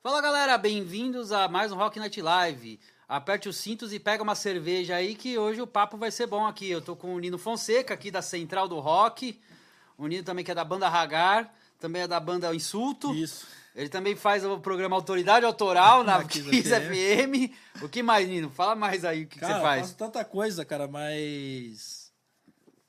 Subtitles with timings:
[0.00, 2.78] Fala galera, bem-vindos a mais um Rock Night Live.
[3.08, 6.46] Aperte os cintos e pega uma cerveja aí que hoje o papo vai ser bom
[6.46, 6.70] aqui.
[6.70, 9.40] Eu tô com o Nino Fonseca aqui da Central do Rock.
[9.96, 13.12] O Nino também que é da banda Ragar, também é da banda Insulto.
[13.12, 13.46] Isso.
[13.74, 17.52] Ele também faz o programa Autoridade Autoral na Na Kiss FM.
[17.82, 18.50] O que mais, Nino?
[18.50, 19.80] Fala mais aí o que, que Cara, você eu faz.
[19.82, 22.07] faço tanta coisa, cara, mas.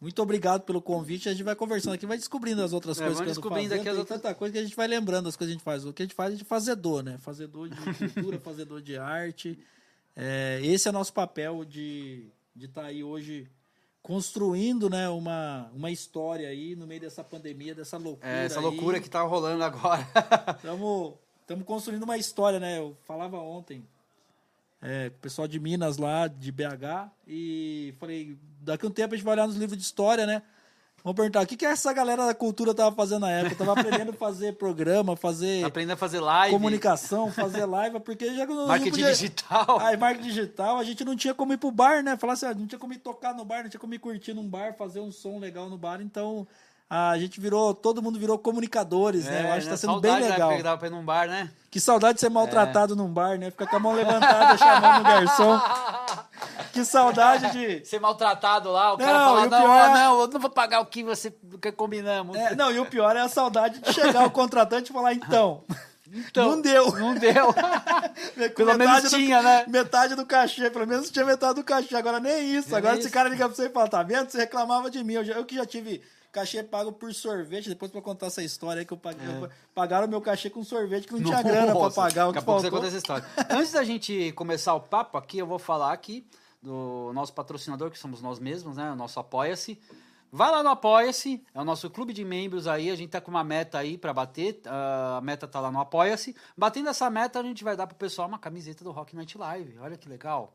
[0.02, 1.28] Muito obrigado pelo convite.
[1.28, 3.70] A gente vai conversando aqui, vai descobrindo as outras É, coisas que eu ando descobrindo
[3.70, 3.80] fazendo.
[3.82, 5.64] aqui as outras- tanta coisa que a gente vai lembrando das coisas que a gente
[5.66, 5.86] faz.
[5.86, 7.18] O que a gente faz é de fazedor, né?
[7.18, 7.76] Fazedor de
[8.14, 9.60] cultura, fazedor de arte.
[10.16, 12.28] É, esse é nosso papel de
[12.60, 13.50] estar aí hoje
[14.02, 18.28] construindo né, uma, uma história aí no meio dessa pandemia, dessa loucura.
[18.32, 18.64] É, essa aí.
[18.66, 20.08] loucura que tá rolando agora.
[21.42, 22.78] Estamos construindo uma história, né?
[22.80, 23.86] Eu falava ontem
[24.82, 28.38] é, com o pessoal de Minas lá, de BH, e falei,
[28.72, 30.42] daqui a um tempo a gente vai olhar nos livros de história, né?
[31.04, 33.56] Vamos perguntar, o que, que essa galera da cultura tava fazendo na época?
[33.56, 36.54] Tava aprendendo a fazer programa, fazer Aprendendo a fazer live.
[36.54, 39.12] comunicação, fazer live, porque já Marketing podia...
[39.12, 39.80] digital.
[39.80, 42.18] Aí, marketing digital, a gente não tinha como ir pro bar, né?
[42.18, 44.34] Falar assim, ah, não tinha como ir tocar no bar, não tinha como ir curtir
[44.34, 46.46] num bar, fazer um som legal no bar, então
[46.90, 49.48] a gente virou, todo mundo virou comunicadores, né?
[49.48, 50.58] Eu acho que tá sendo bem É, da legal.
[50.58, 51.50] que dava pra ir num bar, né?
[51.70, 52.30] Que saudade de ser É.
[52.30, 53.52] maltratado num bar, né?
[53.52, 55.62] Ficar com a mão levantada chamando o garçom.
[56.72, 57.86] Que saudade de.
[57.86, 60.40] Ser maltratado lá, o cara Não, fala, e o não, pior é- não, eu não
[60.40, 62.38] vou pagar o que você que combinamos.
[62.38, 65.64] É, não, e o pior é a saudade de chegar o contratante e falar, então.
[66.12, 66.92] Então, não deu.
[66.98, 67.54] Não deu.
[68.56, 69.66] Pelo menos do- tinha, né?
[69.68, 71.96] Metade do cachê, pelo menos tinha metade do cachê.
[71.96, 72.70] Agora nem isso.
[72.70, 73.04] Nem Agora isso.
[73.06, 74.28] esse cara liga pra você e fala, tá vendo?
[74.28, 75.14] Você reclamava de mim.
[75.14, 77.70] Eu, já- eu que já tive cachê pago por sorvete.
[77.70, 79.28] Depois pra contar essa história aí que eu paguei.
[79.28, 81.84] eu- Pagaram meu cachê com sorvete que não tinha grana pra É.
[81.84, 82.28] Nossa, pagar.
[82.28, 83.26] O Daqui a pouco você conta essa história.
[83.50, 86.26] Antes da gente começar o papo aqui, eu vou falar aqui
[86.62, 88.92] do nosso patrocinador, que somos nós mesmos, né?
[88.92, 89.80] O nosso Apoia-se.
[90.32, 93.32] Vai lá no Apoia-se, é o nosso clube de membros aí, a gente tá com
[93.32, 96.36] uma meta aí pra bater, ah, a meta tá lá no Apoia-se.
[96.56, 99.80] Batendo essa meta, a gente vai dar pro pessoal uma camiseta do Rock Night Live,
[99.80, 100.54] olha que legal.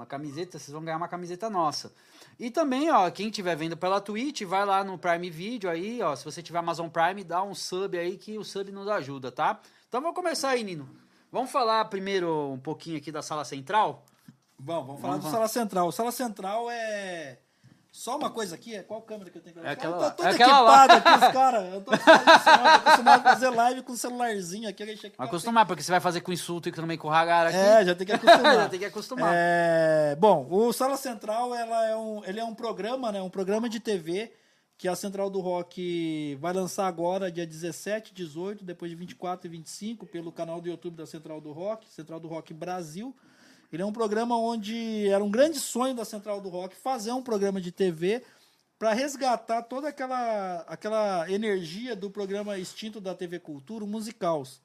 [0.00, 1.92] Uma camiseta, vocês vão ganhar uma camiseta nossa.
[2.38, 6.16] E também, ó, quem estiver vendo pela Twitch, vai lá no Prime Video aí, ó.
[6.16, 9.60] Se você tiver Amazon Prime, dá um sub aí que o sub nos ajuda, tá?
[9.86, 10.88] Então vamos começar aí, Nino.
[11.30, 14.06] Vamos falar primeiro um pouquinho aqui da sala central?
[14.58, 15.32] Bom, vamos falar Vamos do.
[15.32, 15.88] Sala Central.
[15.88, 17.38] O Sala Central é.
[17.92, 20.10] Só uma coisa aqui, é qual câmera que eu tenho que É aquela Eu lá.
[20.10, 21.74] tô todo É aquela equipado aqui, os caras.
[21.74, 24.82] Eu tô acostumado, a fazer live com o celularzinho aqui.
[24.82, 27.56] eu Acostumar, porque você vai fazer com insulto e também com o Hagar aqui.
[27.56, 28.54] É, já tem que acostumar.
[28.60, 29.32] Já tem que acostumar.
[29.34, 33.20] É, bom, o Sala Central ela é um, ele é um programa, né?
[33.20, 34.32] Um programa de TV
[34.78, 39.50] que a Central do Rock vai lançar agora, dia 17, 18, depois de 24 e
[39.50, 43.14] 25, pelo canal do YouTube da Central do Rock, Central do Rock Brasil.
[43.72, 47.22] Ele é um programa onde era um grande sonho da Central do Rock fazer um
[47.22, 48.22] programa de TV
[48.78, 54.60] para resgatar toda aquela, aquela energia do programa extinto da TV Cultura, o Musicals.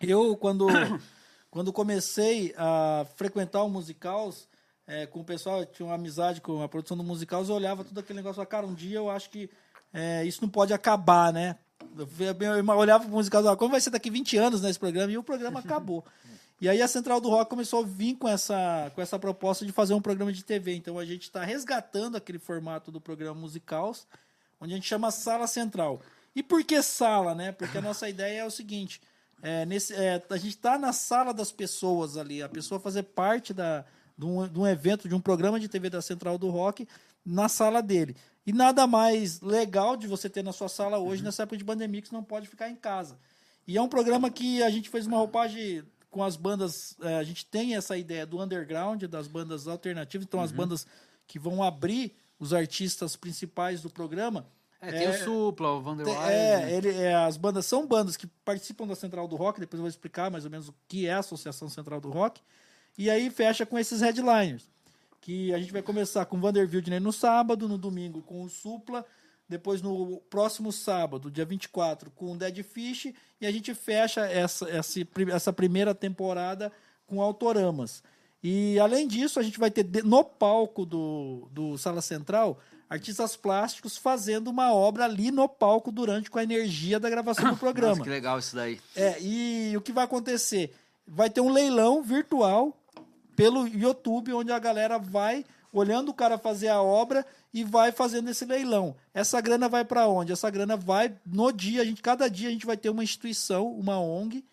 [0.00, 0.66] Eu, quando,
[1.50, 4.48] quando comecei a frequentar o Musicals,
[4.86, 7.84] é, com o pessoal, eu tinha uma amizade com a produção do Musicals, eu olhava
[7.84, 9.48] tudo aquele negócio e falava, cara, um dia eu acho que
[9.92, 11.56] é, isso não pode acabar, né?
[11.96, 14.78] Eu, via- eu olhava pro Musicals e falava, como vai ser daqui 20 anos nesse
[14.78, 15.12] programa?
[15.12, 16.04] E o programa acabou.
[16.60, 19.70] E aí a Central do Rock começou a vir com essa, com essa proposta de
[19.70, 20.74] fazer um programa de TV.
[20.74, 24.08] Então a gente está resgatando aquele formato do programa Musicals,
[24.60, 26.02] onde a gente chama Sala Central.
[26.34, 27.52] E por que sala, né?
[27.52, 29.00] Porque a nossa ideia é o seguinte:
[29.40, 33.54] é, nesse, é, a gente está na sala das pessoas ali, a pessoa fazer parte
[33.54, 33.84] da,
[34.16, 36.88] de, um, de um evento, de um programa de TV da Central do Rock
[37.24, 38.16] na sala dele.
[38.44, 42.02] E nada mais legal de você ter na sua sala hoje, nessa época de pandemia,
[42.02, 43.16] que você não pode ficar em casa.
[43.66, 45.84] E é um programa que a gente fez uma roupagem
[46.18, 46.96] com as bandas.
[47.00, 50.84] eh, a gente tem essa ideia do underground, das bandas alternativas, então as bandas
[51.28, 54.44] que vão abrir os artistas principais do programa.
[54.80, 56.10] É, tem o Supla, o Wilde.
[56.10, 59.82] É, ele, é, as bandas são bandas que participam da Central do Rock, depois eu
[59.82, 62.40] vou explicar mais ou menos o que é a Associação Central do Rock.
[62.96, 64.68] E aí fecha com esses headliners.
[65.20, 68.48] Que a gente vai começar com o Vander Wildner no sábado, no domingo com o
[68.48, 69.06] Supla,
[69.48, 74.68] depois no próximo sábado, dia 24, com o Dead Fish, e a gente fecha essa,
[74.68, 75.00] essa,
[75.32, 76.72] essa primeira temporada
[77.06, 78.02] com Autoramas.
[78.42, 82.58] E além disso, a gente vai ter no palco do, do Sala Central
[82.88, 87.50] artistas plásticos fazendo uma obra ali no palco durante com a energia da gravação do
[87.52, 88.02] Nossa, programa.
[88.02, 88.80] que legal isso daí.
[88.96, 90.74] É, e o que vai acontecer?
[91.06, 92.76] Vai ter um leilão virtual
[93.36, 98.28] pelo YouTube, onde a galera vai olhando o cara fazer a obra e vai fazendo
[98.28, 98.96] esse leilão.
[99.12, 100.32] Essa grana vai para onde?
[100.32, 103.70] Essa grana vai no dia, a gente cada dia a gente vai ter uma instituição,
[103.72, 104.44] uma ONG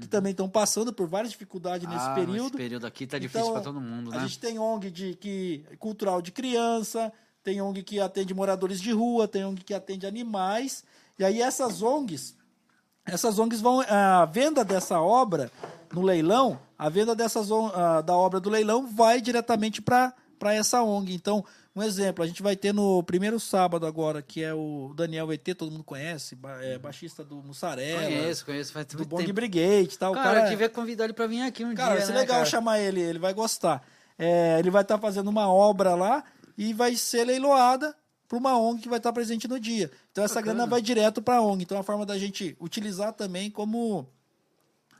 [0.00, 2.48] que também estão passando por várias dificuldades nesse ah, período.
[2.48, 4.16] Esse período aqui tá difícil Então, pra todo mundo, né?
[4.16, 7.12] A gente tem ONG de, que, cultural de criança,
[7.42, 10.84] tem ONG que atende moradores de rua, tem ONG que atende animais.
[11.18, 12.36] E aí essas ONGs,
[13.04, 13.80] essas ONGs vão.
[13.80, 15.50] A venda dessa obra
[15.92, 17.48] no leilão, a venda dessas,
[18.04, 20.14] da obra do leilão vai diretamente para
[20.44, 21.12] essa ONG.
[21.14, 21.44] Então,
[21.78, 25.42] um exemplo, a gente vai ter no primeiro sábado agora, que é o Daniel ET,
[25.56, 29.34] todo mundo conhece, ba- é, baixista do Mussarela, Conheço, conheço, faz do muito Bong tempo.
[29.34, 30.12] Brigade e tal.
[30.12, 32.12] O Cara, cara, eu devia convidar ele pra vir aqui um Cara, dia, vai ser
[32.12, 32.50] né, legal cara?
[32.50, 33.82] chamar ele, ele vai gostar.
[34.18, 36.24] É, ele vai estar fazendo uma obra lá
[36.56, 37.94] e vai ser leiloada
[38.26, 39.90] para uma ONG que vai estar presente no dia.
[40.12, 40.54] Então essa Bacana.
[40.54, 41.62] grana vai direto para a ONG.
[41.62, 44.06] Então é uma forma da gente utilizar também como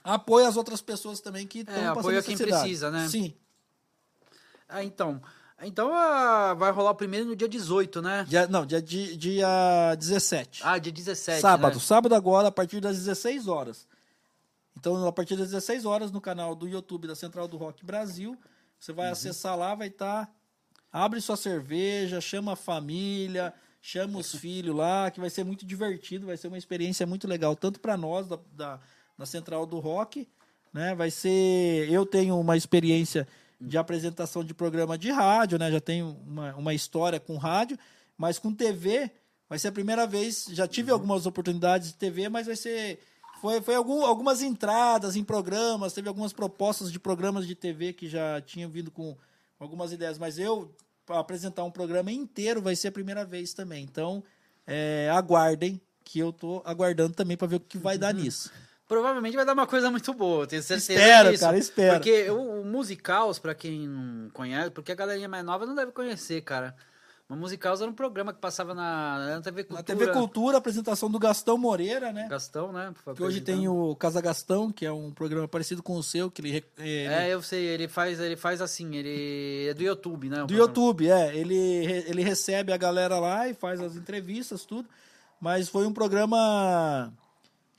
[0.04, 3.06] apoio às outras pessoas também que estão passando É, apoio a quem precisa, né?
[3.08, 3.34] Sim.
[4.68, 5.20] Ah, então.
[5.62, 8.24] Então ah, vai rolar o primeiro no dia 18, né?
[8.28, 10.60] Dia, não, dia, dia, dia 17.
[10.64, 11.40] Ah, dia 17.
[11.40, 11.74] sábado.
[11.74, 11.80] né?
[11.80, 13.86] Sábado agora, a partir das 16 horas.
[14.76, 18.36] Então, a partir das 16 horas, no canal do YouTube da Central do Rock Brasil,
[18.78, 18.96] você Uhum.
[18.98, 20.32] vai acessar lá, vai estar.
[20.92, 23.52] abre sua cerveja, chama a família,
[23.82, 27.56] chama os filhos lá, que vai ser muito divertido, vai ser uma experiência muito legal,
[27.56, 28.80] tanto para nós da, da,
[29.18, 30.28] da Central do Rock,
[30.72, 30.94] né?
[30.94, 31.90] Vai ser.
[31.90, 33.26] Eu tenho uma experiência
[33.60, 35.70] de apresentação de programa de rádio, né?
[35.70, 37.78] Já tenho uma, uma história com rádio,
[38.16, 39.10] mas com TV
[39.48, 40.46] vai ser a primeira vez.
[40.50, 43.00] Já tive algumas oportunidades de TV, mas vai ser.
[43.40, 48.08] Foi, foi algum, algumas entradas em programas, teve algumas propostas de programas de TV que
[48.08, 49.16] já tinham vindo com
[49.60, 50.74] algumas ideias, mas eu
[51.08, 53.84] apresentar um programa inteiro vai ser a primeira vez também.
[53.84, 54.24] Então,
[54.66, 58.50] é, aguardem, que eu tô aguardando também para ver o que vai dar nisso.
[58.88, 61.44] Provavelmente vai dar uma coisa muito boa, tenho certeza Espero, disso.
[61.44, 61.94] cara, espero.
[61.96, 65.92] Porque o, o Musicals, pra quem não conhece, porque a galerinha mais nova não deve
[65.92, 66.74] conhecer, cara.
[67.28, 69.80] O Musicals era um programa que passava na, na TV Cultura.
[69.80, 72.26] Na TV Cultura, apresentação do Gastão Moreira, né?
[72.26, 72.94] Gastão, né?
[73.14, 76.40] Que hoje tem o Casa Gastão, que é um programa parecido com o seu, que
[76.40, 80.36] ele, ele- É, eu sei, ele faz, ele faz assim, ele é do YouTube, né?
[80.36, 80.66] do programa.
[80.66, 81.36] YouTube, é.
[81.36, 81.54] Ele,
[82.08, 84.88] ele recebe a galera lá e faz as entrevistas, tudo.
[85.38, 87.12] Mas foi um programa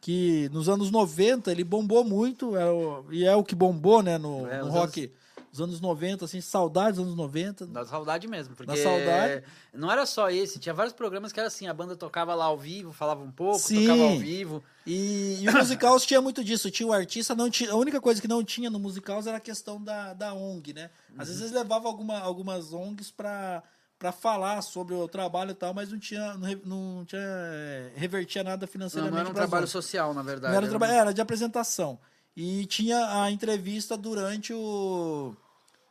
[0.02, 4.18] que nos anos 90 ele bombou muito, é o- e é o que bombou, né,
[4.18, 5.12] no, É, no os rock
[5.52, 7.66] dos anos 90, assim, saudades dos anos 90.
[7.66, 9.44] Da saudade mesmo, porque Da saudade.
[9.74, 12.58] não era só esse, tinha vários programas que era assim, a banda tocava lá ao
[12.58, 13.82] vivo, falava um pouco, Sim.
[13.82, 14.64] tocava ao vivo.
[14.86, 16.70] E, e o Musicals tinha muito disso.
[16.70, 19.42] Tinha o artista, não tinha, a única coisa que não tinha no Musicals era a
[19.42, 20.92] questão da, da ONG, né?
[21.18, 23.64] Às vezes eles levavam alguma, algumas ONGs para
[24.00, 26.50] para falar sobre o trabalho e tal, mas não tinha, não,
[26.96, 29.14] não tinha é, revertia nada Não, financeiramente.
[29.14, 30.54] não era um trabalho social, na verdade.
[30.54, 32.00] Não era, um trabalho, era de apresentação.
[32.36, 35.36] E tinha a entrevista durante o,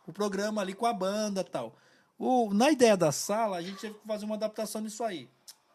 [0.06, 1.76] o programa ali com a banda e tal.
[2.19, 5.28] O, na ideia da sala, a gente teve que fazer uma adaptação nisso aí.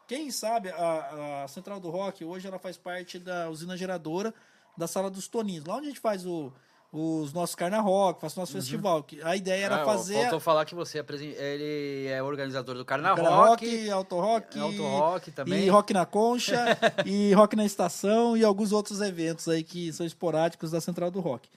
[0.07, 4.33] Quem sabe, a, a Central do Rock, hoje ela faz parte da usina geradora
[4.75, 5.65] da Sala dos Toninhos.
[5.65, 6.51] Lá onde a gente faz o,
[6.95, 9.01] os nossos Carna Rock, faz o nosso festival.
[9.01, 10.21] Que a ideia era Ah, fazer...
[10.21, 14.59] Faltou falar que você apresen- ele é organizador do Carna Carna Rock, Rock, Auto Rock,
[14.59, 15.65] Auto Rock também.
[15.65, 16.55] e Rock na Concha,
[17.03, 21.19] e Rock na Estação e alguns outros eventos aí que são esporádicos da Central do
[21.19, 21.49] Rock.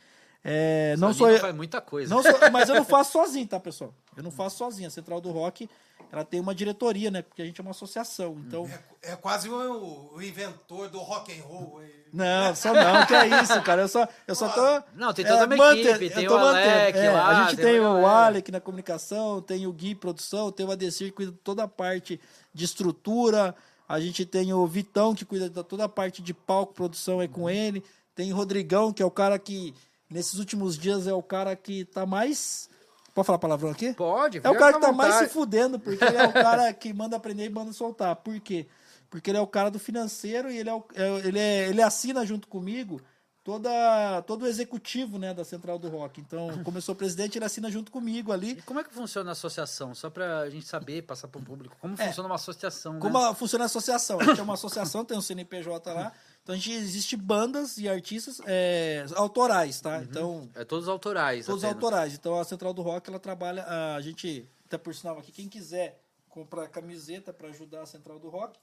[0.48, 2.14] É, não sou eu, faz muita coisa.
[2.14, 3.93] não sou- mas eu não faço sozinho, tá, pessoal?
[4.16, 4.87] Eu não faço sozinho.
[4.87, 5.69] A Central do Rock,
[6.12, 7.22] ela tem uma diretoria, né?
[7.22, 8.37] Porque a gente é uma associação.
[8.46, 8.64] Então,
[9.02, 11.81] É, é quase o, o inventor do rock and roll.
[12.12, 13.82] não, só não, que é isso, cara.
[13.82, 14.82] Eu só, eu só tô.
[14.94, 16.98] Não, tem toda uma manter- equipe, tem o Alec mantendo.
[16.98, 18.06] É, lá, A gente tem tem, o.
[18.06, 21.69] Alec na comunicação, tem o Gui produção, tem o Adesir que cuida de toda a
[21.69, 22.20] parte
[22.55, 23.53] de estrutura,
[23.88, 27.26] a gente tem o Vitão que cuida de toda a parte de palco, produção é
[27.26, 27.82] com ele,
[28.15, 29.74] tem o Rodrigão, que é o cara que,
[30.10, 32.69] nesses últimos dias, é o cara que tá mais.
[33.15, 33.94] Pode falar palavrão aqui?
[33.94, 36.93] Pode, É o cara que tá mais se fudendo, porque ele é o cara que
[36.93, 38.15] manda aprender e manda soltar.
[38.17, 38.67] Por quê?
[39.08, 41.81] Porque ele é o cara do financeiro e ele, é o- é- ele, é- ele
[41.81, 43.01] assina junto comigo
[43.43, 46.20] toda, todo o executivo né, da Central do Rock.
[46.20, 48.51] Então, como eu sou presidente, ele assina junto comigo ali.
[48.53, 49.94] E como é que funciona a associação?
[49.94, 51.77] Só pra gente saber, passar pro público.
[51.81, 52.98] Como funciona uma associação, né?
[52.98, 53.03] É.
[53.03, 54.20] Como a- funciona a associação?
[54.20, 56.13] A gente é uma associação, tem um CNPJ lá.
[56.46, 60.00] Então, a gente existe bandas e artistas é, autorais, tá?
[60.00, 61.44] Então, É todos autorais.
[61.44, 61.82] Todos apenas.
[61.82, 62.15] autorais.
[62.15, 63.65] Então a Central do Rock ela trabalha.
[63.96, 68.29] A gente, até por sinal aqui, quem quiser comprar camiseta para ajudar a Central do
[68.29, 68.60] Rock,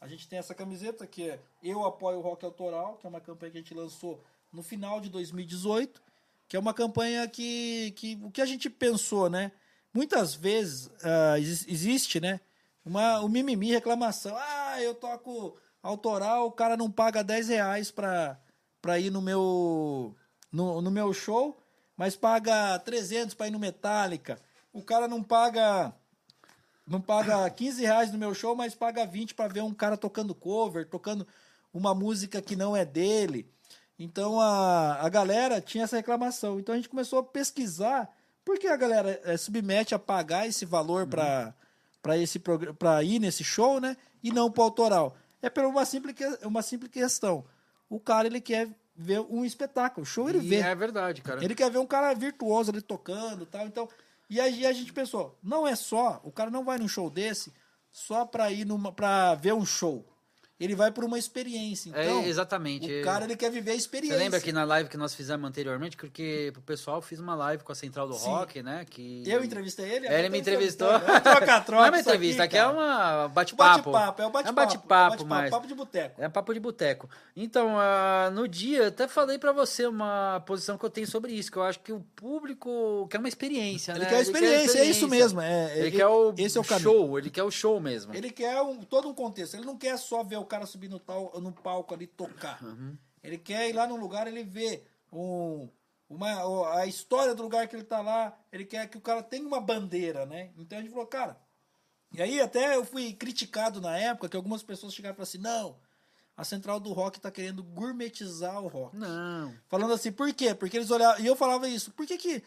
[0.00, 3.20] a gente tem essa camiseta que é Eu Apoio o Rock Autoral, que é uma
[3.20, 4.20] campanha que a gente lançou
[4.52, 6.02] no final de 2018,
[6.48, 9.52] que é uma campanha que, que o que a gente pensou, né?
[9.94, 10.90] Muitas vezes
[11.38, 12.40] exis- existe, né?
[12.84, 14.34] Uma, o mimimi, reclamação.
[14.36, 18.38] Ah, eu toco autoral, o cara não paga 10 reais pra,
[18.80, 20.14] pra ir no meu,
[20.50, 21.60] no, no meu show,
[21.96, 24.38] mas paga 300 pra ir no Metallica.
[24.72, 25.94] O cara não paga
[26.86, 30.34] não paga 15 reais no meu show, mas paga 20 para ver um cara tocando
[30.34, 31.24] cover, tocando
[31.72, 33.48] uma música que não é dele.
[33.96, 36.58] Então a, a galera tinha essa reclamação.
[36.58, 38.12] Então a gente começou a pesquisar
[38.44, 41.54] por que a galera eh, submete a pagar esse valor para
[42.02, 43.96] para esse para ir nesse show, né?
[44.22, 45.16] E não para autoral.
[45.42, 47.44] É por uma simples uma simples questão.
[47.88, 50.04] O cara, ele quer ver um espetáculo.
[50.04, 50.56] Show ele E vê.
[50.56, 51.42] É verdade, cara.
[51.44, 53.66] Ele quer ver um cara virtuoso ali tocando e tal.
[53.66, 53.88] Então,
[54.28, 57.52] e aí a gente pensou, não é só, o cara não vai num show desse
[57.90, 60.06] só pra ir numa, pra ver um show.
[60.60, 61.88] Ele vai por uma experiência.
[61.88, 63.00] Então, é, exatamente.
[63.00, 64.18] o cara ele quer viver a Você experiência.
[64.18, 67.72] lembra que na live que nós fizemos anteriormente, porque pro pessoal fiz uma live com
[67.72, 68.26] a Central do Sim.
[68.26, 68.84] Rock, né?
[68.88, 69.22] Que...
[69.26, 70.06] Eu entrevistei ele?
[70.06, 70.88] É, ele me entrevistou.
[70.88, 71.20] Troca,
[71.62, 71.64] troca.
[71.72, 73.90] Não é uma entrevista, aqui é uma bate-papo.
[73.90, 74.54] Bate-papo, é o É um bate-papo.
[74.54, 75.50] bate-papo, bate-papo, mas...
[75.50, 76.22] papo de boteco.
[76.22, 77.08] É papo de boteco.
[77.34, 81.50] Então, ah, no dia, até falei pra você uma posição que eu tenho sobre isso,
[81.50, 84.06] que eu acho que o público quer uma experiência, Ele né?
[84.06, 85.40] quer a experiência, é isso mesmo.
[85.40, 86.90] É, Ele é- quer o esse é o caminho.
[86.90, 88.14] show, ele quer o show mesmo.
[88.14, 89.54] Ele quer um, todo um contexto.
[89.54, 92.62] Ele não quer só ver o cara subir no, tal, no palco ali tocar.
[92.62, 92.98] Uhum.
[93.22, 95.68] Ele quer ir lá num lugar, ele vê um,
[96.08, 98.36] uma, a história do lugar que ele tá lá.
[98.52, 100.50] Ele quer que o cara tenha uma bandeira, né?
[100.58, 101.40] Então a gente falou, cara.
[102.12, 105.38] E aí até eu fui criticado na época que algumas pessoas chegaram e falaram assim:
[105.38, 105.78] não,
[106.36, 108.96] a central do rock tá querendo gourmetizar o rock.
[108.96, 109.54] Não.
[109.68, 110.54] Falando assim, por quê?
[110.54, 111.22] Porque eles olhavam.
[111.22, 112.42] E eu falava isso, por que que.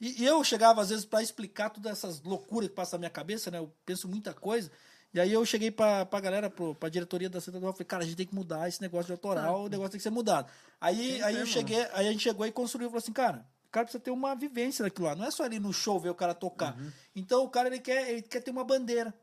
[0.00, 3.10] E, e eu chegava, às vezes, pra explicar todas essas loucuras que passam na minha
[3.10, 3.58] cabeça, né?
[3.58, 4.72] Eu penso muita coisa.
[5.14, 7.86] E aí eu cheguei pra, pra galera, pro, pra diretoria da Central do Rock, falei,
[7.86, 10.10] cara, a gente tem que mudar esse negócio de autoral, o negócio tem que ser
[10.10, 10.50] mudado.
[10.80, 13.84] Aí, aí eu cheguei, aí a gente chegou e construiu, falou assim, cara, o cara
[13.86, 15.14] precisa ter uma vivência daquilo lá.
[15.14, 16.76] Não é só ali no show ver o cara tocar.
[17.14, 19.14] Então o cara ele quer, ele quer ter uma bandeira.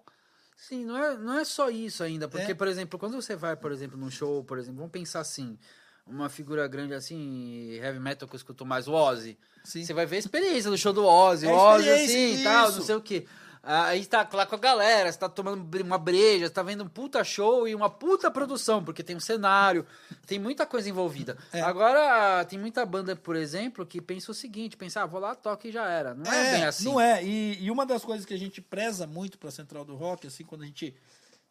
[0.55, 2.55] Sim, não é, não é só isso ainda, porque, É.
[2.55, 5.57] por exemplo, quando você vai, por exemplo, num show, por exemplo, vamos pensar assim,
[6.05, 9.37] uma figura grande assim, heavy metal que eu escuto mais, o Ozzy.
[9.63, 9.83] Sim.
[9.83, 12.77] Você vai ver a experiência do show do Ozzy, É Ozzy assim, experiência, tal, isso.
[12.79, 13.25] não sei o quê.
[13.63, 16.87] Aí tá lá com a galera, você tá tomando uma breja, você tá vendo um
[16.89, 19.85] puta show e uma puta produção, porque tem um cenário,
[20.25, 21.37] tem muita coisa envolvida.
[21.53, 21.61] É.
[21.61, 25.67] Agora, tem muita banda, por exemplo, que pensa o seguinte, pensa, ah, vou lá, toque
[25.67, 26.15] e já era.
[26.15, 26.85] Não é, bem assim.
[26.85, 27.23] Não é.
[27.23, 30.25] E, e uma das coisas que a gente preza muito para a Central do Rock,
[30.25, 30.95] assim, quando a gente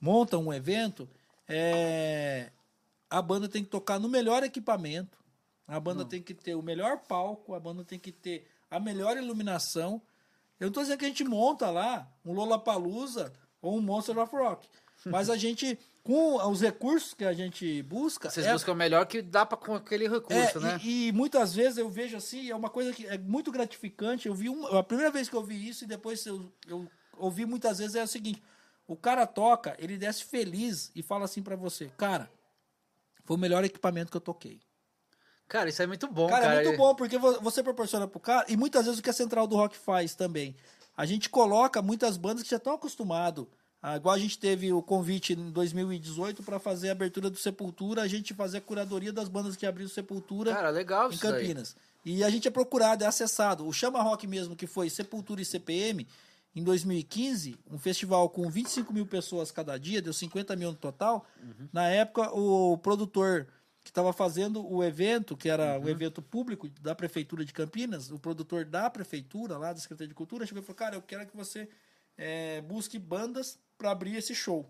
[0.00, 1.09] monta um evento,
[1.49, 2.50] é
[3.11, 5.19] a banda tem que tocar no melhor equipamento,
[5.67, 9.17] a banda tem que ter o melhor palco, a banda tem que ter a melhor
[9.17, 10.00] iluminação.
[10.61, 14.37] Eu não tô dizendo que a gente monta lá um Lollapalooza ou um Monster of
[14.37, 14.69] Rock,
[15.07, 18.31] mas a gente, com os recursos que a gente busca...
[18.31, 20.81] Vocês é- buscam o melhor que dá pra, com aquele recurso, é, né?
[20.85, 24.29] e, e muitas vezes eu vejo assim, é uma coisa que é muito gratificante.
[24.29, 26.87] Eu vi uma, a primeira vez que eu vi isso e depois eu, eu
[27.17, 28.43] ouvi muitas vezes é o seguinte:
[28.87, 32.31] o cara toca, ele desce feliz e fala assim pra você, cara,
[33.25, 34.61] foi o melhor equipamento que eu toquei.
[35.50, 36.62] Cara, isso é muito bom, Cara, cara.
[36.62, 39.12] é muito bom porque vo- você proporciona pro cara e muitas vezes o que a
[39.12, 40.54] Central do Rock faz também.
[40.97, 43.47] A gente coloca muitas bandas que já estão acostumados.
[43.83, 48.02] Ah, igual a gente teve o convite em 2018 para fazer a abertura do Sepultura,
[48.02, 51.16] a gente fazer a curadoria das bandas que abriram Sepultura Cara, legal em.
[51.16, 51.75] Campinas.
[52.04, 53.66] E a gente é procurado, é acessado.
[53.66, 56.07] O Chama Rock mesmo, que foi Sepultura e CPM,
[56.54, 61.25] em 2015, um festival com 25 mil pessoas cada dia, deu 50 mil no total.
[61.42, 61.69] Uhum.
[61.73, 63.47] Na época, o produtor
[63.83, 65.85] que estava fazendo o evento, que era Uhum.
[65.85, 70.15] o evento público da Prefeitura de Campinas, o produtor da Prefeitura, lá da Secretaria de
[70.15, 71.69] Cultura, chegou e falou, cara, eu quero que você
[72.19, 74.69] eh, busque bandas para abrir esse show.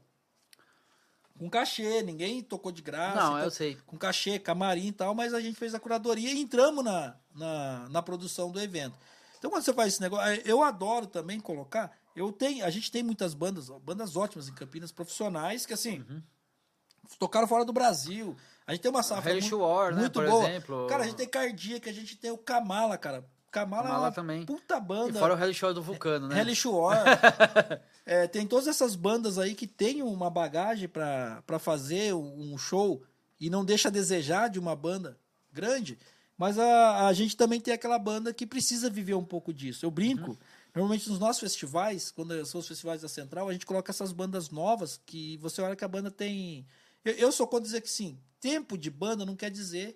[1.38, 3.16] Com cachê, ninguém tocou de graça.
[3.16, 3.74] Não, então- eu sei.
[3.86, 7.88] com cachê, camarim e tal, mas a gente fez a curadoria e entramos na, na,
[7.88, 8.94] na produção do evento.
[9.38, 11.90] Então, quando você faz esse negócio, eh, eu adoro também colocar.
[12.14, 16.22] Eu tenho, a gente tem muitas bandas, bandas ótimas em Campinas, profissionais, que assim, Uhum.
[17.18, 18.36] Tocaram fora do Brasil.
[18.66, 20.48] A gente tem uma safra Hellish mu- War, né, muito boa.
[20.48, 20.86] exemplo.
[20.88, 23.24] Cara, a gente tem Cardíaca, a gente tem o Kamala, cara.
[23.50, 24.46] Kamala, é Kamala uma também.
[24.46, 25.18] puta E banda.
[25.18, 26.38] fora o Rally Show do Vulcano, né?
[26.40, 27.02] Hellish War.
[28.06, 33.02] É, tem todas essas bandas aí que tem uma bagagem pra pra fazer um show
[33.38, 35.16] e não deixa a desejar de uma banda
[35.52, 35.96] grande,
[36.36, 39.84] mas a, a gente também tem aquela banda que precisa viver um pouco disso.
[39.86, 40.36] Eu brinco,
[40.74, 44.50] normalmente nos nossos festivais, quando são os festivais da Central, a gente coloca essas bandas
[44.50, 46.66] novas que você olha que a banda tem.
[47.04, 49.94] Eu, eu sou contra dizer que sim, tempo de banda não quer dizer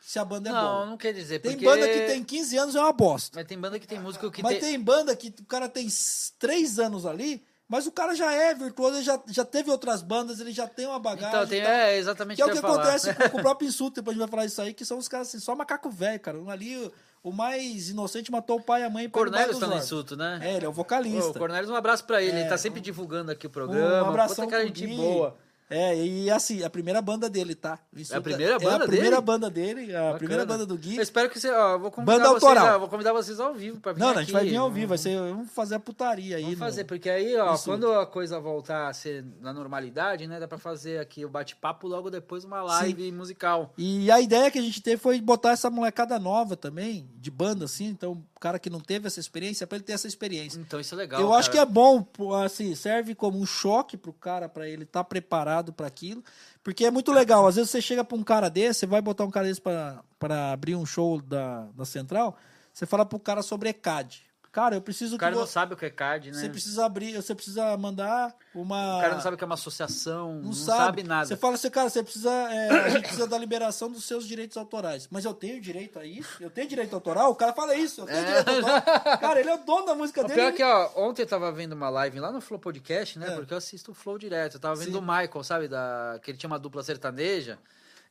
[0.00, 0.86] se a banda é não, boa.
[0.86, 1.64] não quer dizer, Tem porque...
[1.64, 3.38] banda que tem 15 anos é uma bosta.
[3.38, 4.60] Mas tem banda que tem música que Mas tem...
[4.72, 8.54] tem banda que o cara tem s- três anos ali, mas o cara já é
[8.54, 11.28] virtuoso, ele já, já teve outras bandas, ele já tem uma bagagem.
[11.30, 11.72] Então, tem, tal.
[11.72, 12.74] é exatamente que é o que falar.
[12.82, 14.98] acontece com, com o próprio insulto, depois a gente vai falar isso aí, que são
[14.98, 16.38] os caras assim, só macaco velho, cara.
[16.38, 16.76] Um ali,
[17.22, 19.08] o, mais inocente matou o pai e a mãe.
[19.08, 20.38] Cornélio dos no insulto, né?
[20.42, 21.30] É, ele é o Ô, vocalista.
[21.30, 22.36] o Cornélio, um abraço pra ele.
[22.36, 24.04] É, ele tá sempre divulgando aqui o programa.
[24.04, 25.34] um abração Puta cara, gente boa.
[25.70, 27.78] É, e assim, a primeira banda dele, tá?
[27.96, 29.22] Isso É a primeira é banda a primeira dele?
[29.22, 30.18] banda dele, a Bacana.
[30.18, 30.96] primeira banda do Gui.
[30.96, 31.50] Eu espero que você.
[31.50, 32.76] Ó, vou convidar Banda vocês, autoral.
[32.76, 34.14] ó, vou convidar vocês ao vivo pra vir Não, aqui.
[34.14, 36.42] não, a gente vai vir ao vivo, vai ser, vamos fazer a putaria aí.
[36.42, 37.64] Vamos no- fazer, porque aí, ó, Isso.
[37.64, 41.88] quando a coisa voltar a ser na normalidade, né, dá pra fazer aqui o bate-papo,
[41.88, 43.72] logo depois uma live musical.
[43.78, 47.64] E a ideia que a gente teve foi botar essa molecada nova também, de banda,
[47.64, 47.86] assim.
[47.86, 50.60] Então, cara que não teve essa experiência, para ele ter essa experiência.
[50.60, 51.18] Então isso é legal.
[51.18, 52.06] eu acho que é bom,
[52.44, 56.22] assim, serve como um choque pro cara, para ele estar preparado para aquilo.
[56.62, 57.46] Porque é muito legal.
[57.46, 60.52] Às vezes você chega pra um cara desse, você vai botar um cara desse pra
[60.52, 62.36] abrir um show da, da Central,
[62.70, 64.22] você fala pro cara sobre ECAD.
[64.54, 66.38] Cara, eu preciso O cara que não sabe o que é card, né?
[66.38, 68.98] você precisa abrir, você precisa mandar uma.
[68.98, 71.02] O cara não sabe o que é uma associação, não, Não sabe.
[71.02, 71.26] nada.
[71.26, 72.30] Você fala assim, cara, você precisa.
[72.30, 75.08] é, a gente precisa da liberação dos seus direitos autorais.
[75.10, 76.40] Mas eu tenho direito a isso?
[76.40, 77.32] Eu tenho direito autoral?
[77.32, 78.42] O cara fala isso, eu tenho É.
[78.44, 79.18] direito autoral.
[79.18, 80.34] Cara, ele é o dono da música O dele.
[80.40, 83.30] pior é que, ó, ontem eu tava vendo uma live lá no Flow Podcast, né?
[83.32, 83.34] É.
[83.34, 84.54] Porque eu assisto o Flow direto.
[84.54, 84.98] Eu tava vendo Sim.
[84.98, 85.66] o Michael, sabe?
[85.66, 87.58] Da, que ele tinha uma dupla sertaneja.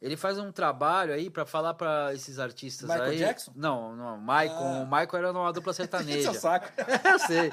[0.04, 3.18] Ele faz um trabalho aí pra falar pra esses artistas Michael aí.
[3.20, 3.54] Jackson?
[3.56, 4.18] Não, não.
[4.18, 4.82] Michael, Ah.
[4.82, 6.34] o Michael era numa dupla Seu sertaneja.
[6.34, 6.68] saco.
[7.10, 7.50] eu sei.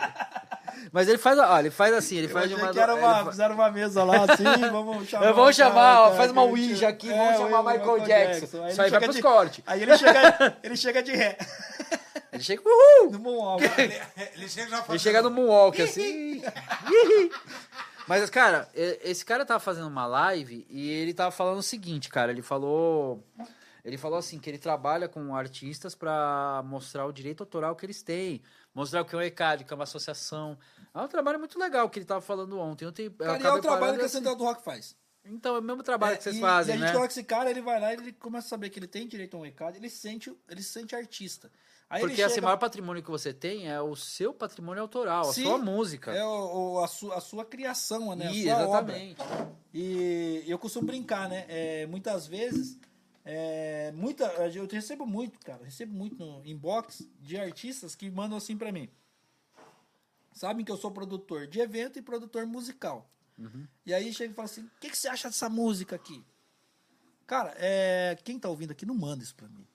[0.90, 2.72] Mas ele faz, ó, ele faz assim, ele Eu faz de uma.
[2.72, 4.42] que era ele uma, fa- fizeram uma mesa lá assim,
[4.72, 5.26] vamos chamar.
[5.26, 8.44] Eu vou o chamar, ó, cara, faz uma Ouija aqui, vamos chamar o Michael Jackson.
[8.44, 9.64] Aí Isso aí ele vai chega pros de- cortes.
[9.64, 11.38] Aí ele chega, ele chega de ré.
[12.32, 13.10] Ele chega, uhul!
[13.12, 13.64] No Moonwalk.
[13.78, 14.00] Ele,
[14.34, 16.42] ele chega já Ele chega no moonwalk, assim.
[18.10, 22.32] Mas, cara, esse cara tava fazendo uma live e ele tava falando o seguinte, cara.
[22.32, 23.24] Ele falou.
[23.84, 28.02] Ele falou assim, que ele trabalha com artistas pra mostrar o direito autoral que eles
[28.02, 28.42] têm.
[28.74, 30.58] Mostrar o que é o ECAD, que é uma associação.
[30.92, 32.84] É um trabalho muito legal que ele tava falando ontem.
[32.84, 34.16] Ontem eu Cara, e é o trabalho que a assim.
[34.16, 34.96] Central do Rock faz.
[35.24, 36.92] Então, é o mesmo trabalho É, que vocês e, fazem, e a gente né?
[36.92, 39.36] coloca esse cara, ele vai lá e ele começa a saber que ele tem direito
[39.36, 41.48] a um ECAD, ele sente, ele se sente artista.
[41.90, 45.24] Aí Porque assim, o chega- maior patrimônio que você tem é o seu patrimônio autoral,
[45.24, 46.12] Sim, a sua música.
[46.12, 48.32] É o, o- a, sua, a sua criação, né?
[48.32, 48.96] Sua obra.
[48.96, 49.20] exatamente.
[49.74, 51.44] E eu costumo brincar, né?
[51.48, 52.78] É, muitas vezes,
[53.24, 58.56] é, muita, eu recebo muito, cara, recebo muito no inbox de artistas que mandam assim
[58.56, 58.88] pra mim.
[60.32, 63.10] Sabem que eu sou produtor de evento e produtor musical.
[63.84, 66.24] E aí chega e fala assim: o que, que você acha dessa música aqui?
[67.26, 69.66] Cara, é, quem tá ouvindo aqui não manda isso pra mim.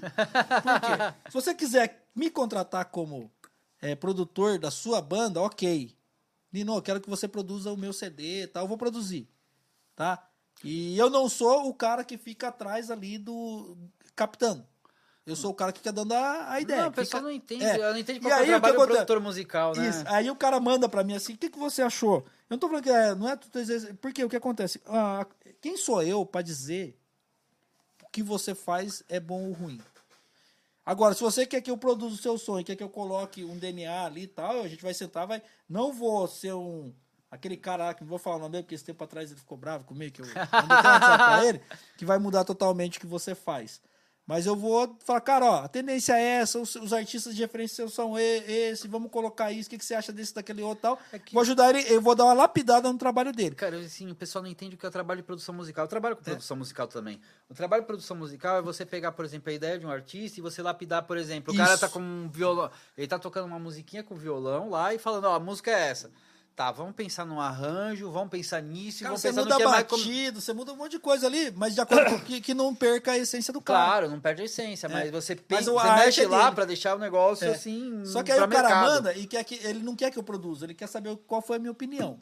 [0.00, 1.28] Por quê?
[1.28, 3.30] Se você quiser me contratar como
[3.80, 5.96] é, produtor da sua banda, ok.
[6.52, 9.28] Nino, eu quero que você produza o meu CD e tal, eu vou produzir.
[9.96, 10.28] Tá?
[10.62, 13.76] E eu não sou o cara que fica atrás ali do
[14.14, 14.66] capitão.
[15.26, 16.82] Eu sou o cara que fica dando a, a ideia.
[16.82, 17.64] Não, o pessoal fica- não entende.
[17.64, 17.78] É.
[17.78, 19.88] Não entende qual é o aí, o que trabalho do produtor musical, né?
[19.88, 20.04] Isso.
[20.06, 22.18] Aí o cara manda pra mim assim, o que, que você achou?
[22.18, 23.36] Eu não tô falando que é, não é
[24.00, 24.80] porque o que acontece?
[24.86, 25.26] Ah,
[25.62, 27.03] quem sou eu pra dizer o
[28.14, 29.80] que você faz é bom ou ruim?
[30.86, 33.58] Agora, se você quer que eu produza o seu sonho, quer que eu coloque um
[33.58, 35.42] DNA ali e tal, a gente vai sentar, vai.
[35.68, 36.94] Não vou ser um.
[37.28, 39.40] Aquele cara lá que não vou falar o nome dele, porque esse tempo atrás ele
[39.40, 40.46] ficou bravo comigo, que eu mandei
[41.18, 41.60] pra ele,
[41.98, 43.80] que vai mudar totalmente o que você faz.
[44.26, 47.86] Mas eu vou falar, cara, ó, a tendência é essa, os, os artistas de referência
[47.88, 50.98] são esse, vamos colocar isso, o que, que você acha desse, daquele outro tal.
[51.12, 53.54] É que- Vou ajudar ele, eu vou dar uma lapidada no trabalho dele.
[53.54, 55.84] Cara, assim, o pessoal não entende o que é o trabalho de produção musical.
[55.84, 56.24] Eu trabalho com É.
[56.24, 57.20] produção musical também.
[57.50, 60.40] O trabalho de produção musical é você pegar, por exemplo, a ideia de um artista
[60.40, 61.80] e você lapidar, por exemplo, o cara Isso.
[61.80, 65.34] tá com um violão, ele tá tocando uma musiquinha com violão lá e falando, ó,
[65.34, 66.10] a música é essa.
[66.56, 69.62] Tá, vamos pensar num arranjo, vamos pensar nisso, Cara, vamos você pensar muda no que
[69.62, 70.34] é mais...
[70.34, 73.10] você muda um monte de coisa ali, mas de acordo com que, que não perca
[73.10, 73.84] a essência do cara.
[73.86, 76.52] Claro, não perde a essência, mas você, Mas pensa, o- você a mexe é lá
[76.52, 77.50] pra deixar o negócio É.
[77.50, 78.04] assim.
[78.04, 78.86] Só que aí o cara mercado.
[78.86, 81.56] manda e quer que ele não quer que eu produza, ele quer saber qual foi
[81.56, 82.20] a minha opinião.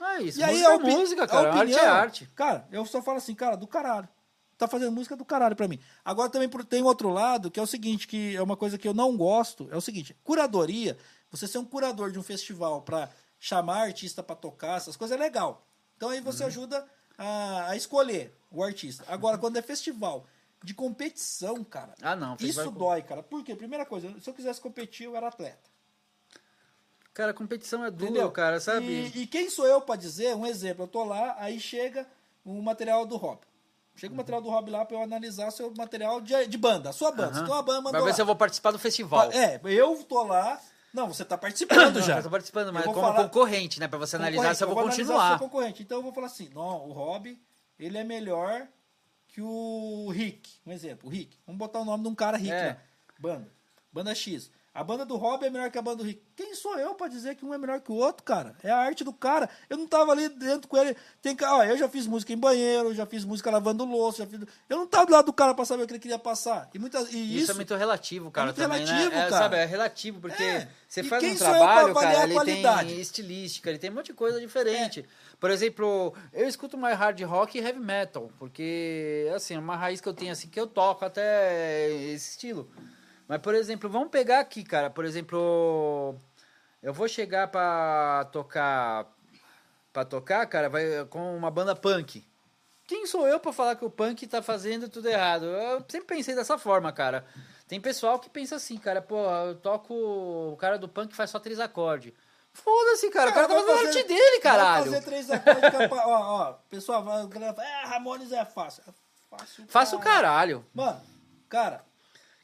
[0.00, 0.40] É isso.
[0.40, 1.54] E aí a é opi- música, a cara.
[1.56, 2.30] opinião, arte é arte.
[2.34, 4.08] Cara, eu só falo assim, cara, do caralho.
[4.56, 5.78] Tá fazendo música do caralho pra mim.
[6.04, 8.92] Agora também tem outro lado, que é o seguinte, que é uma coisa que eu
[8.94, 10.98] não gosto, é o seguinte, curadoria,
[11.30, 13.08] você ser um curador de um festival pra
[13.38, 15.64] chamar artista pra tocar, essas coisas é legal.
[15.96, 16.24] Então aí Uhum.
[16.24, 19.04] você ajuda a, a escolher o artista.
[19.08, 20.26] Agora, quando é festival
[20.62, 23.22] de competição, cara, Ah, não, isso de- dói, cara.
[23.22, 23.54] Por quê?
[23.54, 25.68] Primeira coisa, se eu quisesse competir, eu era atleta.
[27.14, 28.30] Cara, competição é duro, Entendeu?
[28.30, 28.86] cara, sabe?
[28.86, 32.06] E, e quem sou eu pra dizer, um exemplo, eu tô lá, aí chega
[32.46, 33.40] um material do Rob.
[33.96, 36.92] Chega o material do Rob lá pra eu analisar seu material de, de banda, a
[36.92, 37.32] sua banda.
[37.38, 37.42] Aham.
[37.42, 38.14] Então a banda Vai mandou ver lá.
[38.14, 39.32] se eu vou participar do festival.
[39.32, 40.60] É, eu tô lá.
[40.92, 42.18] Não, você tá participando Não, já.
[42.18, 43.86] Eu tô participando, mas Eu vou como falar- concorrente, né?
[43.88, 45.28] Pra você analisar se eu vou analisar continuar.
[45.30, 45.82] seu concorrente.
[45.82, 47.38] Então eu vou falar assim, não, o Rob,
[47.78, 48.66] ele é melhor
[49.28, 50.50] que o Rick.
[50.66, 51.36] Um exemplo, o Rick.
[51.46, 52.68] Vamos botar o nome de um cara Rick É.
[52.68, 52.76] lá.
[53.18, 53.52] Banda.
[53.92, 54.50] Banda X.
[54.78, 56.22] A banda do Rob é melhor que a banda do Rick.
[56.36, 58.54] Quem sou eu pra dizer que um é melhor que o outro, cara?
[58.62, 59.50] É a arte do cara.
[59.68, 60.96] Eu não tava ali dentro com ele.
[61.20, 64.26] Tem, ca- ó, eu já fiz música em banheiro, já fiz música lavando louça, já
[64.26, 64.40] fiz...
[64.68, 66.70] Eu não tava do lado do cara pra saber o que ele queria passar.
[66.72, 68.46] E, muitas, e Isso, isso, é muito relativo, cara.
[68.46, 69.16] muito também, relativo, né?
[69.16, 69.42] É, cara.
[69.42, 70.68] Sabe, é relativo, porque É.
[70.88, 72.88] você faz quem um sou eu pra trabalho, cara, a ele qualidade?
[72.90, 75.04] tem estilística, ele tem um monte de coisa diferente.
[75.40, 80.00] Por exemplo, eu escuto mais hard rock e heavy metal, porque, assim, é uma raiz
[80.00, 82.70] que eu tenho, assim, que eu toco até esse estilo.
[83.28, 86.16] Mas, por exemplo, vamos pegar aqui, cara, por exemplo,
[86.82, 89.06] eu vou chegar pra tocar,
[89.92, 92.24] pra tocar, cara, vai com uma banda punk.
[92.86, 95.44] Quem sou eu pra falar que o punk tá fazendo tudo errado?
[95.44, 97.26] Eu sempre pensei dessa forma, cara.
[97.66, 99.92] Tem pessoal que pensa assim, cara, pô, eu toco.
[99.94, 102.14] O cara do punk faz só três acordes.
[102.50, 104.84] Foda-se, cara, o cara tá fazendo fazer- arte dele, caralho.
[104.86, 105.60] fazer três acordes.
[105.70, 108.82] capa- ó, ó, pessoal, vai- a galera fala, é, Ramones é fácil.
[108.88, 108.92] É
[109.36, 109.66] fácil.
[109.68, 110.64] Faça o caralho.
[110.74, 110.98] Mano,
[111.46, 111.84] cara.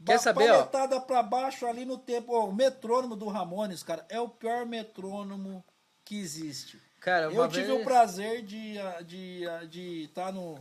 [0.04, 0.58] Quer saber, ó?
[0.64, 2.32] paletada pra baixo ali no tempo.
[2.32, 5.64] Ó, o metrônomo do Ramones, cara, é o pior metrônomo
[6.04, 6.80] que existe.
[7.00, 10.58] Cara, Eu tive vez- o prazer de estar de, de tá no,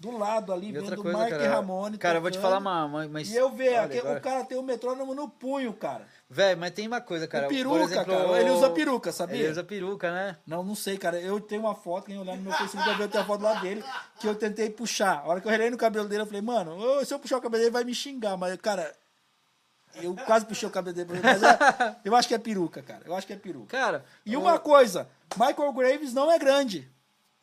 [0.00, 1.48] do lado ali, E vendo coisa, Mark cara.
[1.54, 1.98] Ramone.
[1.98, 2.84] Cara, eu vou te falar uma.
[2.84, 4.18] uma, uma E eu aque- agora.
[4.18, 6.06] o cara tem o metrônomo no punho, cara.
[6.28, 7.46] Velho, mas tem uma coisa, cara.
[7.46, 8.40] o peruca, exemplo, cara.
[8.40, 9.36] Ele usa peruca, sabia?
[9.42, 10.36] Ele usa peruca, né?
[10.46, 11.20] Não, não sei, cara.
[11.20, 13.42] Eu tenho uma foto, quem olhar no meu Facebook vai ver eu tenho a foto
[13.42, 13.84] lá dele,
[14.18, 15.20] que eu tentei puxar.
[15.20, 17.40] A hora que eu relei no cabelo dele, eu falei, mano, se eu puxar o
[17.40, 18.36] cabelo dele, vai me xingar.
[18.36, 18.92] Mas, cara,
[20.02, 23.02] eu quase puxei o cabelo dele, mas é- eu acho que é peruca, cara.
[23.06, 23.68] Eu acho que é peruca.
[23.68, 24.04] Cara.
[24.26, 26.90] E o- uma coisa, Michael Graves não é grande.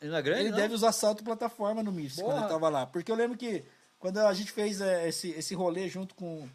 [0.02, 0.40] É grande?
[0.40, 0.56] Ele não?
[0.56, 2.86] deve usar salto plataforma no Miss, quando ele tava lá.
[2.86, 3.64] Porque eu lembro que
[3.98, 6.48] quando a gente fez é, esse, esse rolê junto com,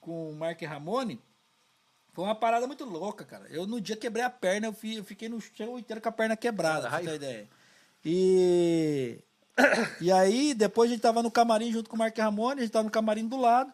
[0.00, 1.20] com o Mark Ramone,
[2.12, 3.46] foi uma parada muito louca, cara.
[3.48, 6.36] Eu no dia quebrei a perna, eu, eu fiquei no chão inteiro com a perna
[6.36, 7.48] quebrada, pra ter ideia.
[8.04, 9.18] E.
[10.00, 12.72] E aí, depois a gente tava no camarim junto com o Mark Ramone, a gente
[12.72, 13.72] tava no camarim do lado.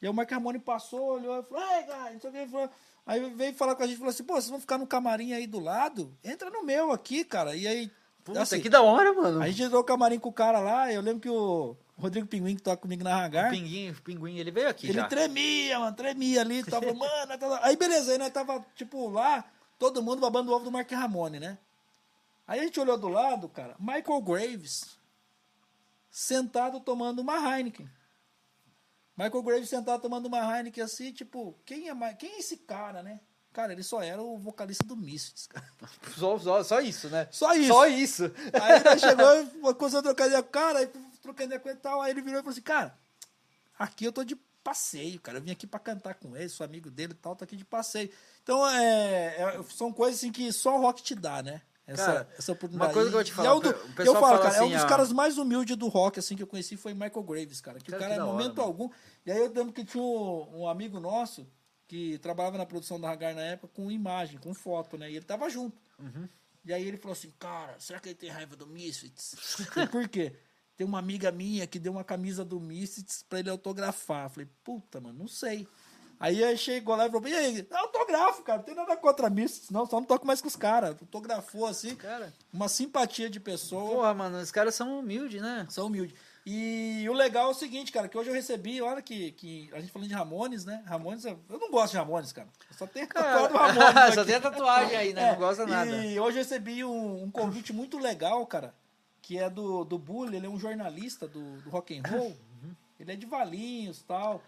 [0.00, 2.38] E aí o Mark Ramone passou, olhou e falou, ai, cara, não sei o que.
[2.38, 2.70] ele falou-
[3.06, 5.32] Aí veio falar com a gente e falou assim, pô, vocês vão ficar no camarim
[5.32, 6.16] aí do lado?
[6.22, 7.54] Entra no meu aqui, cara.
[7.56, 7.90] E aí.
[8.24, 9.40] Puta, assim, que da hora, mano.
[9.40, 12.56] a gente entrou no camarim com o cara lá, eu lembro que o Rodrigo Pinguim,
[12.56, 15.06] que toca comigo na Hangar, O pinguim, o pinguim, ele veio aqui ele já.
[15.06, 17.60] tremia, mano, tremia ali, tava, mano, tava...
[17.62, 19.44] aí beleza, aí nós tava, tipo, lá,
[19.78, 21.58] todo mundo babando o ovo do Mark Ramone, né?
[22.46, 24.98] Aí a gente olhou do lado, cara, Michael Graves,
[26.10, 27.88] sentado tomando uma Heineken.
[29.16, 33.20] Michael Graves sentado tomando uma Heineken assim, tipo, quem é, quem é esse cara, né?
[33.52, 35.66] Cara, ele só era o vocalista do Misfits, cara.
[36.16, 37.26] Só, só, só isso, né?
[37.32, 37.68] Só isso.
[37.68, 38.24] Só isso.
[38.52, 38.98] Aí ele
[39.60, 40.86] chegou começou a trocar ideia com o cara, aí
[41.20, 42.00] trocando ideia com ele e tal.
[42.00, 42.96] Aí ele virou e falou assim: Cara,
[43.78, 45.38] aqui eu tô de passeio, cara.
[45.38, 47.64] Eu vim aqui pra cantar com ele, sou amigo dele e tal, tô aqui de
[47.64, 48.08] passeio.
[48.42, 51.60] Então, é, é- são coisas assim que só o rock te dá, né?
[51.86, 52.88] Essa, Cara, essa oportunidade.
[52.90, 53.68] uma coisa que eu vou te E falar, é o do-
[54.04, 56.42] eu falo, cara, é um assim, dos ah, caras mais humildes do rock, assim, que
[56.42, 57.80] eu conheci foi Michael Graves, cara.
[57.80, 58.62] Que Cara, o cara, que hora, momento mano.
[58.62, 58.90] algum.
[59.26, 61.44] E aí eu lembro que tinha um, um amigo nosso
[61.90, 65.10] que trabalhava na produção da Hagar na época com imagem, com foto, né?
[65.10, 65.76] E ele tava junto.
[65.98, 66.28] Uhum.
[66.64, 69.56] E aí ele falou assim, cara, será que ele tem raiva do Misfits?
[69.76, 70.32] Eu Por quê?
[70.76, 74.26] Tem uma amiga minha que deu uma camisa do Misfits pra ele autografar.
[74.26, 75.66] Eu falei, puta, mano, não sei.
[76.20, 77.66] Aí ele chegou lá e falou, e aí?
[77.72, 80.90] Autógrafo, cara, não tem nada contra Misfits, não, só não toco mais com os caras.
[80.90, 83.96] Autografou, assim, Cara, uma simpatia de pessoa.
[83.96, 85.66] porra, mano, os caras são humildes, né?
[85.68, 86.16] São humildes.
[86.46, 89.80] E o legal é o seguinte, cara, que hoje eu recebi, olha que, que a
[89.80, 90.82] gente falando de Ramones, né?
[90.86, 92.48] Ramones, eu não gosto de Ramones, cara.
[92.70, 94.14] Eu só tenho Cara, tatuado Ramones.
[94.14, 95.28] só tem a tatuagem aí, né?
[95.28, 95.90] É, não gosta nada.
[96.04, 98.74] E hoje eu recebi um, um convite muito legal, cara,
[99.20, 102.36] que é do, do Bully, ele é um jornalista do, do rock and roll.
[102.62, 102.74] Uhum.
[102.98, 104.42] Ele é de Valinhos e tal.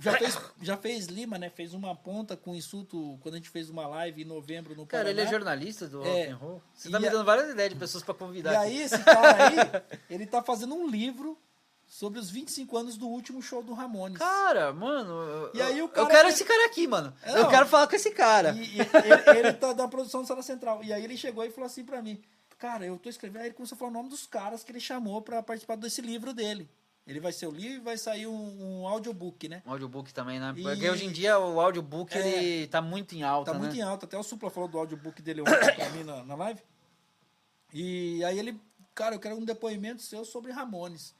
[0.00, 1.48] Já fez, já fez Lima, né?
[1.50, 5.10] Fez uma ponta com insulto quando a gente fez uma live em novembro no Cara,
[5.10, 5.38] ele é Paraná.
[5.38, 6.06] jornalista do É.
[6.08, 6.62] rock and roll.
[6.74, 8.52] Você tá me a- dando várias ideias de pessoas pra convidar.
[8.52, 8.66] E aqui.
[8.66, 9.54] aí, esse cara aí,
[10.10, 11.38] ele tá fazendo um livro
[11.86, 14.18] sobre os 25 anos do último show do Ramones.
[14.18, 15.12] Cara, mano.
[15.12, 17.14] eu- E aí o eu cara quero que- esse cara aqui, mano.
[17.22, 17.50] É, eu não.
[17.50, 18.50] quero falar com esse cara.
[18.50, 20.82] E, e ele, ele tá da produção do Sala Central.
[20.82, 22.20] E aí ele chegou e falou assim pra mim:
[22.58, 23.42] Cara, eu tô escrevendo.
[23.42, 26.00] Aí ele começou a falar o nome dos caras que ele chamou pra participar desse
[26.00, 26.68] livro dele.
[27.06, 29.62] Ele vai ser o livro e vai sair um, um audiobook, né?
[29.66, 30.54] Um audiobook também, né?
[30.56, 32.18] E- Porque hoje em dia o audiobook É.
[32.42, 33.62] ele tá muito em alta, Tá né?
[33.64, 34.06] muito em alta.
[34.06, 36.62] Até o Supla falou do audiobook dele ontem pra mim na, na live.
[37.72, 38.58] E aí ele,
[38.94, 41.14] cara, eu quero um depoimento seu sobre Ramones.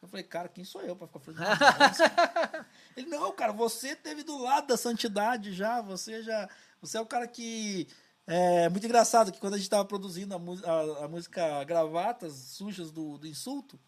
[0.00, 1.98] Eu falei, cara, quem sou eu pra ficar falando de Ramones?
[2.96, 6.48] ele, não, cara, você teve do lado da santidade já, você já.
[6.80, 7.86] Você é o cara que.
[8.26, 10.38] É muito engraçado que quando a gente tava produzindo a,
[10.70, 13.78] a- a música Gravatas Sujas do, do Insulto,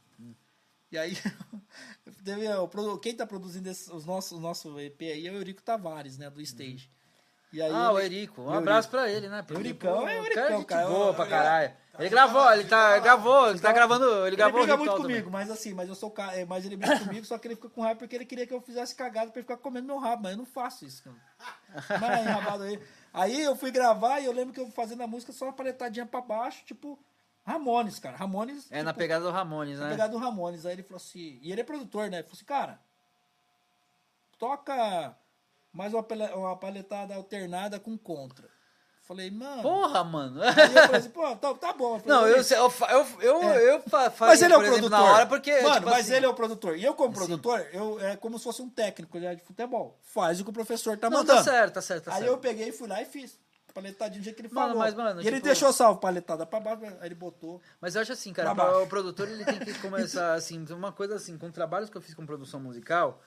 [0.93, 1.15] e aí,
[2.25, 2.47] teve,
[3.03, 6.29] quem tá produzindo esse- os nossos, o nosso EP aí é o Eurico Tavares, né,
[6.31, 6.91] do Stage.
[7.53, 8.43] E aí Ah, o ele- Erico.
[8.43, 9.43] Um abraço pra ele, né?
[9.43, 10.83] Porque, Euricão é o Euricão, cara.
[10.83, 10.89] é cara.
[10.89, 11.73] boa pra Eu- caralho.
[11.99, 14.91] Ele gravou, ele tá, ele gravou, ele tá gravando, ele Ele gravou o briga muito
[14.93, 15.07] também.
[15.09, 17.69] comigo, mas assim, mas eu sou é, mas ele briga comigo, só que ele fica
[17.69, 20.23] com raiva porque ele queria que eu fizesse cagada pra ele ficar comendo meu rabo,
[20.23, 21.17] mas eu não faço isso, cara.
[22.01, 22.81] Mas enrabado aí.
[23.13, 26.07] Aí eu fui gravar e eu lembro que eu fazendo a música só uma paletadinha
[26.07, 26.97] pra baixo, tipo
[27.45, 28.17] Ramones, cara.
[28.17, 28.67] Ramones.
[28.71, 29.91] É na tipo, pegada do Ramones, na né?
[29.93, 30.65] pegada do Ramones.
[30.67, 32.19] Aí ele falou assim, e ele é produtor, né?
[32.19, 32.81] Ele falou assim, cara,
[34.39, 35.17] toca
[35.73, 38.49] mais uma, uma paletada alternada com contra.
[39.03, 39.63] Falei, mano.
[39.63, 40.41] Porra, mano.
[40.41, 41.97] Aí eu falei assim, pô, tá, tá bom.
[41.97, 43.75] Eu falei, Não, eu, eu, eu, eu, É.
[43.75, 45.07] eu fa- Mas ele é o por exemplo, produtor.
[45.09, 46.77] na hora, porque, Mano, tipo mas assim, ele é o produtor.
[46.79, 47.19] E eu, como Sim.
[47.19, 49.99] produtor, eu, é como se fosse um técnico né, de futebol.
[50.03, 51.39] Faz o que o professor tá Não, mandando.
[51.39, 52.31] tá certo, tá certo, tá aí certo.
[52.31, 53.37] eu peguei e fui lá e fiz.
[53.75, 54.83] Paletadinho do jeito que ele Mano, falou.
[54.83, 57.61] mas, mano, e ele tipo- deixou salvo, paletada pra baixo, aí ele botou.
[57.81, 58.53] Mas eu acho assim, cara,
[58.83, 62.15] o produtor ele tem que começar, assim, uma coisa assim, com trabalhos que eu fiz
[62.15, 63.23] com produção musical,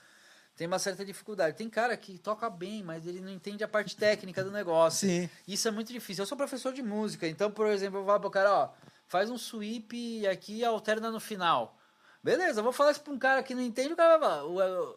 [0.56, 1.56] tem uma certa dificuldade.
[1.56, 5.08] Tem cara que toca bem, mas ele não entende a parte técnica do negócio.
[5.08, 5.28] Sim.
[5.48, 6.22] Isso é muito difícil.
[6.22, 8.70] Eu sou professor de música, então, por exemplo, eu vou falar pro cara, ó,
[9.08, 11.76] faz um sweep aqui e alterna no final.
[12.22, 14.94] Beleza, eu vou falar isso pra um cara que não entende, o cara vai falar.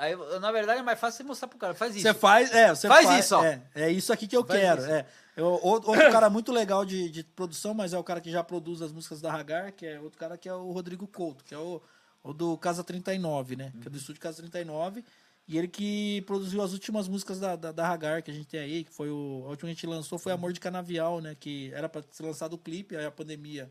[0.00, 1.74] "Ué, eu- Aí, na verdade, é mais fácil você mostrar pro cara.
[1.74, 2.02] Faz isso.
[2.02, 3.44] Você faz, é, você Faz faz isso, ó.
[3.44, 4.80] É, é isso aqui que eu Faz quero.
[4.82, 4.90] isso.
[4.90, 5.06] É.
[5.36, 8.42] Eu, outro, outro cara muito legal de, de produção, mas é o cara que já
[8.42, 11.54] produz as músicas da Hagar, que é outro cara que é o Rodrigo Couto, que
[11.54, 11.80] é o,
[12.24, 13.72] o do Casa 39, né?
[13.80, 15.04] Que é do estúdio Casa 39.
[15.46, 18.60] E ele que produziu as últimas músicas da, da, da Hagar que a gente tem
[18.60, 19.44] aí, que foi o.
[19.46, 21.36] A última que a gente lançou foi Amor de Canavial, né?
[21.38, 23.70] Que era pra ser lançado o clipe, aí a pandemia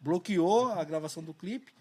[0.00, 1.72] bloqueou a gravação do clipe.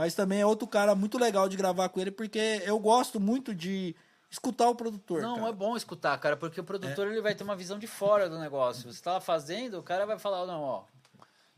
[0.00, 3.54] Mas também é outro cara muito legal de gravar com ele, porque eu gosto muito
[3.54, 3.94] de
[4.30, 5.20] escutar o produtor.
[5.20, 5.48] Não, cara.
[5.50, 8.38] é bom escutar, cara, porque o produtor ele vai ter uma visão de fora do
[8.38, 8.90] negócio.
[8.90, 10.84] Você tá lá fazendo, o cara vai falar, não, ó,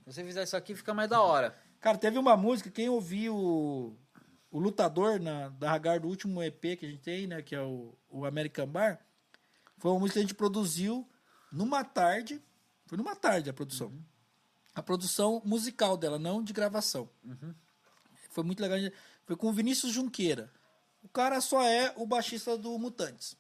[0.01, 1.57] se você fizer isso aqui, fica mais da hora.
[1.79, 6.85] Cara, teve uma música, quem ouviu o, Lutador na, da Hagar do último EP que
[6.85, 7.43] a gente tem, né?
[7.43, 8.99] Que é o, o American Bar.
[9.79, 11.09] Foi uma música que a gente produziu
[11.53, 12.43] numa tarde.
[12.87, 13.93] Foi numa tarde a produção.
[14.75, 17.09] A produção musical dela, não de gravação.
[18.33, 18.79] Foi muito legal.
[19.25, 20.51] Foi com o Vinícius Junqueira.
[21.03, 23.37] O cara só é o baixista do Mutantes.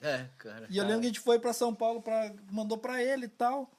[0.00, 0.66] É, cara.
[0.70, 3.28] E eu lembro que a gente foi pra São Paulo, pra, mandou pra ele e
[3.28, 3.70] tal.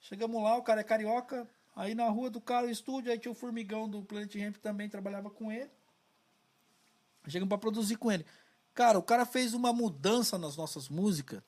[0.00, 1.48] Chegamos lá, o cara é carioca.
[1.74, 4.88] Aí na rua do cara, o estúdio, aí tinha o Formigão do Planet Ramp também
[4.88, 5.70] trabalhava com ele.
[7.28, 8.24] Chegamos pra produzir com ele.
[8.72, 11.42] Cara, o cara fez uma mudança nas nossas músicas.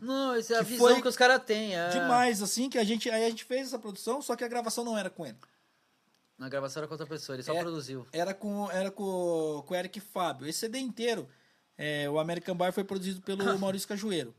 [0.00, 1.76] Não, essa é a visão que os caras têm.
[1.76, 1.88] É...
[1.90, 3.08] Demais, assim, que a gente.
[3.08, 5.38] Aí a gente fez essa produção, só que a gravação não era com ele.
[6.36, 7.60] Na gravação era com outra pessoa, ele só É.
[7.60, 8.06] produziu.
[8.12, 10.46] Era com, era com, com o Eric Fábio.
[10.48, 11.28] Esse CD inteiro,
[11.78, 14.34] é, o American Bar foi produzido pelo Maurício Cajueiro.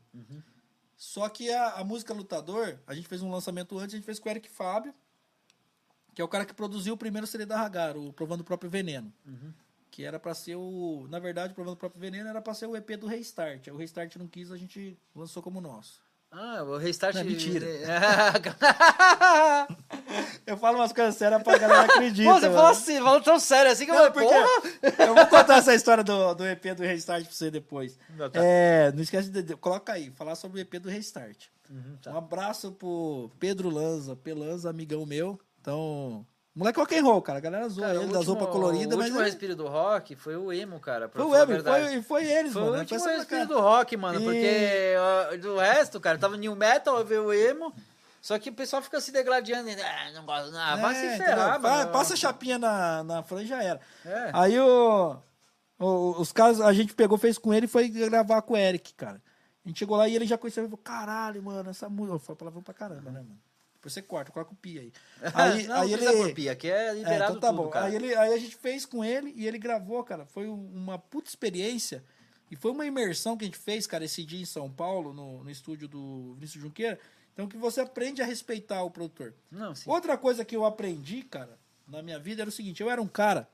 [0.96, 4.18] Só que a, a música Lutador, a gente fez um lançamento antes, a gente fez
[4.18, 4.94] com o Eric Fábio,
[6.14, 8.70] que é o cara que produziu o primeiro CD da Hagar, o Provando o Próprio
[8.70, 9.12] Veneno.
[9.90, 11.06] Que era pra ser o.
[11.08, 13.68] Na verdade, o Provando o Próprio Veneno era pra ser o EP do Restart.
[13.68, 16.02] Aí O Restart não quis, a gente lançou como nosso.
[16.30, 17.14] Ah, o restart.
[17.16, 17.66] Não, mentira.
[17.66, 19.76] Pô,
[20.46, 22.34] Eu falo umas coisas sérias pra galera acreditar.
[22.34, 24.28] você falou assim, falou tão sério assim que eu Não, falei,
[24.82, 27.98] porque eu vou contar essa história do, do EP do Restart pra você depois.
[28.16, 28.40] Não, tá.
[28.42, 31.46] É, não esquece de, coloca aí, falar sobre o EP do Restart.
[32.02, 32.12] tá.
[32.12, 35.40] Um abraço pro Pedro Lanza, Pelanza, amigão meu.
[35.60, 36.24] Então,
[36.56, 37.38] moleque rock and roll, cara.
[37.38, 40.16] A galera zoa Cara, ele das roupas coloridas, O mas último é- respiro do rock
[40.16, 41.08] foi o emo, cara.
[41.08, 41.86] foi o verdade.
[41.92, 42.76] foi, foi eles, Foi mano.
[42.76, 43.46] o último respiro cara.
[43.46, 44.20] do rock, mano.
[44.20, 47.72] E- Porque ó, do resto, cara, tava new metal, veio o emo.
[48.22, 49.68] Só que o pessoal fica se degladiando.
[49.70, 50.56] e, Ah, não gosto.
[50.56, 51.92] Ah, vai É, se ferrar, mano.
[51.92, 53.80] Passa a chapinha na, na franja e já era.
[54.04, 54.30] É.
[54.32, 55.16] Aí o,
[55.78, 58.94] o- os caras, a gente pegou, fez com ele e foi gravar com o Eric,
[58.94, 59.22] cara.
[59.64, 62.18] A gente chegou lá e ele já conheceu e falou: caralho, mano, essa música.
[62.18, 63.38] Foi palavrão pra caramba, né, mano?
[63.86, 64.92] Depois você corta, coloca o pi aí.
[65.32, 66.16] Aí, não, aí não ele.
[66.28, 67.68] por pia, aqui é É, liberado então tá tudo, bom.
[67.70, 67.86] cara.
[67.86, 70.26] Aí, ele, aí a gente fez com ele e ele gravou, cara.
[70.26, 72.04] Foi um- uma puta experiência.
[72.50, 75.44] E foi uma imersão que a gente fez, cara, esse dia em São Paulo, no,
[75.44, 76.98] no estúdio do Vinícius Junqueira.
[77.32, 79.34] Então que você aprende a respeitar o produtor.
[79.50, 79.88] Não, sim.
[79.88, 83.06] Outra coisa que eu aprendi, cara, na minha vida era o seguinte: eu era um
[83.08, 83.48] cara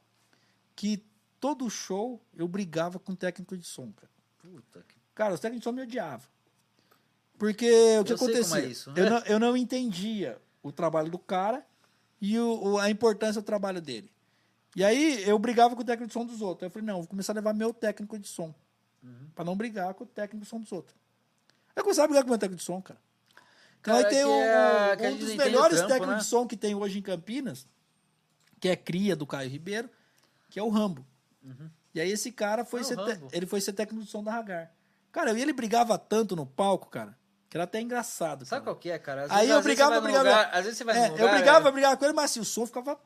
[0.74, 1.04] que
[1.40, 4.10] todo show eu brigava com o técnico de som, cara.
[4.38, 4.94] Puta que...
[5.14, 6.26] Cara, os técnicos de som me odiavam.
[7.42, 8.59] Porque o que Eu sei acontecia?
[8.61, 8.92] é isso.
[8.94, 11.66] Eu, não, eu não entendia o trabalho do cara
[12.20, 14.12] e o, a importância do trabalho dele.
[14.76, 16.62] E aí eu brigava com o técnico de som dos outros.
[16.62, 18.55] Aí eu falei, não, vou começar a levar meu técnico de som.
[19.02, 19.28] Uhum.
[19.35, 20.96] Pra não brigar com o técnico de som dos outros.
[21.74, 23.00] Eu comecei a brigar com o meu técnico de som, cara.
[23.81, 26.20] Então Cara, aí tem é- que a um dos melhores trampo, técnicos né?
[26.20, 27.66] de som que tem hoje em Campinas,
[28.61, 29.90] que é cria do Caio Ribeiro,
[30.48, 31.05] que é o Rambo.
[31.92, 34.33] E aí esse cara foi o ser, te- ele foi ser técnico de som da
[34.33, 34.72] Hagar.
[35.11, 37.18] Cara, e ele brigava tanto no palco, cara,
[37.52, 38.46] que era até engraçado.
[38.46, 38.72] Sabe cara.
[38.72, 39.24] qual que é, cara?
[39.24, 40.24] Às Aí eu às brigava, num brigava.
[40.24, 42.24] lugar- às vezes você vai É, num eu lugar, brigava, é- brigava com ele, mas
[42.30, 42.98] assim, o som ficava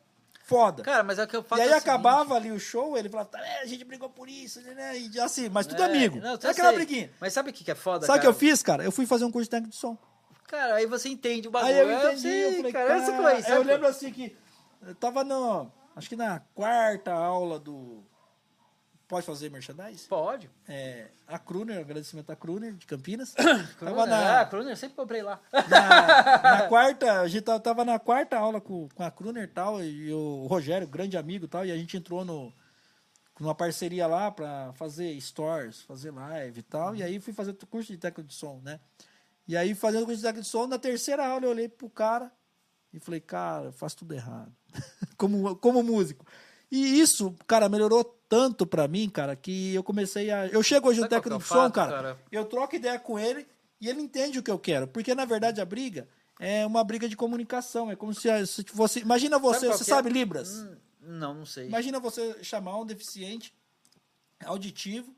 [0.45, 0.85] foda.
[0.85, 1.61] Cara, mas é o que eu falo.
[1.61, 4.09] e aí é seguinte, acabava ali o show, ele falava, tá, é, a gente brigou
[4.09, 4.97] por isso, né?
[4.97, 6.21] E assim, mas tudo é, amigo.
[6.21, 6.73] Não, eu aquela sei.
[6.77, 7.11] briguinha.
[7.21, 8.85] Mas sabe o que que é foda, Sabe o que eu fiz, cara?
[8.85, 9.99] Eu fui fazer um curso de técnico de som.
[10.47, 11.73] Cara, aí você entende o bagulho.
[11.75, 14.37] Aí eu É, entendi, sei, eu falei, cara, cara, essa coisa, eu lembro assim que
[14.87, 18.05] eu tava no, acho que na quarta aula do
[19.09, 20.09] Pode fazer merchandise?
[20.09, 20.51] Pode.
[20.69, 23.35] É, a Kruner, agradecimento à Kruner de Campinas.
[23.79, 25.41] Kruner, na, Ah, Kruner, eu sempre comprei lá.
[25.53, 29.47] na, na quarta, a gente tava, tava na quarta aula com, com a Kruner e
[29.49, 32.53] tal, e o Rogério, grande amigo e tal, e a gente entrou no,
[33.39, 37.67] numa parceria lá pra fazer stores, fazer live e tal, e aí fui fazer o
[37.67, 38.81] curso de técnico de som, né?
[39.47, 41.89] E aí, fazendo o curso de técnico de som, na terceira aula eu olhei pro
[41.89, 42.33] cara
[42.93, 44.53] e falei, cara, eu faço tudo errado.
[45.17, 46.27] como, como músico.
[46.69, 50.47] E isso, cara, melhorou tanto pra mim, cara, que eu comecei a.
[50.47, 52.19] Eu chego hoje no Sabe é técnico o de som, cara, cara?
[52.31, 53.47] eu troco ideia com ele
[53.81, 54.87] e ele entende o que eu quero.
[54.89, 56.09] Porque, na verdade, a briga
[56.41, 57.91] é uma briga de comunicação.
[57.91, 58.29] É como se,
[58.67, 59.01] fosse.
[59.01, 59.87] Imagina você, qual você é?
[59.95, 60.51] sabe Libras?
[60.55, 61.67] Hum, Não, não sei.
[61.67, 63.55] Imagina você chamar um deficiente
[64.45, 65.15] auditivo,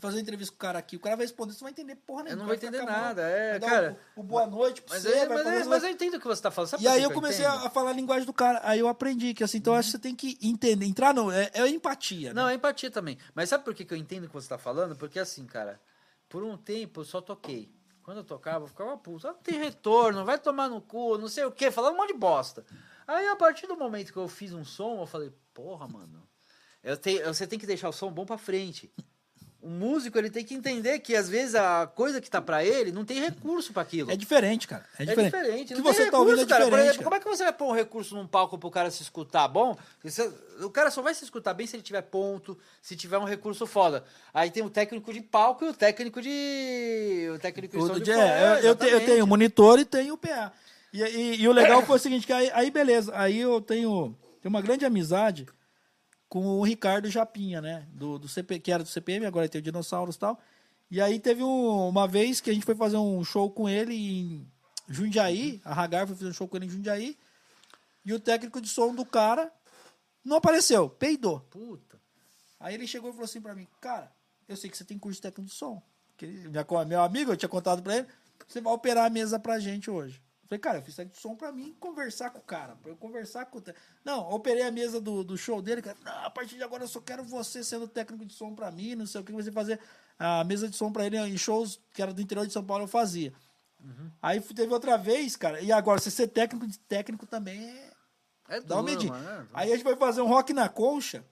[0.00, 0.96] e fazer uma entrevista com o cara aqui.
[0.96, 2.38] O cara vai responder, você não vai entender porra Eu nenhuma.
[2.42, 4.00] não vou vai entender nada, é, vai cara.
[4.16, 6.18] O, o boa noite pra Mas, você, é, mas, é, as- mas eu entendo o
[6.20, 6.70] que você tá falando.
[6.70, 7.66] Sabe E aí eu comecei entendo?
[7.66, 8.60] a, falar a linguagem do cara.
[8.64, 11.30] Aí eu aprendi que assim, então eu acho que você tem que entender, entrar no.
[11.30, 12.32] É, é empatia.
[12.34, 12.52] Não, né?
[12.52, 13.18] é empatia também.
[13.34, 14.96] Mas sabe por que, que eu entendo o que você tá falando?
[14.96, 15.80] Porque assim, cara,
[16.28, 17.70] por um tempo eu só toquei.
[18.02, 19.28] Quando eu tocava, eu ficava puto.
[19.28, 22.12] Ah, não tem retorno, vai tomar no cu, não sei o quê, falando um monte
[22.12, 22.64] de bosta.
[23.06, 26.26] Aí a partir do momento que eu fiz um som, eu falei, porra, mano,
[26.82, 28.90] eu tenho, você tem que deixar o som bom pra frente.
[29.62, 32.90] O músico, ele tem que entender que às vezes a coisa que tá pra ele
[32.92, 34.10] não tem recurso pra aquilo.
[34.10, 34.86] É diferente, cara.
[34.98, 35.32] É É diferente.
[35.34, 35.72] diferente.
[35.74, 36.64] O que você tem tá ouvindo é recurso, cara.
[36.64, 36.86] Diferente.
[36.88, 39.46] exemplo, como é que você vai pôr um recurso num palco pro cara se escutar
[39.48, 39.76] bom?
[40.02, 43.24] Você- o cara só vai se escutar bem se ele tiver ponto, se tiver um
[43.24, 44.02] recurso foda.
[44.32, 47.30] Aí tem o técnico de palco e o técnico de.
[47.34, 50.18] O técnico de O som de é, eu, eu tenho o monitor e tenho o
[50.18, 50.52] PA.
[50.90, 54.16] E, e- e o legal foi o seguinte, que aí, aí beleza, aí eu tenho,
[54.40, 55.46] tenho uma grande amizade
[56.30, 57.86] com o Ricardo Japinha, né?
[57.92, 60.40] Do, do CP, que era do CPM, agora tem o Dinossauros e tal.
[60.90, 63.94] E aí teve um- uma vez que a gente foi fazer um show com ele
[63.94, 64.48] em
[64.88, 67.18] Jundiaí, a Hagar foi fazer um show com ele em Jundiaí,
[68.04, 69.52] e o técnico de som do cara
[70.24, 71.40] não apareceu, peidou.
[71.50, 72.00] Puta.
[72.60, 74.10] Aí ele chegou e falou assim pra mim, cara,
[74.48, 75.82] eu sei que você tem curso de técnico de som.
[76.16, 76.48] Que ele-
[76.86, 78.06] meu amigo, eu tinha contado pra ele,
[78.46, 80.22] você vai operar a mesa pra gente hoje.
[80.50, 82.90] Eu falei, cara, eu fiz técnico de som pra mim conversar com o cara, pra
[82.90, 83.62] eu conversar com o...
[84.04, 86.88] Não, operei a mesa do, do show dele, cara, não, a partir de agora eu
[86.88, 89.78] só quero você sendo técnico de som pra mim, não sei o que, você fazer
[90.18, 92.82] a mesa de som pra ele em shows que era do interior de São Paulo,
[92.84, 93.32] eu fazia.
[94.20, 98.60] Aí teve outra vez, cara, e agora você ser técnico de técnico também é É
[98.60, 99.12] Dá uma duro, medida.
[99.12, 99.42] mano.
[99.42, 99.46] é.
[99.54, 101.24] Aí a gente foi fazer um rock na concha.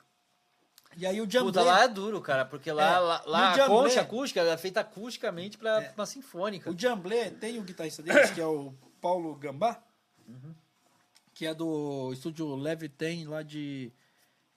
[0.97, 1.53] E aí o Jamblé...
[1.53, 4.41] Puta, lá é duro, cara, porque lá, É, lá, lá o a Jamblé- concha acústica
[4.41, 5.93] é feita acusticamente pra É.
[5.97, 6.71] uma sinfônica.
[6.71, 9.83] O Jamblé tem o guitarrista deles, que é o Paulo Gambá,
[11.35, 13.93] que é do estúdio Leve Tem lá de,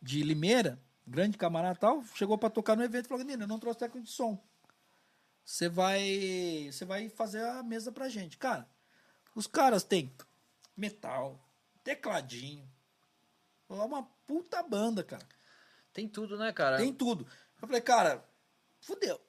[0.01, 3.59] de Limeira, grande camarada tal, chegou pra tocar no evento e falou, Nina, eu não
[3.59, 4.41] trouxe técnico de som.
[5.43, 8.37] Você vai, você vai fazer a mesa pra gente.
[8.37, 8.67] Cara,
[9.35, 10.11] os caras têm
[10.75, 11.39] metal,
[11.83, 12.67] tecladinho,
[13.69, 15.25] é uma puta banda, cara.
[15.93, 16.77] Tem tudo, né, cara?
[16.77, 17.25] Tem tudo.
[17.61, 18.23] Eu falei, cara,
[18.79, 19.19] fudeu.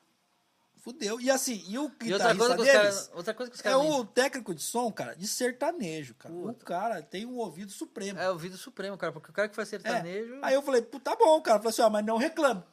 [0.83, 1.21] Fudeu.
[1.21, 3.61] E assim, e o E outra coisa, que os deles caras, outra coisa que os
[3.61, 6.35] é caras o técnico de som, cara, de sertanejo, cara.
[6.35, 6.64] O Puta.
[6.64, 8.18] cara tem um ouvido supremo.
[8.18, 9.79] É o vídeo supremo, cara, porque o cara que faz É.
[9.79, 10.40] sertanejo.
[10.42, 11.59] Aí eu falei, tá bom, cara.
[11.59, 12.64] Eu falei assim, ó, mas não reclame.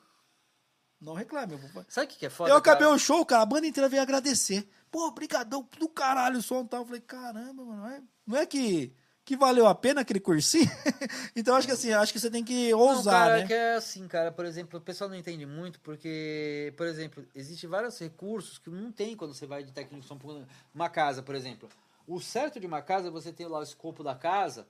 [0.99, 1.53] Não reclame.
[1.53, 1.85] Eu, vou...
[1.87, 2.49] Sabe o que, que é foda?
[2.49, 2.95] eu acabei cara?
[2.95, 4.67] o show, cara, a banda inteira veio agradecer.
[4.89, 6.81] Pô, brigadão do caralho o som e tal.
[6.81, 8.91] Eu falei, caramba, mano, não é, não é que,
[9.29, 10.65] que valeu a pena aquele cursinho?
[11.35, 13.43] então acho que assim, acho que você tem que Não, ousar, cara, né?
[13.43, 17.23] é que é assim, cara, por exemplo, o pessoal não entende muito, porque, por exemplo,
[17.35, 21.35] existem vários recursos que não tem quando você vai de técnico de uma casa, por
[21.35, 21.69] exemplo.
[22.07, 24.67] O certo de uma casa, você tem lá o escopo da casa,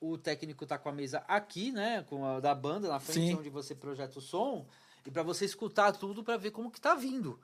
[0.00, 3.36] o técnico tá com a mesa aqui, né, com a da banda na frente Sim.
[3.36, 4.66] onde você projeta o som,
[5.06, 7.38] e para você escutar tudo para ver como que tá vindo.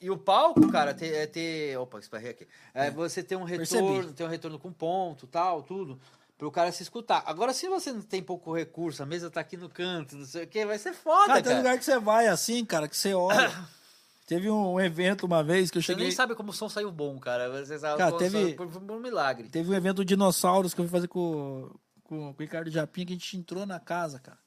[0.00, 1.78] E o palco, cara, ter, é ter.
[1.78, 2.46] Opa, esparrei aqui.
[2.74, 3.82] É, você ter um Percebi.
[3.86, 5.98] retorno, ter um retorno com ponto, tal, tudo,
[6.36, 7.22] para o cara se escutar.
[7.26, 10.44] Agora, se você não tem pouco recurso, a mesa tá aqui no canto, não sei
[10.44, 11.56] o que, vai ser foda, Cara, tem cara.
[11.58, 13.50] lugar que você vai assim, cara, que você olha.
[14.26, 16.06] Teve um evento uma vez que eu Você cheguei.
[16.08, 17.48] nem sabe como o som saiu bom, cara.
[17.64, 19.48] Você sabe Cara, teve- por, por um milagre.
[19.48, 21.70] Teve um evento do Dinossauros que eu fui fazer com,
[22.02, 24.38] com, com o Ricardo Japinha, que a gente entrou na casa, cara.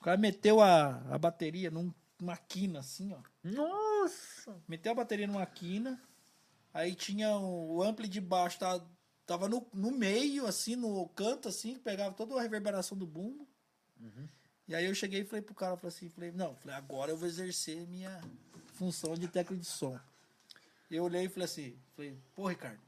[0.00, 1.94] O cara meteu a, a bateria num-
[2.24, 3.20] numa quina, assim, ó.
[3.42, 4.56] Nossa!
[4.66, 6.00] Meteu a bateria numa quina,
[6.72, 8.90] aí tinha o, o ampli de baixo, tava,
[9.26, 13.46] tava no, no meio, assim, no canto, assim, que pegava toda a reverberação do bumbo.
[14.66, 17.16] E aí eu cheguei e falei pro cara, falei assim, falei, não, falei, agora eu
[17.16, 18.20] vou exercer minha
[18.72, 19.98] função de técnico de som.
[20.90, 22.80] Eu olhei e falei assim, falei, pô, Ricardo,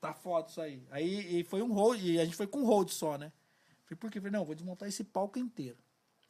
[0.00, 0.82] tá foda isso aí.
[0.90, 3.32] Aí e foi um hold, e a gente foi com um hold só, né?
[3.84, 4.20] Falei, por quê?
[4.20, 5.78] Falei, não, vou desmontar esse palco inteiro.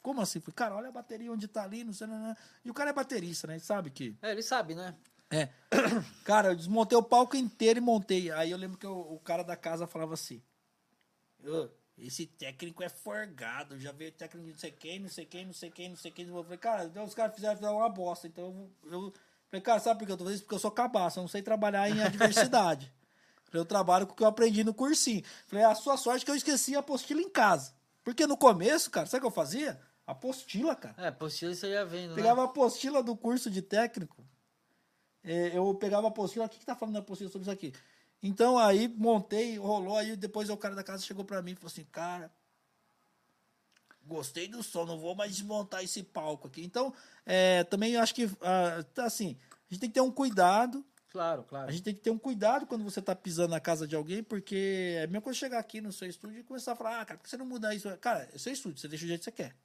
[0.01, 0.39] Como assim?
[0.39, 2.35] Falei, cara, olha a bateria onde tá ali, não sei, não, não.
[2.63, 3.55] E o cara é baterista, né?
[3.55, 4.15] Ele sabe que.
[4.21, 4.95] É, ele sabe, né?
[5.29, 5.49] É.
[6.23, 8.31] Cara, eu desmontei o palco inteiro e montei.
[8.31, 10.41] Aí eu lembro que o, o cara da casa falava assim:
[11.43, 15.45] "Ô, esse técnico é forgado, já veio técnico de não sei quem, não sei quem,
[15.45, 16.27] não sei quem, não sei quem.
[16.27, 18.27] Eu falei, cara, então os caras fizeram, fizeram uma bosta.
[18.27, 19.13] Então eu, eu
[19.49, 20.43] falei, cara, sabe por que eu tô fazendo isso?
[20.43, 22.91] Porque eu sou cabaço, eu não sei trabalhar em adversidade.
[23.53, 25.23] Eu trabalho com o que eu aprendi no cursinho.
[25.47, 27.73] Falei, a sua sorte é que eu esqueci a apostila em casa.
[28.03, 29.79] Porque no começo, cara, sabe o que eu fazia?
[30.07, 30.95] Apostila, cara.
[30.97, 32.47] É, apostila você já vendo, Pegava né?
[32.47, 34.25] a apostila do curso de técnico.
[35.23, 36.45] é, eu pegava a apostila.
[36.45, 37.73] O que, que tá falando na apostila sobre isso aqui?
[38.23, 39.97] Então aí montei, rolou.
[39.97, 42.31] Aí depois o cara da casa chegou pra mim e falou assim: Cara,
[44.05, 46.63] gostei do som, não vou mais desmontar esse palco aqui.
[46.63, 46.93] Então,
[47.25, 49.37] é, também acho que, ah, tá assim,
[49.69, 50.85] a gente tem que ter um cuidado.
[51.11, 51.67] Claro, claro.
[51.67, 54.23] A gente tem que ter um cuidado quando você tá pisando na casa de alguém,
[54.23, 57.05] porque é a mesma coisa chegar aqui no seu estúdio e começar a falar: Ah,
[57.05, 57.89] cara, por que você não muda isso?
[57.97, 59.55] Cara, é seu estúdio, você deixa o jeito que você quer.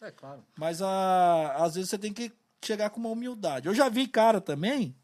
[0.00, 0.44] É claro.
[0.56, 2.32] Mas a, às vezes você tem que
[2.64, 3.66] chegar com uma humildade.
[3.68, 4.94] Eu já vi cara também,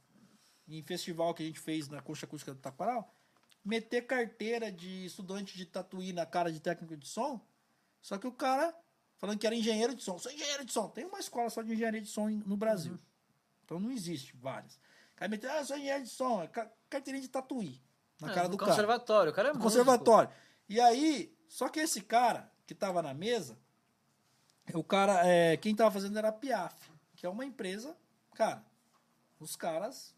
[0.68, 3.14] em festival que a gente fez na Concha Acústica do Taquaral,
[3.64, 7.40] meter carteira de estudante de tatuí na cara de técnico de som,
[8.01, 8.74] só que o cara
[9.18, 10.18] falando que era engenheiro de som.
[10.18, 10.88] Sou engenheiro de som.
[10.88, 12.99] Tem uma escola só de engenharia de som no Brasil.
[13.64, 14.74] Então não existe várias.
[14.74, 17.80] O cara meteu, ah, sou engenheiro de som, é ca- carteirinha de tatuí
[18.20, 19.30] na É, cara do cara conservatório.
[19.30, 19.70] O cara é no músico.
[19.84, 20.30] conservatório.
[20.68, 23.57] E aí, só que esse cara que tava na mesa,
[24.75, 27.97] o cara, é, quem tava fazendo era a Piaf, que é uma empresa,
[28.35, 28.64] cara,
[29.39, 30.14] os caras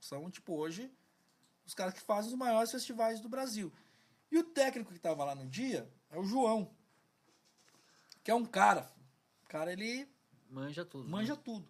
[0.00, 0.90] são, tipo, hoje,
[1.66, 3.72] os caras que fazem os maiores festivais do Brasil.
[4.30, 6.70] E o técnico que tava lá no dia é o João,
[8.22, 8.90] que é um cara,
[9.44, 10.08] o cara, ele
[10.50, 11.08] Manja tudo.
[11.08, 11.66] manja tudo.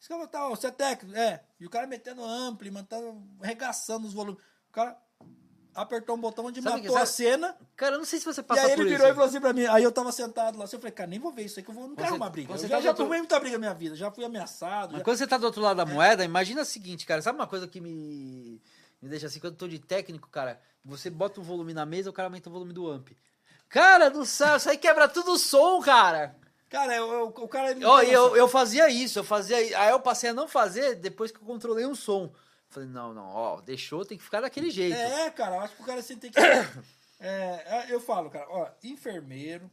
[0.00, 1.16] Esse cara tá, ó, você é técnico?
[1.16, 1.44] É.
[1.58, 4.42] E o cara metendo ampli, mantendo, arregaçando os volumes.
[4.68, 4.98] O cara
[5.74, 7.56] apertou um botão onde Sabe que- matou a sabe- cena.
[7.76, 8.96] Cara, eu não sei se você E passa aí por ele isso.
[8.98, 9.66] virou e falou assim pra mim.
[9.66, 11.70] Aí eu tava sentado lá assim, eu falei, cara, nem vou ver isso aí que
[11.70, 12.52] eu vou, não quero Você- uma briga.
[12.56, 14.24] você Eu tá já, já do outro- tomei muita briga na minha vida, já fui
[14.24, 14.90] ameaçado.
[14.92, 17.22] Mas já- quando você tá do outro lado da moeda, imagina o seguinte, cara.
[17.22, 18.60] Sabe uma coisa que me,
[19.00, 19.40] me deixa assim?
[19.40, 22.48] Quando eu tô de técnico, cara, você bota o volume na mesa, o cara aumenta
[22.48, 23.08] o volume do amp.
[23.68, 26.34] Cara do céu, isso aí quebra tudo o som, cara.
[26.68, 27.70] Cara, eu, eu- o cara...
[27.72, 29.56] ele e tem eu, eu fazia isso, eu fazia.
[29.56, 32.32] Aí eu passei a não fazer depois que eu controlei um som.
[32.70, 34.96] Falei, não, não, ó, deixou, tem que ficar daquele jeito.
[34.96, 36.38] É, cara, eu acho que o cara assim tem que.
[37.22, 39.70] É, eu falo, cara, ó, enfermeiro,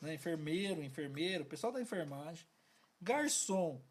[0.00, 0.14] né?
[0.14, 2.46] Enfermeiro, enfermeiro, pessoal da enfermagem,
[3.02, 3.82] garçom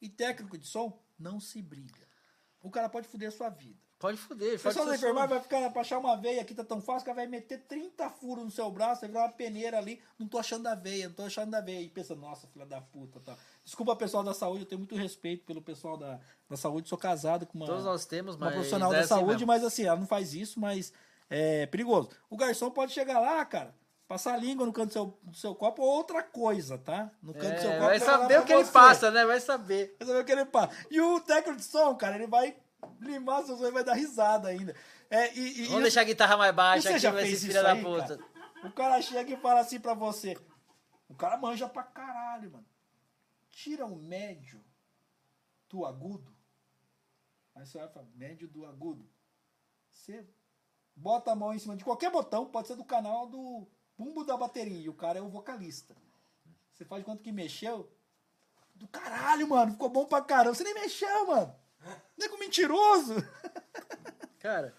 [0.00, 2.06] e técnico de som não se briga.
[2.62, 3.80] O cara pode foder a sua vida.
[3.98, 6.62] Pode foder, O faz pessoal da enfermagem vai ficar pra achar uma veia aqui, tá
[6.62, 9.78] tão fácil, o cara vai meter 30 furos no seu braço, vai virar uma peneira
[9.78, 11.80] ali, não tô achando a veia, não tô achando da veia.
[11.80, 13.36] E pensa, nossa, filha da puta, tá.
[13.64, 17.46] Desculpa, pessoal da saúde, eu tenho muito respeito pelo pessoal da, da saúde, sou casado
[17.46, 19.46] com uma Todos nós temos, uma profissional é da assim saúde, mesmo.
[19.46, 20.92] mas assim, ela não faz isso, mas
[21.30, 22.10] é perigoso.
[22.28, 23.74] O garçom pode chegar lá, cara,
[24.06, 27.10] passar a língua no canto do seu, do seu copo ou outra coisa, tá?
[27.22, 27.86] No canto do seu É, copo.
[27.86, 28.72] vai saber o que ele você.
[28.72, 29.24] passa, né?
[29.24, 29.96] Vai saber.
[29.98, 30.76] Vai saber o que ele passa.
[30.90, 32.54] E o técnico de som, cara, ele vai
[33.00, 34.74] limar seus olhos e vai dar risada ainda.
[35.08, 37.74] É, e, e- Vamos e- deixar a guitarra mais baixa aqui, vai ser filha da
[37.76, 38.18] puta.
[38.18, 38.68] cara?
[38.68, 40.36] O cara chega e fala assim pra você.
[41.08, 42.64] O cara manja pra caralho, mano.
[43.54, 44.62] Tira o médio
[45.68, 46.34] do agudo.
[47.54, 49.08] Aí você vai falar, médio do agudo.
[49.88, 50.26] Você
[50.94, 54.36] bota a mão em cima de qualquer botão, pode ser do canal do bumbo da
[54.36, 54.80] bateria.
[54.80, 55.96] E o cara é o vocalista.
[56.72, 57.88] Você faz conta que mexeu.
[58.74, 59.72] Do caralho, mano.
[59.72, 60.54] Ficou bom pra caramba.
[60.54, 61.54] Você nem mexeu, mano.
[62.18, 63.14] Nego mentiroso.
[64.40, 64.76] Cara,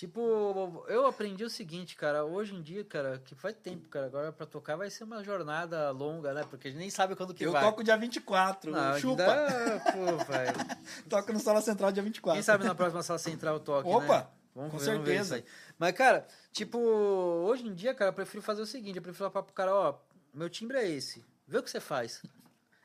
[0.00, 4.32] tipo, eu aprendi o seguinte, cara, hoje em dia, cara, que faz tempo, cara, agora
[4.32, 6.42] pra tocar vai ser uma jornada longa, né?
[6.48, 7.62] Porque a gente nem sabe quando que Eu vai.
[7.62, 8.70] toco dia 24.
[8.72, 9.22] Não, chupa.
[9.22, 10.54] ainda- Pô, velho.
[11.08, 12.34] Toco no Sala Central dia 24.
[12.34, 14.26] Quem sabe na próxima sala central eu toque, Opa, né?
[14.54, 15.36] Vamos com ver, vamos ver certeza.
[15.38, 15.54] isso aí.
[15.78, 19.44] Mas, cara, tipo, hoje em dia, cara, eu prefiro fazer o seguinte, eu prefiro falar
[19.44, 19.94] pro cara, ó,
[20.32, 22.22] meu timbre é esse, vê o que você faz.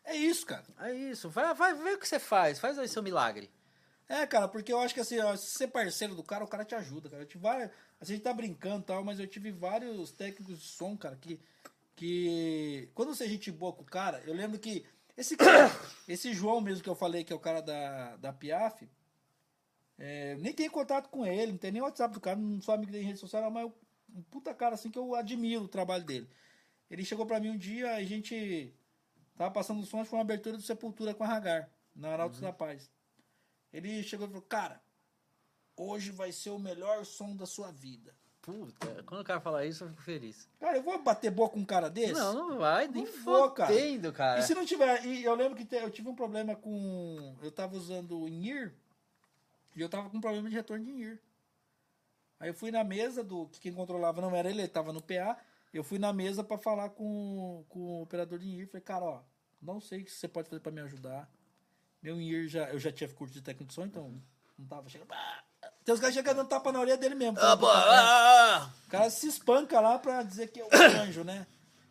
[0.03, 0.65] É isso, cara.
[0.79, 3.49] É isso, vai, vai ver o que você faz, faz aí seu milagre.
[4.07, 6.47] É, cara, porque eu acho que assim, ó, se você é parceiro do cara, o
[6.47, 7.23] cara te ajuda, cara.
[7.23, 10.59] Eu tive várias, assim, a gente tá brincando e tal, mas eu tive vários técnicos
[10.59, 11.39] de som, cara, que.
[11.95, 14.85] que quando você é gente boa com o cara, eu lembro que
[15.17, 15.69] esse cara,
[16.07, 18.87] esse João mesmo que eu falei, que é o cara da, da Piaf,
[19.97, 22.91] é, nem tenho contato com ele, não tem nem WhatsApp do cara, não sou amigo
[22.91, 23.73] dele em rede social, mas eu-
[24.15, 26.29] um puta cara assim que eu admiro o trabalho dele.
[26.89, 28.73] Ele chegou pra mim um dia, a gente
[29.35, 32.09] tava passando o som, acho que foi uma abertura do Sepultura com a Hagar, na
[32.09, 32.89] Arautos da Paz.
[33.77, 34.81] Ele chegou e falou, cara,
[35.75, 38.15] hoje vai ser o melhor som da sua vida.
[38.41, 40.47] Puta, quando o cara fala isso, eu fico feliz.
[40.59, 42.13] Cara, eu vou bater boca com um cara desse?
[42.13, 43.73] Não, não vai, nem Não vou, cara.
[43.73, 44.39] fodendo, cara.
[44.39, 45.03] E se não tiver.
[45.03, 47.35] E eu lembro que te- eu tive um problema com.
[47.41, 48.71] Eu tava usando o INIR
[49.75, 51.19] e eu tava com um problema de retorno de INIR.
[52.39, 53.47] Aí eu fui na mesa do.
[53.47, 55.37] que quem controlava não era ele, ele tava no PA.
[55.73, 58.67] Eu fui na mesa pra falar com, com o operador de INIR.
[58.67, 59.21] Falei, cara, ó,
[59.59, 61.27] não sei o que você pode fazer pra me ajudar.
[62.05, 62.69] Meu INIR já.
[62.69, 64.21] Eu já tinha curso de técnico de som, então
[64.59, 65.11] não tava chegando.
[65.11, 65.43] Ah!
[65.83, 67.39] Tem os caras chegando dando tapa na orelha dele mesmo.
[67.39, 70.69] Ah, pô, falando, ah, o cara se espanca lá pra dizer que é o
[71.01, 71.47] anjo, né?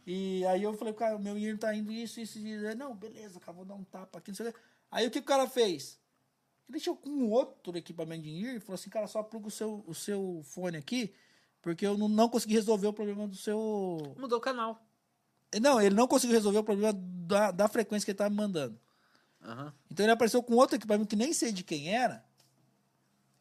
[0.06, 2.64] E aí eu falei, cara, o meu IR tá indo isso, isso, isso.
[2.64, 4.58] Ele, Não, beleza, cara, vou dar um tapa aqui, não sei o quê.
[4.90, 5.98] Aí o que o cara fez?
[6.68, 9.50] Ele chegou com um outro equipamento de IR e falou assim, cara, só pluga o
[9.50, 11.12] seu, o seu fone aqui,
[11.60, 14.14] porque eu não, não consegui resolver o problema do seu...
[14.16, 14.80] mudou o canal.
[15.60, 18.78] Não, ele não conseguiu resolver o problema da, da frequência que ele tava me mandando.
[19.44, 19.72] Aham.
[19.90, 22.24] Então ele apareceu com outro equipamento que nem sei de quem era.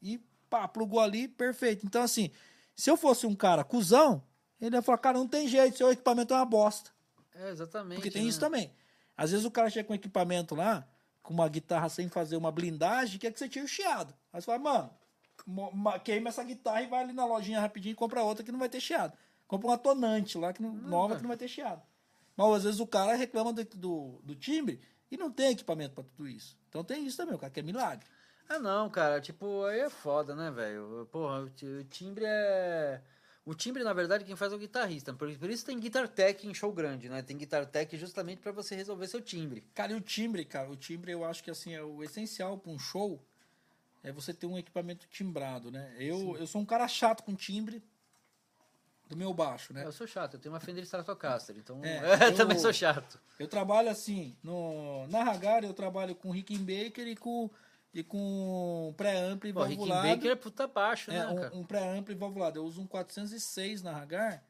[0.01, 1.85] E pá, plugou ali, perfeito.
[1.85, 2.29] Então, assim,
[2.75, 4.23] se eu fosse um cara cuzão,
[4.59, 6.91] ele ia falar, cara, não tem jeito, seu equipamento é uma bosta.
[7.33, 7.95] É, exatamente.
[7.95, 8.29] Porque tem né?
[8.29, 8.71] isso também.
[9.15, 10.87] Às vezes o cara chega com equipamento lá,
[11.21, 14.13] com uma guitarra sem fazer uma blindagem, quer que você tire o chiado.
[14.31, 14.89] Aí você fala, mano,
[16.03, 18.69] queima essa guitarra e vai ali na lojinha rapidinho e compra outra que não vai
[18.69, 19.17] ter chiado.
[19.47, 21.81] Compra uma tonante lá, que não- nova, que não vai ter chiado.
[22.35, 24.81] Mas às vezes o cara reclama do, do, do timbre
[25.13, 26.57] e não tem equipamento para tudo isso.
[26.69, 28.05] Então tem isso também, o cara quer milagre.
[28.49, 31.07] Ah, não, cara, tipo, aí é foda, né, velho?
[31.11, 33.01] Porra, o ti- o timbre é.
[33.45, 35.13] O timbre, na verdade, quem faz é o guitarrista.
[35.13, 37.21] Por, isso tem Guitar Tech em show grande, né?
[37.21, 39.65] Tem Guitar Tech justamente pra você resolver seu timbre.
[39.73, 42.71] Cara, e o timbre, cara, o timbre eu acho que assim é o essencial para
[42.71, 43.21] um show
[44.01, 45.93] é você ter um equipamento timbrado, né?
[45.99, 47.83] Eu, eu sou um cara chato com timbre
[49.07, 49.85] do meu baixo, né?
[49.85, 51.99] Eu sou chato, eu tenho uma Fender Stratocaster, então É,
[52.31, 53.19] eu- também sou chato.
[53.37, 57.49] Eu trabalho assim, no, na Hagar eu trabalho com Rickenbacker e com,
[57.93, 60.01] e com pré-ampli valvulado.
[60.07, 61.55] Rickenbacker é puta baixo, É, né, cara?
[61.55, 62.59] um, um pré-ampli valvulado.
[62.59, 64.43] Eu uso um 406 na Hagar,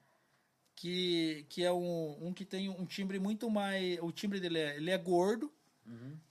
[0.76, 3.98] que, que é um, um que tem um timbre muito mais...
[4.02, 5.52] O timbre dele é, ele é gordo.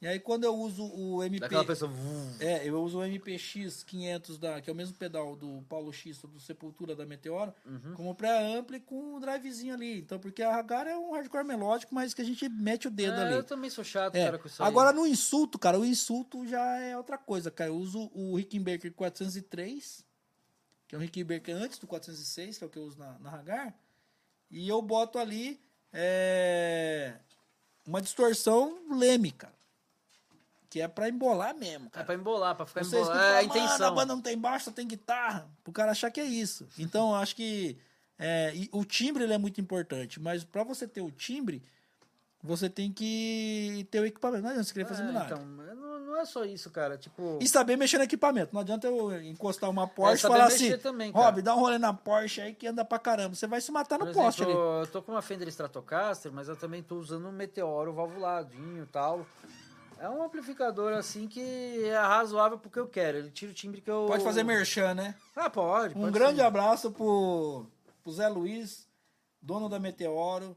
[0.00, 1.36] E aí quando eu uso o MP...
[1.36, 1.40] Uhum.
[1.40, 1.90] Daquela pessoa.
[2.40, 6.18] É, eu uso o MPX 500, da, que é o mesmo pedal do Paulo X,
[6.22, 7.94] do Sepultura da Meteoro, Uhum.
[7.94, 9.98] como pré-ampli com um drivezinho ali.
[10.00, 13.14] Então, porque a Hagar é um hardcore melódico, mas que a gente mete o dedo
[13.20, 13.34] É, ali.
[13.34, 14.68] eu também sou chato, É, cara, com isso aí.
[14.68, 17.70] Agora no insulto, cara, o insulto já é outra coisa, cara.
[17.70, 20.04] Eu uso o Rickenbacker 403,
[20.88, 23.30] que é um Rickenbacker antes do 406, que é o que eu uso na, na
[23.30, 23.74] Hagar,
[24.50, 25.60] e eu boto ali
[25.92, 27.14] é,
[27.86, 29.52] uma distorção Leme, cara.
[30.70, 32.06] Que é pra embolar mesmo, É cara.
[32.06, 33.10] pra embolar, pra ficar embolado.
[33.10, 33.94] É a "Mano, a intenção.
[33.94, 35.46] banda não tem baixo, só tem guitarra.
[35.62, 36.66] Pro cara achar que é isso.
[36.78, 37.76] Então, eu acho que
[38.18, 41.62] é, o timbre ele é muito importante, mas pra você ter o timbre,
[42.42, 44.42] você tem que ter o equipamento.
[44.42, 45.32] Não adianta você querer fazer É, milagre.
[45.34, 46.98] então, não, não é só isso, cara.
[46.98, 47.38] Tipo.
[47.40, 48.52] E saber mexer no equipamento.
[48.52, 51.10] Não adianta eu encostar uma Porsche e saber falar assim, também.
[51.12, 53.34] Rob, dá um rolê na Porsche aí que anda pra caramba.
[53.34, 54.80] Você vai se matar no Por poste exemplo, ali.
[54.80, 58.86] eu tô com uma Fender Stratocaster, mas eu também tô usando um Meteoro valvuladinho e
[58.86, 59.24] tal.
[59.98, 63.18] É um amplificador assim que é razoável porque eu quero.
[63.18, 64.06] Ele tira o timbre que eu.
[64.08, 65.14] Pode fazer merchan, né?
[65.36, 65.96] Ah, pode.
[65.96, 66.44] Um pode grande sim.
[66.46, 67.64] abraço pro,
[68.02, 68.88] pro Zé Luiz,
[69.40, 70.56] dono da Meteoro.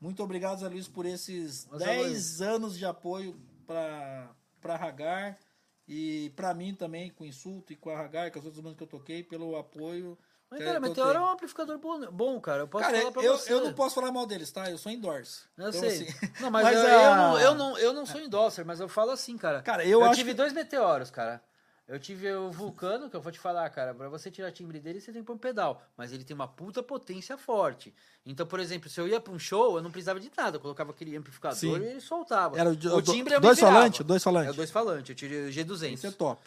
[0.00, 2.40] Muito obrigado, Zé Luiz, por esses Ô, Zé 10 Luiz.
[2.40, 3.36] anos de apoio
[3.66, 4.30] para
[4.60, 5.38] pra Hagar
[5.86, 8.76] e pra mim também, com o Insulto e com a Hagar, com as outras bandas
[8.76, 10.18] que eu toquei, pelo apoio.
[10.50, 12.62] Mas, cara, Meteoro é um amplificador bom, bom, cara.
[12.62, 13.52] Eu posso Cara, falar pra eu, você.
[13.52, 14.70] eu não posso falar mal deles, tá?
[14.70, 15.42] Eu sou endorse.
[15.58, 15.90] Eu Então, sei.
[16.08, 18.80] assim, Não, mas, mas eu, a- eu, não, eu, não, eu não sou endorser, mas
[18.80, 19.60] eu falo assim, cara.
[19.62, 21.42] Cara, eu eu acho tive que- dois meteoros, cara.
[21.88, 23.94] Eu tive o Vulcano, que eu vou te falar, cara.
[23.94, 25.82] Pra você tirar timbre dele, você tem que pôr um pedal.
[25.96, 27.94] Mas ele tem uma puta potência forte.
[28.26, 30.58] Então, por exemplo, se eu ia pra um show, eu não precisava de nada.
[30.58, 31.72] Eu colocava aquele amplificador Sim.
[31.80, 32.58] e ele soltava.
[32.58, 34.04] Era o, o do- timbre me dois falantes?
[34.04, 34.52] Dois É falantes.
[34.52, 35.08] o dois falantes.
[35.08, 35.92] Eu tirei o G200.
[35.94, 36.42] Esse é top.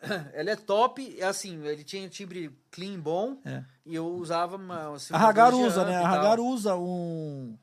[0.34, 3.38] Ele é top, é assim, ele tinha um timbre clean bom.
[3.46, 3.64] É.
[3.86, 4.94] E eu usava uma.
[4.94, 5.96] assim, A Hagar usa, né?
[5.96, 6.06] A.
[6.08, 7.56] Hagar usa um.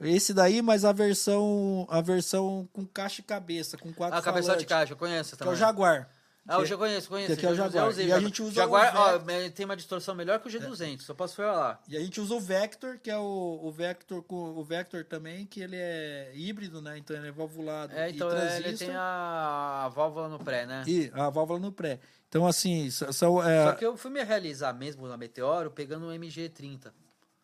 [0.00, 1.86] Esse daí, mas a versão.
[1.90, 5.30] A versão com caixa e cabeça, com quatro Ah, cabeçote falantes, de caixa, eu conheço
[5.30, 5.52] Que é também.
[5.54, 6.08] o Jaguar.
[6.48, 7.28] Ah, eu já conheço, conheço.
[7.28, 7.88] que aqui é o Jaguar.
[7.88, 11.00] usei E a gente usa Jaguar, o ó, tem uma distorção melhor que o G200,
[11.00, 11.82] só posso falar.
[11.88, 15.44] E a gente usa o Vector, que é o, o Vector com o Vector também,
[15.44, 16.98] que ele é híbrido, né?
[16.98, 20.66] Então ele é valvulado É, então e é, ele tem a, a válvula no pré,
[20.66, 20.84] né?
[20.86, 21.98] E a válvula no pré.
[22.28, 23.42] Então, assim, são.
[23.42, 26.92] é, Só que eu fui me realizar mesmo na Meteoro pegando um MG30.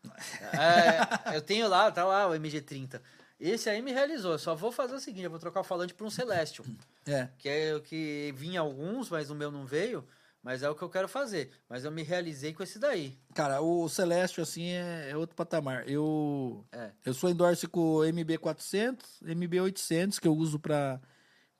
[0.53, 3.00] É, eu tenho lá, tá lá o MG30.
[3.45, 4.32] Esse aí me realizou.
[4.32, 6.64] Eu só vou fazer o seguinte: eu vou trocar o falante por um Celestial.
[7.07, 7.28] é.
[7.38, 10.05] Que é o que vinha alguns, mas o meu não veio.
[10.45, 11.53] Mas é o que eu quero fazer.
[11.68, 13.16] Mas eu me realizei com esse daí.
[13.32, 15.88] Cara, o Celestial, assim, é, é outro patamar.
[15.88, 16.90] Eu, É.
[17.05, 21.01] eu sou endorse com o MB400, MB800, que eu uso para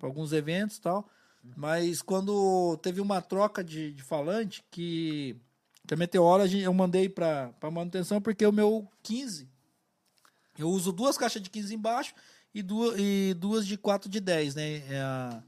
[0.03, 1.09] alguns eventos e tal.
[1.57, 5.37] Mas quando teve uma troca de, de falante, que,
[5.87, 9.49] que a Meteora a gente- eu mandei para manutenção, porque o meu 15,
[10.59, 12.15] eu uso duas caixas de 15 embaixo
[12.55, 14.77] e duas, e duas de 4 de 10, né?
[14.89, 15.43] É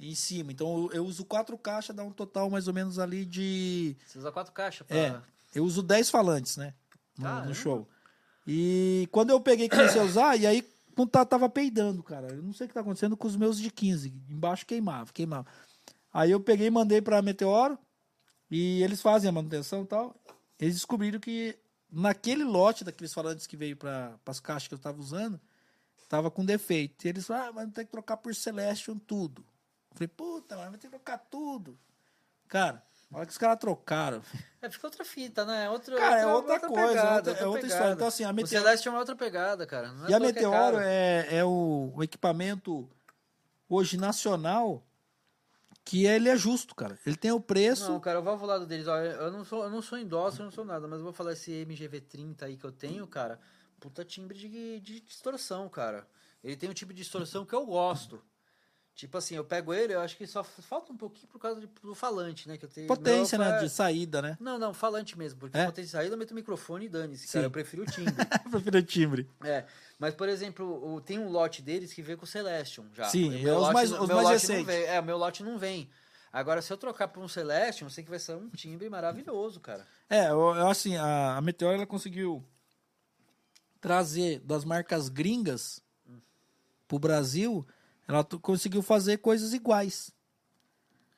[0.00, 0.50] em cima.
[0.50, 4.18] Então eu, eu uso quatro caixas, dá um total mais ou menos ali de Você
[4.18, 4.96] usa quatro caixas pra.
[4.96, 5.20] é,
[5.54, 6.74] eu uso 10 falantes, né?
[7.18, 7.86] No, no show.
[8.46, 10.66] E quando eu peguei comecei a usar, e aí
[11.28, 12.28] tava peidando, cara.
[12.28, 14.12] Eu não sei o que tá acontecendo com os meus de 15.
[14.28, 15.46] Embaixo queimava, queimava.
[16.12, 17.78] Aí eu peguei e mandei pra Meteoro,
[18.50, 20.16] e eles fazem a manutenção e tal.
[20.58, 21.56] Eles descobriram que
[21.92, 25.40] naquele lote daqueles falantes que veio para as caixas que eu tava usando,
[26.08, 27.04] tava com defeito.
[27.04, 29.42] E eles falaram, ah, mas tem que trocar por Celestion tudo.
[29.90, 31.78] Eu falei, puta, mas vai ter que trocar tudo.
[32.48, 32.82] Cara,
[33.12, 34.22] hora que os caras trocaram,
[34.62, 35.70] É, fica outra fita, né?
[35.70, 37.92] Outro, Cara, é outra coisa, pegada, outra- é outra história.
[37.94, 39.88] Então, assim, a O Meteoro- Celeste é uma outra pegada, cara.
[40.06, 40.78] É E a é Meteoro caro.
[40.80, 42.88] é, é o, o equipamento
[43.68, 44.82] hoje nacional
[45.84, 46.98] que ele é justo, cara.
[47.04, 47.90] Ele tem o preço.
[47.90, 50.52] Não, cara, o valvulado deles, ó, eu não sou, eu não sou endócio, eu não
[50.52, 53.40] sou nada, mas eu vou falar esse MGV30 aí que eu tenho, cara,
[53.78, 56.06] puta timbre de, de distorção, cara.
[56.42, 58.22] Ele tem um tipo de distorção que eu gosto.
[59.00, 61.94] Tipo assim, eu pego ele, eu acho que só falta um pouquinho por causa do
[61.94, 62.58] falante, né?
[62.58, 63.56] Que eu tenho, Potência, meu, né?
[63.56, 64.36] é- De saída, né?
[64.38, 65.40] Não, não, falante mesmo.
[65.40, 65.64] Porque É?
[65.64, 67.46] potência de saída eu meto o microfone e dane-se, cara.
[67.46, 68.14] Eu prefiro o timbre.
[68.44, 69.30] Eu prefiro o timbre.
[69.42, 69.64] é.
[69.98, 73.04] Mas, por exemplo, o- tem um lote deles que veio com o Celestion já.
[73.08, 74.66] Sim, O meu é os lote mais- os mais recentes.
[74.66, 74.82] vem.
[74.84, 75.88] É, o meu lote não vem.
[76.30, 79.60] Agora, se eu trocar por um Celestion, eu sei que vai ser um timbre maravilhoso,
[79.60, 79.86] cara.
[80.10, 82.44] É, eu, eu, assim, a, a Meteor ela conseguiu
[83.80, 85.80] trazer das marcas gringas
[86.86, 87.66] pro Brasil,
[88.14, 90.12] ela conseguiu fazer coisas iguais.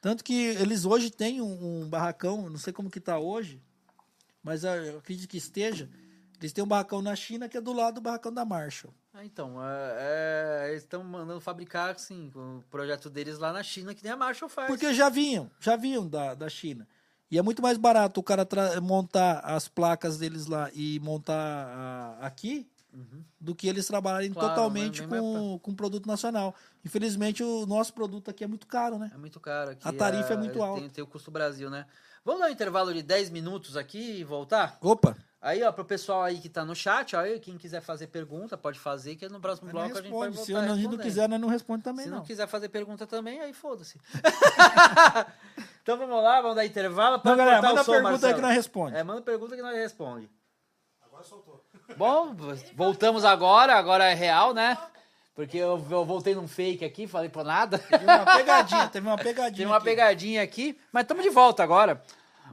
[0.01, 3.63] Tanto que eles hoje têm um, um barracão, não sei como que tá hoje,
[4.43, 5.89] mas ah, eu acredito que esteja.
[6.41, 8.93] Eles têm um barracão na China que é do lado do barracão da Marshall.
[9.15, 13.95] Ah, então, é, é, eles estão mandando fabricar, assim, o projeto deles lá na China,
[13.95, 14.67] que nem a Marshall faz.
[14.69, 16.89] Porque já vinham, já vinham da, da China.
[17.31, 18.47] E é muito mais barato o cara
[18.81, 22.67] montar as placas deles lá e montar a- aqui
[23.41, 24.35] do que eles trabalharem Uhum.
[24.35, 26.55] Claro, totalmente mas- mas com, com produto nacional.
[26.85, 29.11] Infelizmente, o nosso produto aqui é muito caro, né?
[29.15, 29.87] É muito caro aqui.
[29.89, 30.89] A tarifa é muito tem- alta.
[30.91, 31.87] Tem, o custo Brasil, né?
[32.25, 34.79] Vamos dar um intervalo de 10 minutos aqui e voltar?
[34.81, 35.17] Opa!
[35.41, 38.57] Aí, ó, pro pessoal aí que tá no chat, ó, aí, quem quiser fazer pergunta,
[38.57, 40.37] pode fazer, que no próximo não bloco a gente pode responde.
[40.37, 41.03] voltar Se eu não, a gente não respondendo.
[41.05, 42.19] quiser, nós não responde também, Se não.
[42.19, 43.99] não quiser fazer pergunta também, aí foda-se.
[45.83, 47.21] então vamos lá, vamos dar intervalo.
[47.25, 48.35] Não, galera, manda som, pergunta aí Marcelo.
[48.37, 48.97] que nós responde.
[48.97, 50.31] É, manda pergunta que nós responde.
[51.05, 51.65] Agora soltou.
[51.97, 52.35] Bom,
[52.75, 54.77] voltamos agora, agora é real, né?
[55.35, 57.79] Porque eu, eu voltei num fake aqui, falei por nada.
[57.79, 59.57] Teve uma pegadinha, teve uma pegadinha.
[59.57, 59.85] Tem uma aqui.
[59.85, 62.03] pegadinha aqui, mas estamos de volta agora.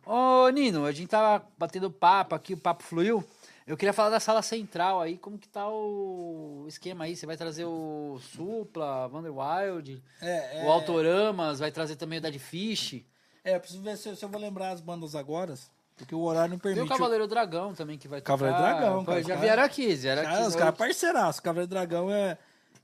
[0.05, 3.23] Ô, Nino, a gente tava batendo papo aqui, o papo fluiu.
[3.67, 7.15] Eu queria falar da sala central aí, como que tá o esquema aí?
[7.15, 12.21] Você vai trazer o Supla, Wonder Wild, É, é, o Autoramas, vai trazer também o
[12.21, 13.03] Dead Fish.
[13.43, 15.53] é, eu preciso ver se, se eu vou lembrar as bandas agora,
[15.99, 16.85] porque o horário não Tem permite.
[16.93, 18.33] o Cavaleiro Dragão também que vai tocar.
[18.33, 20.47] Cavaleiro Dragão, Pô, cara, Já vieram cara- aqui, vieram Cara, aqui.
[20.47, 21.39] os caras parceiraços.
[21.39, 22.37] Cavaleiro Dragão é,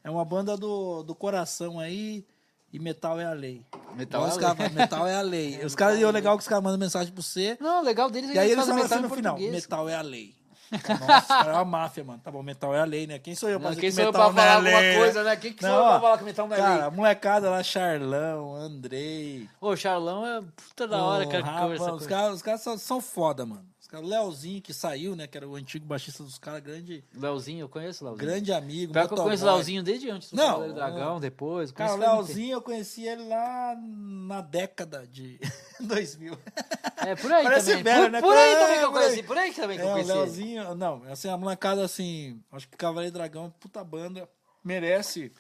[0.04, 2.26] é uma banda do, do coração aí.
[2.74, 3.66] E metal é a lei.
[3.96, 4.82] Metal Igual é os a caras lei.
[4.84, 5.60] metal é a lei.
[5.66, 7.58] Os caras, e o legal é que os caras mandam mensagem pra você.
[7.62, 10.02] Não, o legal deles é E aí eles falam assim no final: metal é a
[10.02, 10.36] lei.
[10.72, 12.20] Nossa, é uma máfia, mano.
[12.24, 13.20] Tá bom, metal é a lei, né?
[13.20, 15.00] Quem sou eu pra Não, quem que sou eu pra não é falar lei, alguma
[15.00, 15.36] coisa, né?
[15.36, 16.96] Quem que sou eu pra falar que metal não é Cara, lei?
[16.96, 19.50] molecada lá, Charlão, Andrei.
[19.62, 21.68] Ô, o Charlão é puta da hora, cara.
[21.68, 23.66] os caras os caras são, são foda, mano.
[23.96, 25.28] Os caras, o Leozinho que saiu, né?
[25.28, 28.28] Que era o antigo baixista dos caras, grande, Leozinho, eu conheço o Leozinho.
[28.30, 28.94] grande amigo.
[28.94, 29.48] Pior que eu conheço o.
[29.48, 31.72] Leozinho desde antes do Não, Cavaleiro Dragão, depois.
[31.72, 35.40] Cara, o Leozinho eu conheci ele lá na década de
[35.80, 36.36] 2000.
[36.36, 36.52] tempo.
[36.98, 37.84] É, por aí Parece também.
[37.84, 38.22] velho, por, né?
[38.22, 38.94] por aí É, também que eu aí.
[38.94, 39.24] conheci.
[39.24, 40.12] Por aí que também que eu É, o conheci.
[40.12, 40.20] ele.
[40.20, 44.28] Leozinho, não, assim, a molecada assim, acho que Cavaleiro Dragão, puta banda,
[44.64, 45.32] merece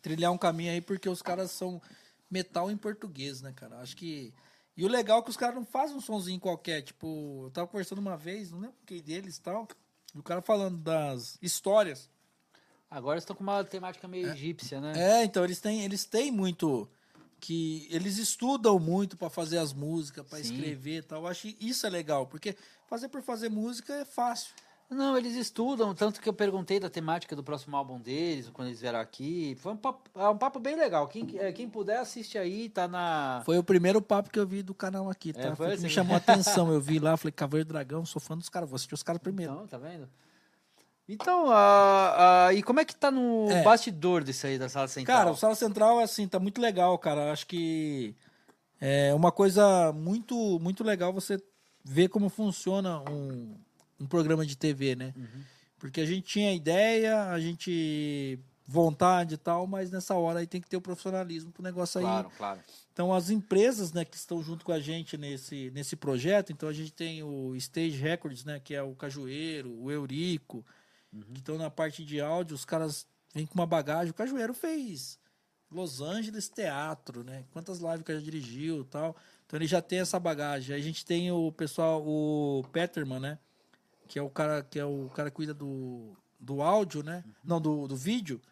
[0.00, 1.80] trilhar um caminho aí porque os caras são
[2.30, 3.78] metal em português, né, cara?
[3.80, 4.32] Acho que
[4.76, 7.66] e o legal é que os caras não fazem um sonzinho qualquer, tipo, eu tava
[7.66, 9.68] conversando uma vez, não lembro quem deles e tal,
[10.14, 12.10] e o cara falando das histórias.
[12.90, 14.92] Agora eles estão com uma temática meio egípcia, né?
[14.94, 16.88] É, então eles têm, eles têm muito
[17.40, 20.44] que eles estudam muito pra fazer as músicas, pra Sim.
[20.44, 21.22] escrever e tal.
[21.22, 22.56] Eu acho que isso é legal, porque
[22.86, 24.54] fazer por fazer música é fácil.
[24.92, 28.80] Não, eles estudam, tanto que eu perguntei da temática do próximo álbum deles, quando eles
[28.80, 29.56] vieram aqui.
[29.60, 31.08] Foi um papo, é um papo bem legal.
[31.08, 33.42] Quem, é, quem puder, assiste aí, tá na.
[33.44, 35.48] Foi o primeiro papo que eu vi do canal aqui, tá?
[35.48, 35.84] É, foi assim?
[35.84, 36.72] me chamou a atenção.
[36.72, 39.52] Eu vi lá, falei, Cavaleiro Dragão, sou fã dos caras, vou assistir os caras primeiro.
[39.52, 40.08] Então, tá vendo?
[41.08, 43.62] Então, ah, ah, e como é que tá no É.
[43.62, 45.18] bastidor disso aí da sala central?
[45.18, 47.32] Cara, o Sala Central, assim, tá muito legal, cara.
[47.32, 48.14] Acho que
[48.80, 51.42] é uma coisa muito, muito legal você
[51.84, 53.56] ver como funciona um,
[54.02, 55.14] um programa de TV, né?
[55.16, 55.42] Uhum.
[55.78, 60.60] Porque a gente tinha ideia, a gente vontade e tal, mas nessa hora aí tem
[60.60, 62.60] que ter o profissionalismo pro negócio aí claro, claro.
[62.92, 66.72] Então, as empresas né, que estão junto com a gente nesse, nesse projeto, então a
[66.72, 70.64] gente tem o Stage Records, né, que é o Cajueiro, o Eurico,
[71.32, 74.10] que estão na parte de áudio, os caras vêm com uma bagagem.
[74.10, 75.18] O Cajueiro fez
[75.70, 77.44] Los Angeles Teatro, né?
[77.50, 79.16] Quantas lives que já dirigiu e tal.
[79.46, 80.74] Então ele já tem essa bagagem.
[80.74, 83.38] Aí a gente tem o pessoal, o Peterman, né?
[84.12, 87.24] Que é o cara que é o cara que cuida do, do áudio, né?
[87.42, 88.42] Não, do, do vídeo.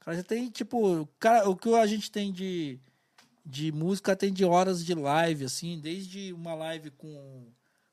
[0.00, 2.78] O cara já tem, tipo, o, cara, o que a gente tem de
[3.44, 7.46] de música tem de horas de live, assim, desde uma live com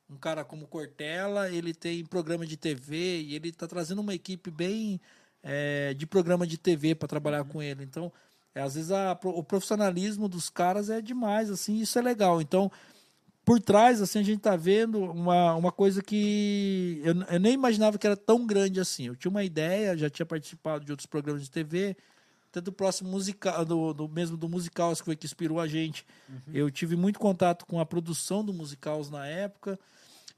[0.08, 4.52] um cara como Cortella, ele tem programa de TV e ele tá trazendo uma equipe
[4.52, 5.02] bem
[5.42, 7.84] é, de programa de TV para trabalhar com ele.
[7.84, 8.14] Então,
[8.54, 12.40] é, às vezes a- o profissionalismo dos caras é demais, assim, isso é legal.
[12.40, 12.72] Então,
[13.46, 17.98] por trás, assim, a gente tá vendo uma, uma coisa que eu, eu nem imaginava
[18.00, 19.06] que era tão grande assim.
[19.06, 21.96] Eu tinha uma ideia, já tinha participado de outros programas de TV,
[22.50, 26.06] até do próximo musical, do, do mesmo do Musicals, que foi que inspirou a gente.
[26.52, 29.80] Eu tive muito contato com a produção do Musicals na época,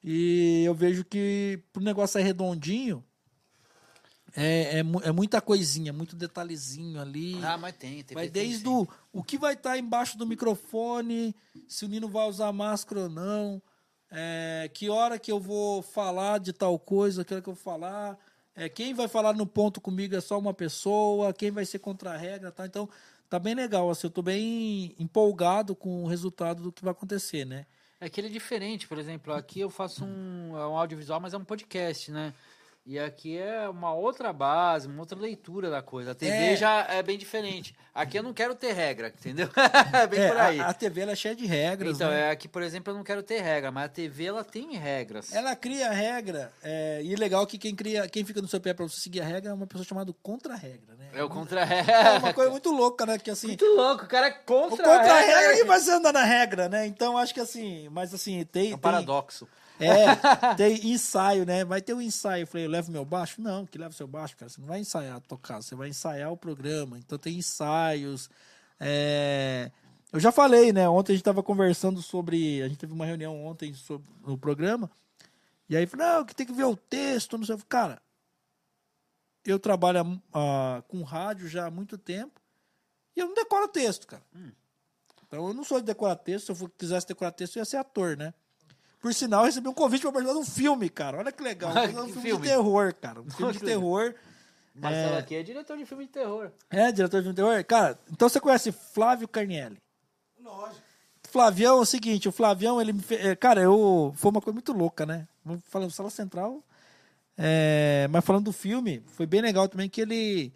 [0.04, 3.04] e eu vejo que pro negócio sair redondinho,
[4.40, 7.44] É, é, é muita coisinha, muito detalhezinho ali.
[7.44, 8.04] Ah, mas tem.
[8.04, 8.68] Tem desde sim.
[8.68, 11.36] o, o que vai estar embaixo do microfone,
[11.68, 13.60] se o Nino vai usar máscara ou não,
[14.12, 17.64] é, que hora que eu vou falar de tal coisa, que hora que eu vou
[17.64, 18.16] falar,
[18.56, 22.12] é, quem vai falar no ponto comigo é só uma pessoa, quem vai ser contra
[22.12, 22.68] a regra, tá?
[22.68, 22.88] Então,
[23.28, 27.44] tá bem legal, assim, eu tô bem empolgado com o resultado do que vai acontecer,
[27.44, 27.66] né?
[28.00, 31.34] É que ele é diferente, por exemplo, aqui eu faço um, é um audiovisual, mas
[31.34, 32.36] é um podcast, né?
[32.90, 36.12] E aqui é uma outra base, uma outra leitura da coisa.
[36.12, 36.56] A TV É.
[36.56, 37.76] já é bem diferente.
[37.94, 39.50] Aqui eu não quero ter regra, entendeu?
[39.94, 40.60] é bem É, por aí.
[40.62, 42.30] A, a TV ela é cheia de regras, então, né?
[42.30, 45.34] é, aqui, por exemplo, eu não quero ter regra, mas a TV ela tem regras.
[45.34, 48.88] Ela cria regra, é, e legal que quem cria, quem fica no seu pé pra
[48.88, 51.10] você seguir a regra é uma pessoa chamada contra-regra, né?
[51.14, 51.28] É o
[51.58, 52.20] É regra.
[52.20, 53.18] uma coisa muito louca, né?
[53.20, 56.70] Que assim, Muito louco, o cara é o contra, contra-regra e você anda na regra,
[56.70, 56.88] né?
[56.88, 58.64] Então acho que assim, mas assim, tem.
[58.64, 59.46] É um tem- paradoxo.
[59.80, 61.64] É, tem ensaio, né?
[61.64, 62.44] Vai ter um ensaio.
[62.44, 63.42] Eu falei, eu levo meu baixo?
[63.42, 64.50] Não, que leva seu baixo, cara.
[64.50, 66.98] Você não vai ensaiar tocar, você vai ensaiar o programa.
[66.98, 68.30] Então tem ensaios.
[68.80, 69.72] é,
[70.12, 70.88] Eu já falei, né?
[70.90, 72.62] Ontem a gente tava conversando sobre.
[72.62, 74.08] A gente teve uma reunião ontem sobre...
[74.26, 74.90] no programa.
[75.70, 77.58] E aí falei, não, que tem que ver o texto, não sei.
[77.68, 78.02] Cara,
[79.46, 82.42] eu trabalho ah, com rádio já há muito tempo
[83.16, 84.24] e eu não decoro texto, cara.
[85.28, 86.56] Então eu não sou de decorar texto.
[86.56, 88.34] Se eu quisesse decorar texto, eu ia ser ator, né?
[89.00, 91.18] Por sinal, eu recebi um convite para participar de um filme, cara.
[91.20, 91.72] Olha que legal.
[91.76, 92.48] Ah, um filme, que de filme?
[92.48, 93.22] terror, cara.
[93.22, 94.14] Um filme de terror.
[94.76, 95.18] Marcelo É.
[95.20, 96.52] aqui é diretor de filme de terror.
[96.70, 97.64] É, diretor de filme de terror.
[97.66, 99.78] Cara, então você conhece Flávio Carnielli?
[100.42, 100.82] Lógico.
[101.30, 103.26] Flavião é o seguinte, o Flavião, ele me fez.
[103.26, 104.14] é, Cara, eu.
[104.16, 105.28] Foi uma coisa muito louca, né?
[105.44, 106.64] Vamos falando Sala Central.
[107.38, 110.54] é, mas falando do filme, foi bem legal também que ele.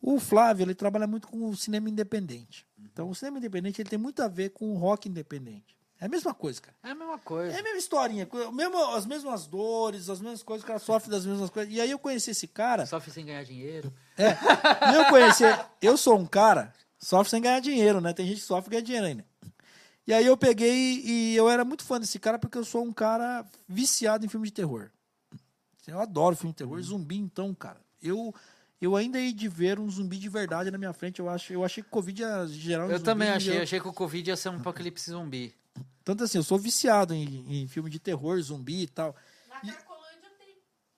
[0.00, 2.66] O Flávio, ele trabalha muito com o cinema independente.
[2.78, 5.76] Então, o cinema independente ele tem muito a ver com o rock independente.
[6.00, 6.76] É a mesma coisa, cara.
[6.84, 7.56] É a mesma coisa.
[7.56, 11.26] É a mesma historinha, mesmo, as mesmas dores, as mesmas coisas, o cara sofre das
[11.26, 11.72] mesmas coisas.
[11.74, 12.86] E aí eu conheci esse cara.
[12.86, 13.92] Sofre sem ganhar dinheiro.
[14.16, 14.30] É,
[14.92, 15.42] e eu conheci.
[15.82, 18.12] Eu sou um cara, sofre sem ganhar dinheiro, né?
[18.12, 19.24] Tem gente que sofre e ganha dinheiro ainda.
[20.06, 22.92] E aí eu peguei e eu era muito fã desse cara porque eu sou um
[22.92, 24.90] cara viciado em filme de terror.
[25.86, 26.80] Eu adoro filme de terror.
[26.80, 27.80] Zumbi, então, cara.
[28.02, 28.34] Eu,
[28.80, 31.18] eu ainda hei de ver um zumbi de verdade na minha frente.
[31.18, 33.04] Eu, acho, eu achei que o Covid ia gerar um Eu zumbi.
[33.04, 33.58] também achei.
[33.58, 35.54] eu- Achei que o Covid ia ser um apocalipse zumbi.
[36.08, 39.14] Tanto assim, eu sou viciado em, em filme de terror, zumbi e tal.
[39.60, 39.74] Tem.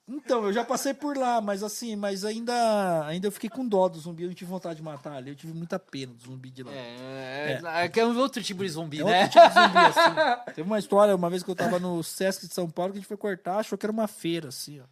[0.07, 3.89] Então, eu já passei por lá, mas assim, mas ainda, ainda eu fiquei com dó
[3.89, 6.53] do zumbi, eu não tive vontade de matar ali, eu tive muita pena do zumbi
[6.53, 6.71] de lá.
[6.73, 9.23] É, é, é que é um outro tipo de zumbi, É né?
[9.25, 10.45] outro tipo de zumbi, assim.
[10.55, 13.01] Teve uma história, uma vez que eu tava no Sesc de São Paulo, que a
[13.01, 14.85] gente foi cortar, achou que era uma feira, assim, ó.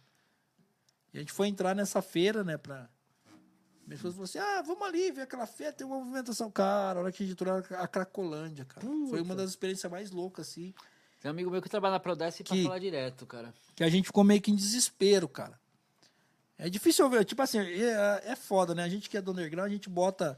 [1.13, 2.89] E a gente foi entrar nessa feira, né, pra...
[3.89, 6.51] Minha esposa falou assim, ah, vamos ali ver aquela feira, tem uma movimentação.
[6.51, 8.85] Cara, a hora que a gente entrou era a Cracolândia, cara.
[9.09, 10.75] Foi uma das experiências mais loucas, assim.
[11.19, 13.51] Tem um amigo meu que trabalha na Prodesp pra falar direto, cara.
[13.75, 15.59] que a gente ficou meio que em desespero, cara.
[16.55, 18.83] É difícil ver, tipo assim, é, é foda, né?
[18.83, 20.37] A gente que é do underground, a gente bota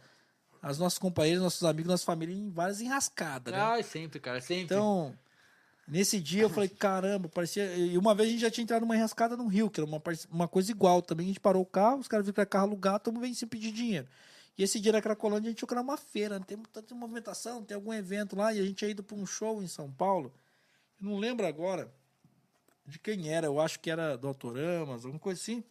[0.62, 3.60] as nossas companheiras, nossos amigos, nossa família em várias enrascadas, né?
[3.60, 4.64] Ai, sempre, cara, sempre.
[4.64, 5.14] Então,
[5.92, 7.76] nesse dia eu falei, caramba, parecia.
[7.76, 10.02] E uma vez a gente já tinha entrado numa enrascada no Rio, que era uma,
[10.32, 11.26] uma coisa igual também.
[11.26, 13.36] A gente parou o carro, os caras viram que era carro alugado, todo mundo veio
[13.36, 14.08] sem pedir dinheiro.
[14.58, 17.76] E esse dia na Cracolândia a gente ia uma feira, não tem tanta movimentação, tem
[17.76, 20.34] algum evento lá, e a gente tinha ido para um show em São Paulo.
[21.00, 21.92] Eu não lembro agora
[22.86, 25.64] de quem era, eu acho que era do Autoramas, alguma coisa assim.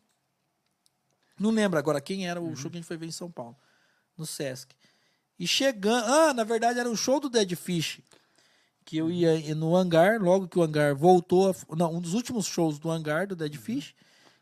[1.38, 3.56] Não lembro agora quem era o show que a gente foi ver em São Paulo,
[4.18, 4.74] no Sesc.
[5.38, 6.04] E chegando.
[6.04, 8.00] Ah, na verdade era o show do Dead Fish.
[8.90, 11.54] Que eu ia no hangar, logo que o hangar voltou.
[11.76, 13.94] Não, um dos últimos shows do hangar do Dead Fish.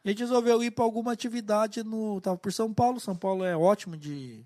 [0.03, 2.19] E a gente resolveu ir para alguma atividade no.
[2.23, 2.99] Tava por São Paulo.
[2.99, 4.39] São Paulo é ótimo de,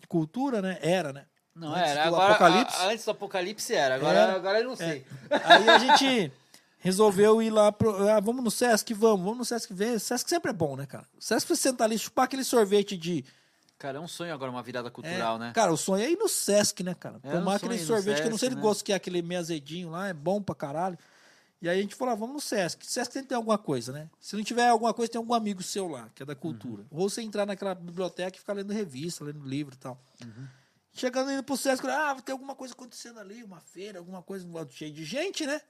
[0.00, 0.76] de cultura, né?
[0.82, 1.26] Era, né?
[1.54, 2.04] Não Antes era.
[2.06, 2.76] Agora, Apocalipse?
[2.82, 3.94] a- antes do Apocalipse era.
[3.94, 4.32] Agora, Era.
[4.34, 5.06] agora eu não sei.
[5.30, 6.32] Aí a gente
[6.78, 8.08] resolveu ir lá pro.
[8.08, 10.00] Ah, vamos no Sesc, vamos, vamos no Sesc ver.
[10.00, 11.06] Sesc sempre é bom, né, cara?
[11.20, 13.24] Sesc você sentar ali, chupar aquele sorvete de.
[13.78, 15.52] Cara, é um sonho agora uma virada cultural, É, né?
[15.54, 17.18] Cara, o sonho é ir no Sesc, né, cara?
[17.22, 18.62] É, Tomar um aquele sorvete que eu não sei Sesc, de né?
[18.62, 20.98] gosto que é aquele meio azedinho lá, é bom pra caralho.
[21.60, 22.86] E aí a gente falou, ah, vamos no Sesc.
[22.86, 24.10] Sesc tem que ter alguma coisa, né?
[24.20, 26.82] Se não tiver alguma coisa, tem algum amigo seu lá, que é da cultura.
[26.90, 27.00] Uhum.
[27.00, 29.98] Ou você entrar naquela biblioteca e ficar lendo revista, lendo livro e tal.
[30.22, 30.46] Uhum.
[30.92, 34.92] Chegando indo pro Sesc, ah, tem alguma coisa acontecendo ali, uma feira, alguma coisa cheio
[34.92, 35.60] de gente, né?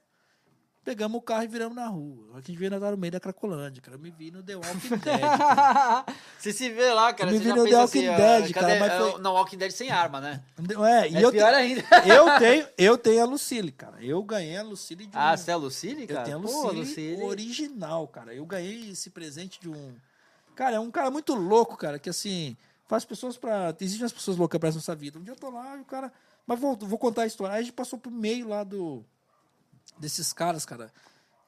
[0.85, 2.27] Pegamos o carro e viramos na rua.
[2.35, 3.97] A gente veio no meio da Cracolândia, cara.
[3.97, 5.21] Eu me vi no The Walking Dead.
[6.37, 7.31] Você se vê lá, cara.
[7.31, 9.57] Me você vi no The assim, Walking ah, Dead, cara, mas é, foi- Não, Walking
[9.57, 10.43] Dead sem arma, né?
[10.87, 11.83] é, e É eu, pior te- ainda.
[12.05, 13.97] eu tenho, eu tenho a Lucille, cara.
[13.99, 15.19] Eu ganhei a Lucille de um...
[15.19, 16.21] Ah, você é a Lucille, Eu cara?
[16.23, 17.23] tenho a Pô, Lucille, Lucille.
[17.23, 18.33] original, cara.
[18.35, 19.95] Eu ganhei esse presente de um.
[20.55, 22.55] Cara, é um cara muito louco, cara, que assim.
[22.87, 23.75] Faz pessoas pra.
[23.81, 25.17] Existem umas pessoas loucas pra nessa vida.
[25.17, 26.13] Um dia eu tô lá e o cara.
[26.45, 27.55] Mas vou, vou contar a história.
[27.55, 29.03] Aí a gente passou pro meio lá do.
[29.99, 30.91] Desses caras, cara.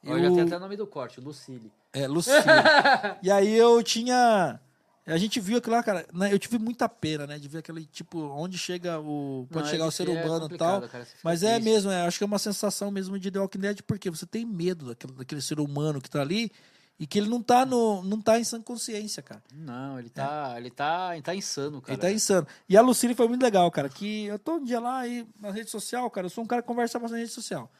[0.06, 1.72] Ó, já tem até o nome do corte, Lucille.
[1.92, 2.38] É, Lucille.
[3.22, 4.60] e aí eu tinha.
[5.06, 6.06] A gente viu aquilo lá, cara.
[6.12, 7.38] né, Eu tive muita pena, né?
[7.38, 9.46] De ver aquele, tipo, onde chega o.
[9.50, 10.82] Pode Não, chegar o ser é humano e tal.
[10.82, 11.64] cara, Mas é triste.
[11.64, 14.44] mesmo, é, acho que é uma sensação mesmo de The Walking Dead, porque você tem
[14.44, 16.52] medo daquele, daquele ser humano que tá ali
[16.98, 19.42] e que ele não tá, no, não tá em sã consciência, cara.
[19.54, 21.92] Não, ele tá, ele tá, ele tá insano, cara.
[21.94, 22.46] Ele tá insano.
[22.68, 23.88] E a Lucille foi muito legal, cara.
[23.88, 26.26] Que eu tô um dia lá aí na rede social, cara.
[26.26, 27.70] Eu sou um cara que conversa bastante na rede social.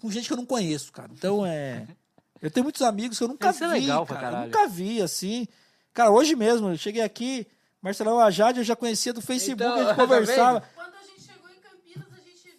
[0.00, 1.10] Com gente que eu não conheço, cara.
[1.12, 1.86] Então é.
[2.42, 3.80] Eu tenho muitos amigos que eu nunca Isso é vi.
[3.80, 4.38] legal pra cara.
[4.38, 5.46] Eu nunca vi, assim.
[5.92, 7.46] Cara, hoje mesmo, eu cheguei aqui,
[7.82, 10.64] Marcelão Ajade eu já conhecia do Facebook, Então, a gente tá conversava.
[10.74, 12.56] Quando a gente chegou em Campinas, a gente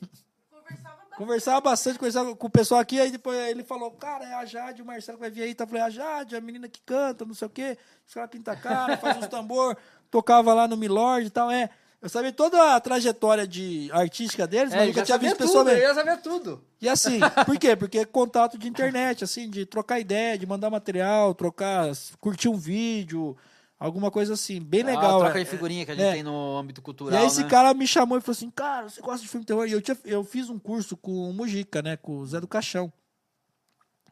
[0.51, 1.17] conversava bastante.
[1.17, 4.83] Conversava bastante, conversava com o pessoal aqui, aí depois ele falou, cara, é a Jade,
[4.83, 5.63] o Marcelo que vai vir aí, tá?
[5.63, 7.75] Eu falei, a Jade, a menina que canta, não sei o quê,
[8.07, 9.75] os caras pintam a cara, faz uns tambor,
[10.11, 11.71] tocava lá no Milord e tal, é.
[12.01, 15.45] Eu sabia toda a trajetória de artística deles, mas É, nunca já tinha visto tudo,
[15.47, 15.77] pessoalmente.
[15.77, 16.63] ele já sabia tudo.
[16.81, 17.75] E assim, por quê?
[17.75, 22.57] Porque é contato de internet, assim, de trocar ideia, de mandar material, trocar, curtir um
[22.57, 23.37] vídeo,
[23.77, 25.17] alguma coisa assim, bem legal.
[25.17, 25.43] a troca é.
[25.43, 26.13] de figurinha que a gente é.
[26.13, 27.49] tem no âmbito E cultural, aí esse né?
[27.49, 29.67] cara me chamou e falou assim, cara, você gosta de filme de terror?
[29.67, 31.97] E eu, tinha, eu fiz um curso com o Mujica, né?
[31.97, 32.91] Com o Zé do Caixão.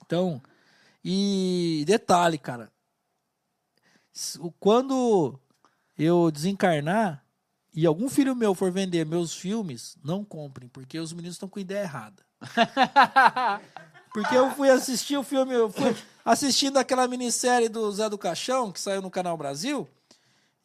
[0.05, 0.39] Então,
[1.03, 2.71] e detalhe, cara.
[4.59, 5.39] Quando
[5.97, 7.23] eu desencarnar
[7.79, 11.61] e algum filho meu for vender meus filmes, não comprem, porque os meninos estão com
[11.61, 12.25] ideia errada.
[14.11, 18.71] Porque eu fui assistir o filme, eu fui assistindo aquela minissérie do Zé do Caixão,
[18.71, 19.87] que saiu no Canal Brasil.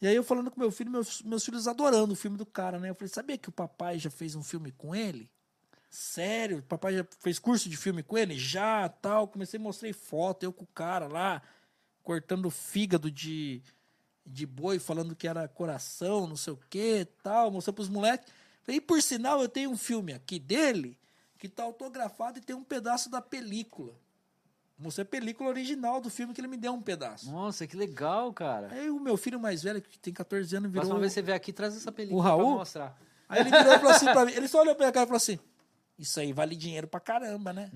[0.01, 2.79] E aí eu falando com meu filho, meus, meus filhos adorando o filme do cara,
[2.79, 2.89] né?
[2.89, 5.29] Eu falei, sabia que o papai já fez um filme com ele?
[5.91, 6.57] Sério?
[6.57, 8.37] O papai já fez curso de filme com ele?
[8.37, 9.27] Já, tal.
[9.27, 11.39] Comecei a mostrar foto, eu com o cara lá,
[12.03, 13.61] cortando fígado de,
[14.25, 17.51] de boi, falando que era coração, não sei o que, tal.
[17.51, 18.27] Mostrando pros moleques.
[18.67, 20.97] E por sinal, eu tenho um filme aqui dele
[21.37, 23.93] que tá autografado e tem um pedaço da película.
[24.77, 27.31] Mostrei a película original do filme que ele me deu um pedaço.
[27.31, 28.67] Nossa, que legal, cara.
[28.71, 30.81] Aí o meu filho mais velho, que tem 14 anos, virou.
[30.81, 32.47] Próxima vez você vier aqui, traz essa película O Raul?
[32.47, 33.01] pra mostrar.
[33.29, 34.31] Aí ele virou e falou assim pra mim.
[34.33, 35.39] Ele só olhou pra minha cara e falou assim:
[35.97, 37.69] Isso aí vale dinheiro pra caramba, né?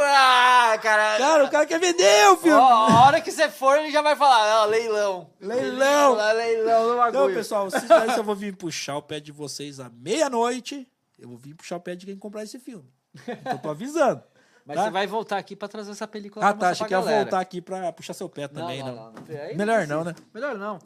[0.00, 1.22] Ah, caralho.
[1.24, 2.58] Cara, o cara quer vender o Ó, filme.
[2.58, 5.30] a hora que você for, ele já vai falar, ó, leilão.
[5.40, 6.14] Leilão.
[6.16, 7.24] Película, leilão no bagulho.
[7.24, 11.36] Então, pessoal, que eu vou vir puxar o pé de vocês à meia-noite, eu vou
[11.36, 12.90] vir puxar o pé de quem comprar esse filme.
[13.28, 14.22] Então, eu tô avisando.
[14.66, 14.84] Mas tá?
[14.84, 16.70] você vai voltar aqui pra trazer essa película Ah, pra tá.
[16.70, 18.96] Achei que ia voltar aqui pra puxar seu pé também, não, não.
[18.96, 19.40] não, não.
[19.40, 20.14] Aí Melhor não não, né?
[20.34, 20.78] Melhor não.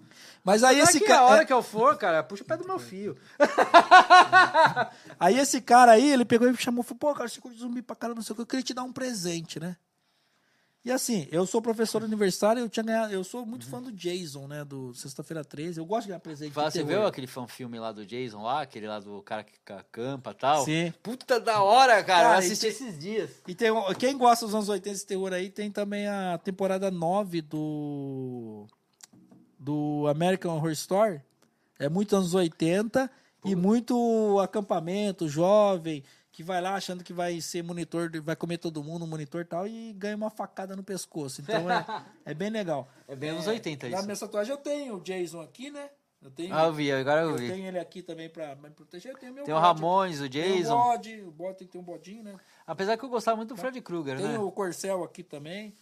[0.44, 1.26] Mas aí Esse esse que a cara.
[1.26, 3.16] hora que eu for, cara, puxa o pé do meu fio.
[5.18, 7.58] Aí esse cara aí, ele pegou e me chamou e falou, pô, cara, você curte
[7.58, 9.76] zumbi pra caramba, não sei o que, eu queria te dar um presente, né?
[10.82, 14.46] E assim, eu sou professor universitário, eu tinha ganhado, eu sou muito fã do Jason,
[14.46, 17.78] né, do Sexta-feira 13, eu gosto de ganhar presente Fala, de você viu aquele fan-filme
[17.78, 18.62] lá do Jason lá?
[18.62, 20.64] Aquele lá do cara que acampa e tal?
[20.64, 20.90] Sim.
[21.02, 22.22] Puta da hora, cara.
[22.22, 23.30] Cara, eu assisti e esses dias.
[23.46, 27.42] E tem, quem gosta dos anos 80 esse terror aí, tem também a temporada 9
[27.42, 28.66] do
[29.58, 31.20] do American Horror Story.
[31.78, 33.10] É muito anos 80
[33.44, 36.02] e muito acampamento, jovem,
[36.40, 39.66] que vai lá achando que vai ser monitor, vai comer todo mundo, monitor e tal,
[39.66, 41.42] e ganha uma facada no pescoço.
[41.42, 41.84] Então é,
[42.24, 42.88] é bem legal.
[43.06, 44.06] É bem anos 80 Na isso.
[44.06, 45.90] minha tatuagem eu tenho o Jason aqui, né?
[46.22, 47.50] Eu tenho, Ah, eu vi, agora eu eu vi.
[47.50, 49.12] tenho ele aqui também pra me proteger.
[49.12, 49.58] Eu tenho meu Tem o.
[49.58, 50.76] Ramones, o Tem o Jason.
[50.82, 52.34] bode, o bode tem que ter um bodinho, né?
[52.66, 54.38] Apesar que eu gostava muito do Freddy Krueger, Tem né?
[54.38, 55.74] o Corcel aqui também.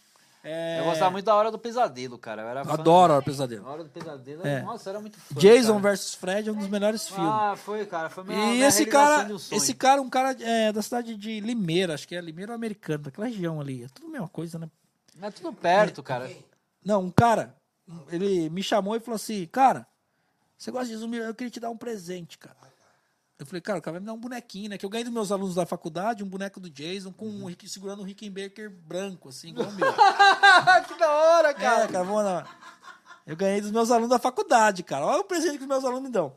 [0.43, 2.41] É, Eu gostava muito da Hora do Pesadelo, cara.
[2.43, 3.67] Eu era fã- Adoro A Pesadelo.
[3.67, 4.61] Hora do Pesadelo, É.
[4.61, 5.35] nossa, era muito fã.
[5.39, 5.79] Jason cara.
[5.79, 7.29] versus Fred é um dos melhores filmes.
[7.29, 8.09] Ah, foi, cara.
[8.09, 9.57] Foi minha, e minha esse cara, de um sonho.
[9.57, 13.27] esse cara, um cara é, da cidade de Limeira, acho que é Limeira americano, daquela
[13.27, 13.83] região ali.
[13.83, 14.69] É tudo a mesma coisa, né?
[15.21, 16.31] É tudo perto, cara.
[16.85, 17.53] Não, um cara,
[18.09, 19.85] ele me chamou e falou assim, cara,
[20.57, 21.17] você gosta de zumbi?
[21.17, 22.55] Eu queria te dar um presente, cara.
[23.39, 24.77] Eu falei, cara, o cara vai me dar um bonequinho, né?
[24.77, 28.01] Que eu ganhei dos meus alunos da faculdade, um boneco do Jason com um, segurando
[28.01, 29.87] um Rickenbacker branco, assim, igual o meu.
[30.85, 32.45] que da hora, Cara, cara, vamos lá.
[33.25, 35.05] Eu ganhei dos meus alunos da faculdade, cara.
[35.05, 36.35] Olha o presente que os meus alunos me dão.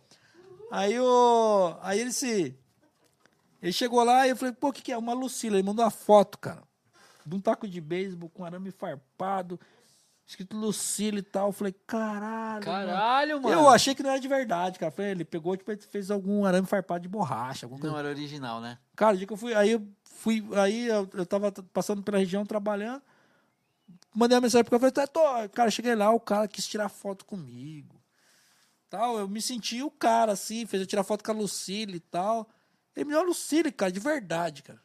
[0.70, 1.76] Aí o.
[1.82, 2.56] Aí ele se.
[3.60, 4.96] Ele chegou lá e eu falei, pô, o que, que é?
[4.96, 5.56] Uma Lucila.
[5.56, 6.62] Ele mandou uma foto, cara.
[7.26, 9.58] De um taco de beisebol com arame farpado,
[10.26, 11.48] escrito Lucila e tal.
[11.48, 12.64] Eu falei, caralho.
[12.64, 13.54] Caralho, mano.
[13.54, 14.90] Eu achei que não era de verdade, cara.
[14.90, 17.92] Eu Falei, ele pegou, tipo, ele fez algum arame farpado de borracha, alguma coisa.
[17.92, 18.78] Não, era original, né?
[18.96, 22.18] Cara, o dia que eu fui, aí eu fui, aí eu, eu tava passando pela
[22.18, 23.02] região trabalhando,
[24.14, 27.24] mandei uma mensagem pro cara, falei, tô, cara, cheguei lá, o cara quis tirar foto
[27.24, 28.00] comigo.
[28.88, 32.00] Tal, eu me senti o cara, assim, fez eu tirar foto com a Lucille e
[32.00, 32.46] tal.
[32.94, 34.80] Ele me deu a Lucille, cara, de verdade, cara.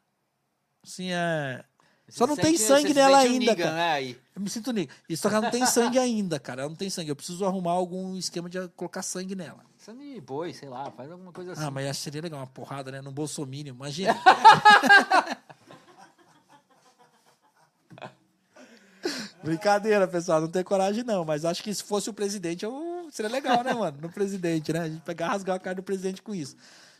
[0.81, 1.63] Assim, é...
[2.09, 3.75] Só não tem sangue nela ainda, Negan, cara.
[3.75, 4.15] né.
[4.33, 4.87] Eu me sinto nisso.
[5.09, 6.61] Isso só que ela não tem sangue ainda, cara.
[6.61, 7.09] Ela não tem sangue.
[7.09, 9.59] Eu preciso arrumar algum esquema de colocar sangue nela.
[9.77, 11.63] Sangue de boi, sei lá, faz alguma coisa assim.
[11.63, 13.01] Ah, mas seria legal uma porrada, né?
[13.01, 14.15] No Bolsominion, imagina.
[19.43, 23.07] Brincadeira, pessoal, não tem coragem não, mas acho que se fosse o presidente, eu...
[23.11, 23.97] seria legal, né, mano?
[24.01, 24.79] No presidente, né?
[24.79, 26.55] A gente pegar, rasgar a cara do presidente com isso.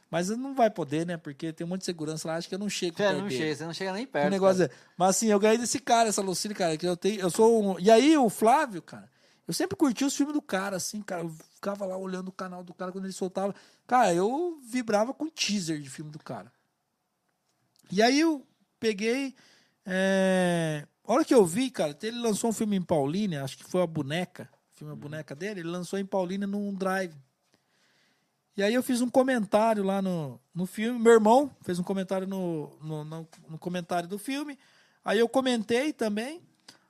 [0.10, 1.18] Mas não vai poder, né?
[1.18, 3.28] Porque tem um monte de segurança lá, acho que eu não chego É, perto não
[3.28, 3.38] dele.
[3.42, 4.30] chega, você não chega nem O perto.
[4.32, 4.80] negócio cara.
[4.80, 4.92] é.
[4.98, 7.20] Mas assim, eu ganhei desse cara, essa Lucille, cara, que eu tenho.
[7.20, 7.80] Eu sou um.
[7.80, 9.10] E aí, o Flávio, cara,
[9.48, 11.24] eu sempre curti os filmes do cara, assim, cara.
[11.24, 13.54] Eu ficava lá olhando o canal do cara quando ele soltava.
[13.86, 16.52] Cara, eu vibrava com teaser de filme do cara.
[17.92, 18.46] E aí eu
[18.80, 19.36] peguei.
[19.86, 20.86] É...
[21.06, 23.82] A hora que eu vi, cara, ele lançou um filme em Paulínia, acho que foi
[23.82, 24.50] a boneca.
[24.76, 27.16] O filme A Boneca dele, ele lançou em Paulínia num drive.
[28.58, 30.98] E aí eu fiz um comentário lá no, no filme.
[31.00, 34.58] Meu irmão fez um comentário no, no, no- no comentário do filme.
[35.06, 36.42] Aí eu comentei também.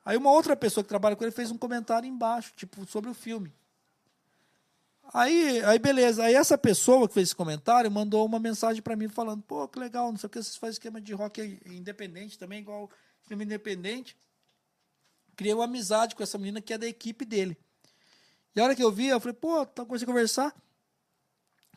[0.06, 3.14] Aí uma outra pessoa que trabalha com ele fez um comentário embaixo, tipo, sobre o
[3.14, 3.52] filme.
[5.14, 6.24] Aí, aí beleza.
[6.24, 9.78] Aí essa pessoa que fez esse comentário mandou uma mensagem pra mim falando: pô, que
[9.78, 12.90] legal, não sei o que, vocês fazem esquema de rock independente também, igual
[13.28, 14.16] filme independente.
[15.36, 17.58] Criei uma amizade com essa menina que é da equipe dele.
[18.56, 20.56] E a hora que eu vi, eu falei, pô, tá comecei a conversar.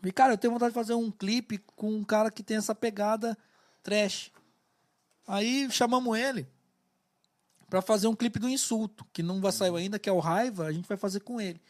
[0.00, 2.74] Falei, cara, eu tenho vontade de fazer um clipe com um cara que tem essa
[2.74, 3.36] pegada
[3.82, 4.32] trash.
[5.28, 6.48] Aí chamamos ele
[7.68, 10.64] para fazer um clipe do insulto, que não vai sair ainda, que é o Raiva,
[10.64, 11.60] a gente vai fazer com ele.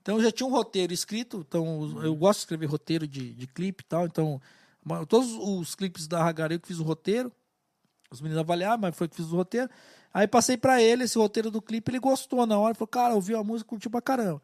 [0.00, 3.82] Então já tinha um roteiro escrito, então eu gosto de escrever roteiro de, de clipe
[3.82, 4.40] e tal, então
[5.08, 7.32] todos os clipes da Hagari eu que fiz o roteiro,
[8.10, 9.68] os meninos avaliaram, mas foi que fiz o roteiro.
[10.14, 13.38] Aí passei pra ele esse roteiro do clipe, ele gostou na hora, falou, cara, ouviu
[13.38, 14.40] a música, curtiu pra caramba.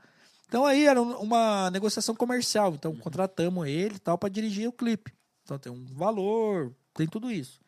[0.55, 4.73] Então aí era um- uma negociação comercial, então contratamos ele e tal para dirigir o
[4.73, 5.13] clipe.
[5.43, 7.61] Então tem um valor, tem tudo isso.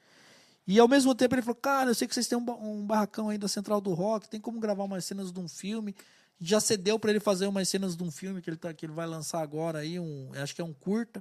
[0.69, 3.29] E ao mesmo tempo ele falou, cara, eu sei que vocês têm um, um barracão
[3.29, 5.97] aí da Central do Rock, tem como gravar umas cenas de um filme.
[6.39, 8.93] Já cedeu para ele fazer umas cenas de um filme que ele, tá, que ele
[8.93, 11.21] vai lançar agora aí, um, acho que é um curta.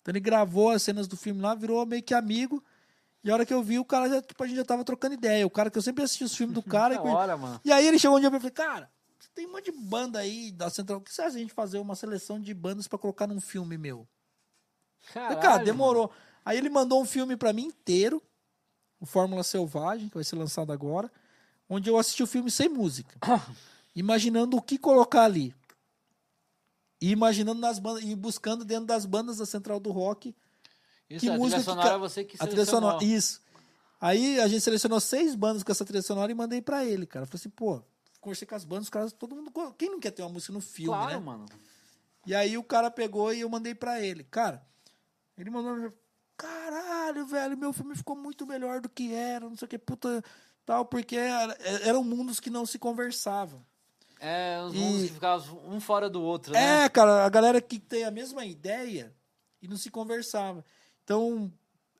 [0.00, 2.64] Então ele gravou as cenas do filme lá, virou meio que amigo.
[3.22, 5.12] E a hora que eu vi, o cara, já, tipo, a gente já tava trocando
[5.12, 5.46] ideia.
[5.46, 6.94] O cara que eu sempre assisti os filmes do cara.
[6.94, 7.60] E, hora, mano.
[7.62, 8.90] e aí ele chegou um dia e falou, cara,
[9.34, 10.98] tem um monte de banda aí da Central.
[10.98, 13.40] O que você acha de a gente fazer uma seleção de bandas para colocar num
[13.40, 14.06] filme meu?
[15.12, 16.10] Caralho, cara, demorou.
[16.44, 18.22] Aí ele mandou um filme para mim inteiro,
[19.00, 21.10] o Fórmula Selvagem, que vai ser lançado agora,
[21.68, 23.18] onde eu assisti o filme sem música.
[23.94, 25.54] imaginando o que colocar ali.
[27.00, 30.34] E imaginando nas bandas, e buscando dentro das bandas da Central do Rock
[31.08, 33.04] Isso, que a música trilha que sonora é você que a trilha sonora.
[33.04, 33.42] Isso.
[34.00, 37.24] Aí a gente selecionou seis bandas com essa trilha sonora e mandei pra ele, cara.
[37.24, 37.82] Eu falei assim, pô,
[38.24, 39.52] conversei com as bandas, os caras, todo mundo.
[39.78, 41.18] Quem não quer ter uma música no filme, Claro, né?
[41.20, 41.46] mano.
[42.26, 44.24] E aí o cara pegou e eu mandei pra ele.
[44.24, 44.64] Cara,
[45.38, 45.92] ele mandou.
[46.36, 50.22] Caralho, velho, meu filme ficou muito melhor do que era, não sei o que, puta,
[50.66, 51.56] tal, porque era-
[51.86, 53.64] eram mundos que não se conversavam.
[54.18, 56.84] É, os E- mundos que ficavam um fora do outro, né?
[56.84, 59.14] É, cara, a galera que tem a mesma ideia
[59.62, 60.64] e não se conversava.
[61.04, 61.52] Então,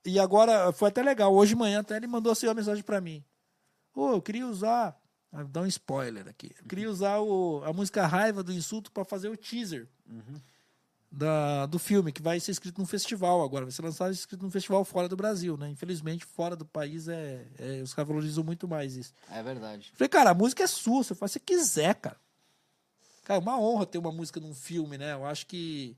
[0.04, 1.32] e agora foi até legal.
[1.34, 3.22] Hoje de manhã até ele mandou assim uma mensagem pra mim.
[3.94, 4.98] Ô, eu queria usar.
[5.34, 6.50] Ah, Vou dar um spoiler aqui.
[6.58, 9.88] Eu queria usar o, a música Raiva do Insulto pra fazer o teaser
[11.10, 13.64] da, do filme, que vai ser escrito num festival agora.
[13.64, 15.68] Vai ser lançado escrito num festival fora do Brasil, né?
[15.70, 19.12] Infelizmente, fora do país é, é- os caras valorizam muito mais isso.
[19.30, 19.92] É verdade.
[19.94, 22.16] Falei, cara, a música é sua, você faz o que você quiser, cara.
[23.24, 25.12] Cara, é uma honra ter uma música num filme, né?
[25.14, 25.96] Eu acho que,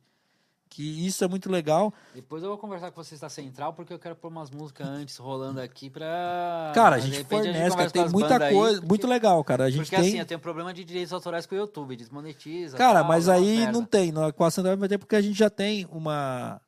[0.69, 1.93] que isso é muito legal.
[2.15, 5.17] Depois eu vou conversar com você da Central, porque eu quero pôr umas músicas antes
[5.17, 6.73] rolando aqui pra.
[6.75, 9.65] Cara, a gente fornece, tem muita coisa, porque- muito legal, cara.
[9.65, 10.09] A gente Porque tem.
[10.09, 12.77] assim, eu tenho problema de direitos autorais com o YouTube, desmonetiza.
[12.77, 14.13] Cara, tal, mas uma aí não tem.
[14.13, 16.61] na- Com a Central vai ter porque a gente já tem uma.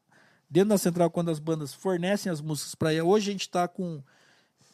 [0.51, 3.68] Dentro da Central, quando as bandas fornecem as músicas para aí, hoje a gente está
[3.68, 4.01] com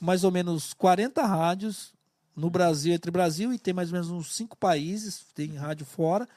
[0.01, 1.93] mais ou menos 40 rádios
[2.37, 6.29] no Brasil, entre Brasil e tem mais ou menos uns cinco países, tem rádio fora,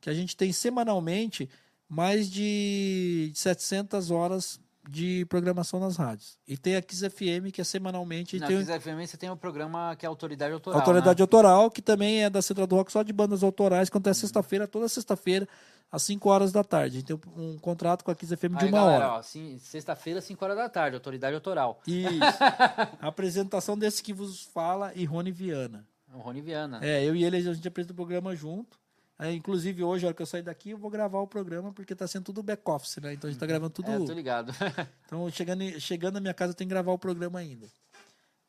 [0.00, 1.48] que a gente tem semanalmente
[1.88, 6.38] mais de 700 horas de programação nas rádios.
[6.46, 8.38] E tem a Kiss FM, que é semanalmente.
[8.38, 10.78] Na tem o- Kiss FM você tem um programa que é Autoridade Autoral.
[10.80, 11.22] Autoridade né?
[11.22, 14.68] Autoral, que também é da Central do Rock, só de bandas autorais, que acontece sexta-feira,
[14.68, 15.48] toda sexta-feira,
[15.90, 16.96] às 5 horas da tarde.
[16.98, 19.18] A gente tem um contrato com a Kiss FM de Aí, uma galera, hora.
[19.20, 21.80] ó, sim, sexta-feira, 5 horas da tarde, Autoridade Autoral.
[21.86, 22.20] Isso.
[23.00, 25.86] a apresentação desse que vos fala e Rony Viana.
[26.12, 26.78] O Rony Viana.
[26.82, 28.78] É, eu e ele, a gente apresenta o programa junto.
[29.18, 31.94] É, inclusive, hoje, a hora que eu sair daqui, eu vou gravar o programa, porque
[31.94, 33.12] tá sendo tudo back-office, né?
[33.14, 33.90] Então a gente tá gravando tudo.
[33.90, 34.52] É, eu tô ligado.
[35.06, 37.68] Então, chegando, chegando na minha casa, eu tenho que gravar o programa ainda.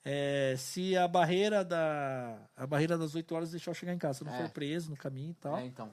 [0.04, 4.20] É, se a barreira da a barreira das 8 horas deixar eu chegar em casa,
[4.20, 4.38] se não É.
[4.44, 5.58] for preso no caminho e tal.
[5.58, 5.92] É, então.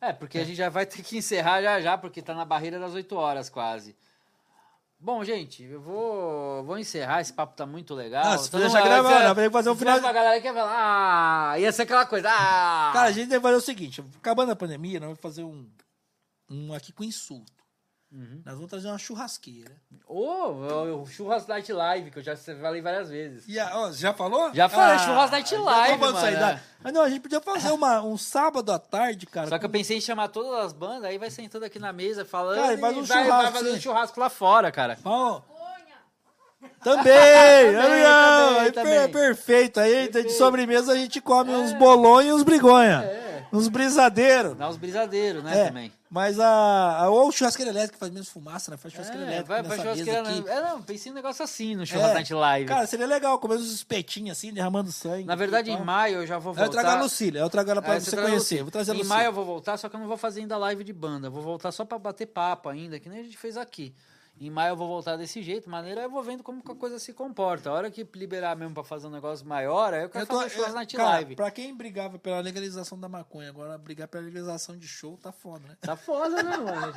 [0.00, 2.78] É, porque a gente já vai ter que encerrar já já, porque tá na barreira
[2.78, 3.96] das 8 horas quase.
[5.04, 8.22] Bom, gente, eu vou, vou encerrar, esse papo tá muito legal.
[8.24, 8.88] Ah, se Todo deixar se-
[9.24, 12.06] vai ter que fazer um final- uma galera que ia falar, ah, ia ser aquela
[12.06, 12.90] coisa, ah...
[12.92, 15.68] Cara, a gente deve fazer o seguinte: acabando a pandemia, nós vamos fazer um,
[16.48, 17.52] um aqui com insulto.
[18.44, 19.72] Nós vamos trazer uma churrasqueira.
[20.06, 23.44] Ô, o Churras Night Live, que eu já falei várias vezes.
[23.48, 24.52] E a, ó, já falou?
[24.52, 26.12] Já falei, Churras Night já Live, mano.
[26.38, 29.48] dá- Mas não, a gente podia fazer uma, um sábado à tarde, cara.
[29.48, 32.22] Só que eu pensei em chamar todas as bandas, aí vai sentando aqui na mesa
[32.24, 34.96] falando Cara, e faz um vai, vai churrasco, fazer um churrasco lá fora, cara.
[35.02, 35.42] Conha.
[36.82, 37.02] também!
[37.72, 39.08] Também, também, também.
[39.12, 39.80] perfeito.
[39.80, 40.36] Aí de Perfeito.
[40.36, 43.02] sobremesa a gente come uns bolões e uns brigonha.
[43.04, 43.46] É.
[43.52, 44.54] Uns brisadeiros.
[44.56, 45.92] Dá uns brisadeiros, né, É, também.
[46.14, 47.08] Mas a.
[47.08, 48.76] Ou churrasqueira elétrica faz menos fumaça, né?
[48.76, 49.62] Faz churrasqueira É, elétrica.
[49.62, 50.20] vai, churrasqueira.
[50.28, 50.44] aqui.
[50.46, 52.34] É, não, pensei um negócio assim no Churras É.
[52.34, 52.68] Live.
[52.68, 55.24] Cara, seria legal comer uns espetinhos assim, derramando sangue.
[55.24, 56.66] Na verdade, em maio eu já vou voltar.
[56.66, 58.60] Eu trago a Lucília, eu trago ela pra É, você a conhecer.
[58.60, 59.16] Vou trazer a Em Lucília.
[59.16, 61.30] maio eu vou voltar, só que eu não vou fazer ainda live de banda.
[61.30, 63.94] Vou voltar só pra bater papo ainda, que nem a gente fez aqui.
[64.46, 66.98] Em maio eu vou voltar desse jeito, maneira eu vou vendo como que a coisa
[66.98, 67.70] se comporta.
[67.70, 70.38] A hora que liberar mesmo pra fazer um negócio maior, aí eu quero Eu tô-
[70.40, 71.36] fazer Churras é, cara, Live.
[71.36, 75.68] Pra quem brigava pela legalização da maconha, agora brigar pela legalização de show tá foda,
[75.68, 75.76] né?
[75.80, 76.92] Tá foda, né, mano?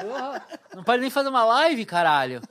[0.75, 2.41] Não pode nem fazer uma live, caralho.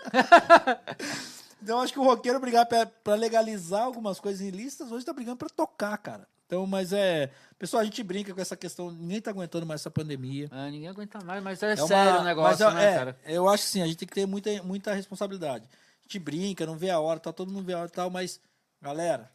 [1.63, 5.39] Então acho que o roqueiro brigar pra, pra legalizar algumas coisas ilícitas, hoje tá brigando
[5.39, 6.29] pra tocar, cara.
[6.47, 7.31] Então, mas é.
[7.59, 10.49] Pessoal, a gente brinca com essa questão, ninguém tá aguentando mais essa pandemia.
[10.51, 13.19] Ah, ninguém aguenta mais, mas é, uma- sério o negócio, mas, né, é, cara?
[13.25, 15.65] Eu acho que sim, a gente tem que ter muita, muita responsabilidade.
[15.67, 18.11] A gente brinca, não vê a hora, tá todo mundo vê a hora e tal,
[18.11, 18.39] mas,
[18.83, 19.31] galera,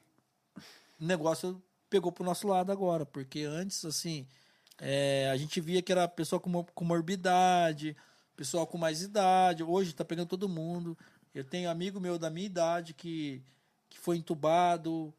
[0.99, 4.27] o negócio pegou pro nosso lado agora, porque antes, assim,
[4.79, 7.97] é, a gente via que era pessoa com, mo- com morbidade,
[8.35, 10.95] pessoal com mais idade, hoje tá pegando todo mundo.
[11.33, 13.41] Eu tenho amigo meu da minha idade que,
[13.89, 15.11] que foi entubado,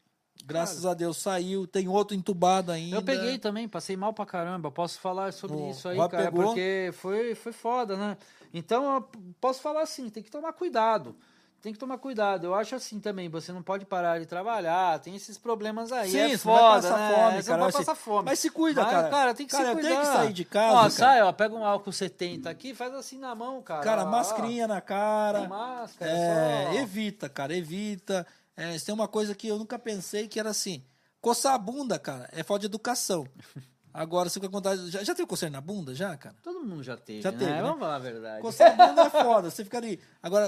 [0.45, 2.95] graças a Deus saiu, tem outro entubado ainda.
[2.97, 4.69] Eu peguei também, passei mal pra caramba.
[4.71, 6.45] Posso falar sobre O isso aí, cara, pegou?
[6.45, 8.17] porque foi, foi foda, né?
[8.53, 9.05] Então,
[9.39, 11.15] posso falar assim, tem que tomar cuidado.
[11.61, 12.45] Tem que tomar cuidado.
[12.47, 16.09] Eu acho assim também, você não pode parar de trabalhar, tem esses problemas aí.
[16.09, 17.07] Sim, é foda, vai né?
[17.15, 18.25] fome, cara, não assim, vai passar fome.
[18.25, 19.09] mas se cuida, Mas, cara.
[19.09, 19.87] Cara, tem que Cara, se cuidar.
[19.89, 20.89] tenho que sair de casa, Ó, cara.
[20.89, 23.83] sai, ó, pega um álcool 70 aqui, faz assim na mão, cara.
[23.83, 25.41] Cara, ó, mascarinha na cara.
[25.41, 26.79] ó, Máscara, É, só.
[26.79, 28.25] evita, cara, evita.
[28.55, 30.83] É, tem uma coisa que eu nunca pensei que era assim:
[31.19, 33.25] coçar a bunda, cara, é falta de educação.
[33.93, 34.89] Agora, fica com vontade.
[34.89, 36.35] Já, já teve coceira na bunda, já, cara?
[36.41, 37.37] Todo mundo já teve, Já né?
[37.37, 37.61] teve, né?
[37.61, 38.41] Vamos falar a verdade.
[38.41, 39.99] Coçar a bunda é foda, você fica ali.
[40.23, 40.45] Agora,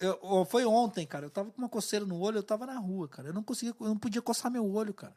[0.00, 2.76] eu- eu- foi ontem, cara, eu tava com uma coceira no olho, eu tava na
[2.78, 3.28] rua, cara.
[3.28, 5.14] Eu não conseguia, eu não podia coçar meu olho, cara.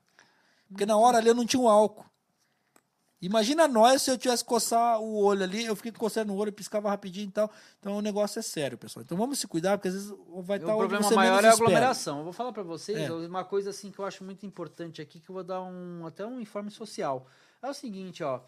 [0.69, 2.05] Porque na hora ali eu não tinha o álcool.
[3.21, 6.89] Imagina nós se eu tivesse coçar o olho ali, eu fiquei coceira no olho, piscava
[6.89, 7.49] rapidinho e tal.
[7.79, 9.03] Então o negócio é sério, pessoal.
[9.03, 10.13] Então vamos se cuidar, porque às vezes
[10.43, 12.17] vai estar o onde problema você maior é a aglomeração.
[12.19, 13.11] Eu vou falar pra vocês É.
[13.11, 16.25] uma coisa assim que eu acho muito importante aqui, que eu vou dar um até
[16.25, 17.25] um informe social.
[17.61, 18.41] É o seguinte, ó.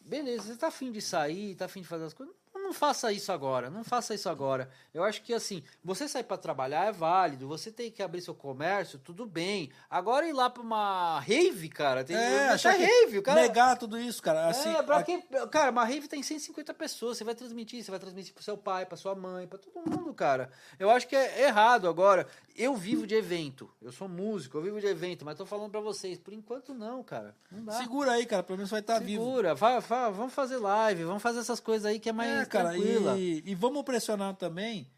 [0.00, 2.34] Beleza, você tá afim de sair, tá afim de fazer as coisas.
[2.72, 4.66] Não faça isso agora, não faça isso agora.
[4.94, 8.34] Eu acho que assim, você sair pra trabalhar é válido, você tem que abrir seu
[8.34, 9.70] comércio, tudo bem.
[9.90, 13.42] Agora ir lá pra uma rave, cara, tem É, achar rave, o cara.
[13.42, 14.46] Negar tudo isso, cara.
[14.48, 15.46] Assim, é, pra a-?
[15.48, 17.18] Cara, uma rave tem 150 pessoas.
[17.18, 20.14] Você vai transmitir, você vai transmitir pro seu pai, pra sua mãe, pra todo mundo,
[20.14, 20.50] cara.
[20.78, 22.26] Eu acho que é errado agora.
[22.56, 23.70] Eu vivo de evento.
[23.82, 26.18] Eu sou músico, eu vivo de evento, mas tô falando pra vocês.
[26.18, 27.34] Por enquanto, não, cara.
[27.50, 27.72] Não dá.
[27.72, 28.42] Segura aí, cara.
[28.42, 29.22] Pelo menos vai estar vivo.
[29.24, 32.44] Segura, fa- fa- vamos fazer live, vamos fazer essas coisas aí que é mais É,
[32.46, 33.18] cara, tranquila.
[33.18, 34.90] e, e vamos pressionar também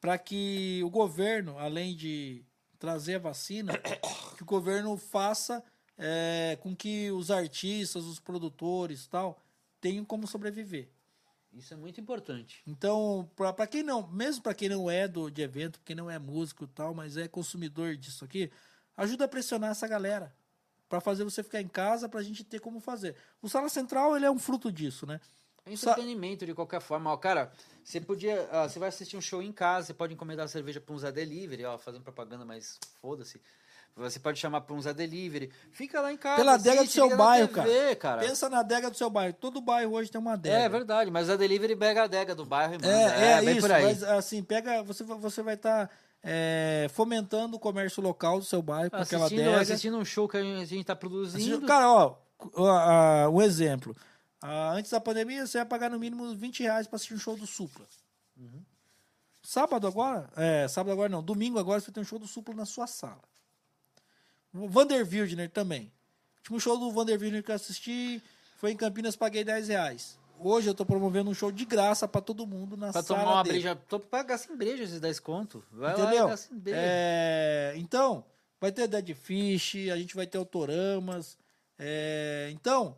[0.00, 2.44] para que o governo, além de
[2.78, 3.72] trazer a vacina,
[4.36, 5.62] que o governo faça
[5.96, 9.42] é, com que os artistas, os produtores tal,
[9.80, 10.88] tenham como sobreviver.
[11.52, 12.62] Isso é muito importante.
[12.66, 16.18] Então, para quem não, mesmo para quem não é do de evento, quem não é
[16.18, 18.50] músico tal, mas é consumidor disso aqui,
[18.96, 20.32] ajuda a pressionar essa galera
[20.88, 23.14] para fazer você ficar em casa, para a gente ter como fazer.
[23.42, 25.20] O Sala Central ele é um fruto disso, né?
[25.70, 27.12] É entretenimento de qualquer forma.
[27.12, 27.50] Ó, cara,
[27.84, 28.48] você podia.
[28.52, 31.10] ah, você vai assistir um show em casa, você pode encomendar cerveja pra um Zé
[31.12, 33.40] Delivery, ó, fazendo propaganda, mas foda-se.
[33.96, 35.50] Você pode chamar pra um Zé Delivery.
[35.72, 36.36] Fica lá em casa.
[36.36, 38.20] Pela adega do seu bairro, TV, cara.
[38.20, 39.32] Pensa na adega do seu bairro.
[39.40, 40.54] Todo bairro hoje tem uma adega.
[40.56, 42.86] É verdade, mas Zé Delivery pega a adega do bairro e manda.
[42.88, 43.82] É, é, bem isso, por aí.
[43.82, 45.90] mas assim, pega, você, você vai estar
[46.90, 49.62] fomentando o comércio local do seu bairro com aquela Assistindo, adega.
[49.62, 51.38] assistindo um show que a gente, a gente tá produzindo.
[51.38, 52.14] Assistindo- Cara, ó,
[52.54, 53.96] ó, ó, um exemplo.
[54.40, 57.36] Ah, antes da pandemia, você ia pagar no mínimo 20 reais para assistir um show
[57.36, 57.84] do Supla.
[58.36, 58.62] Uhum.
[59.42, 62.64] Sábado agora, é, sábado agora não, domingo agora você tem um show do Supla na
[62.66, 63.22] sua sala.
[64.52, 65.90] Vander Wildner também.
[66.36, 68.22] O último show do Vander Wildner que eu assisti
[68.58, 70.18] foi em Campinas, paguei 10 reais.
[70.40, 73.32] Hoje eu tô promovendo um show de graça para todo mundo na Pra sala tomar
[73.36, 73.54] uma dele.
[73.58, 73.76] breja.
[73.88, 75.64] Tô pra gastar em breja esses 10 conto.
[75.72, 76.28] Vai lá Entendeu?
[76.52, 76.76] breja.
[76.80, 78.24] É, então,
[78.60, 81.36] vai ter Dead Fish, a gente vai ter Autoramas.
[81.78, 82.96] é, então,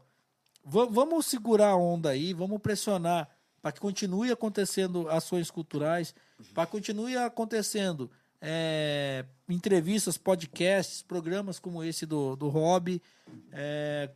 [0.65, 3.29] vamos segurar a onda aí, vamos pressionar
[3.63, 6.15] para que continue acontecendo ações culturais,
[6.55, 8.11] para que continue acontecendo
[8.41, 13.03] é, entrevistas, podcasts, programas como esse do, do Hobby,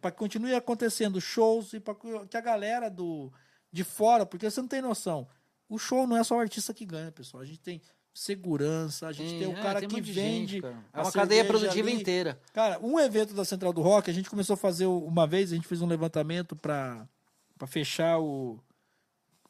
[0.00, 3.30] para que continue acontecendo shows e para que a galera do,
[3.70, 5.28] de fora, porque você não tem noção,
[5.68, 7.42] o show não é só o artista que ganha, pessoal.
[7.42, 7.80] A gente tem
[8.14, 10.52] segurança, a gente tem, o é, cara um que vende.
[10.52, 10.84] gente, cara.
[10.92, 12.00] É uma cadeia produtiva ali.
[12.00, 12.40] inteira.
[12.52, 15.56] Cara, um evento da Central do Rock, a gente começou a fazer uma vez, a
[15.56, 17.06] gente fez um levantamento para
[17.66, 18.58] fechar o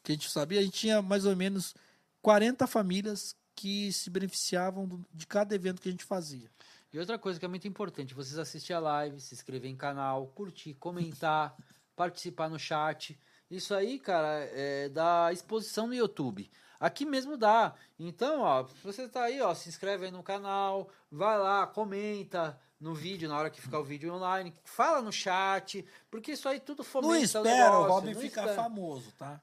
[0.03, 1.75] que a gente sabia, a gente tinha mais ou menos
[2.21, 6.49] 40 famílias que se beneficiavam do- de cada evento que a gente fazia.
[6.91, 10.27] E outra coisa que é muito importante, vocês assistir a live, se inscrever em canal,
[10.27, 11.55] curtir, comentar,
[11.95, 13.17] participar no chat.
[13.49, 16.49] Isso aí, cara, é da exposição no YouTube.
[16.79, 17.73] Aqui mesmo dá.
[17.97, 22.59] Então, ó, se você tá aí, ó, se inscreve aí no canal, vai lá, comenta
[22.79, 26.59] no vídeo, na hora que ficar o vídeo online, fala no chat, porque isso aí
[26.59, 28.63] tudo fomenta Não o espera o negócio, Robin ficar espera.
[28.63, 29.41] famoso, tá?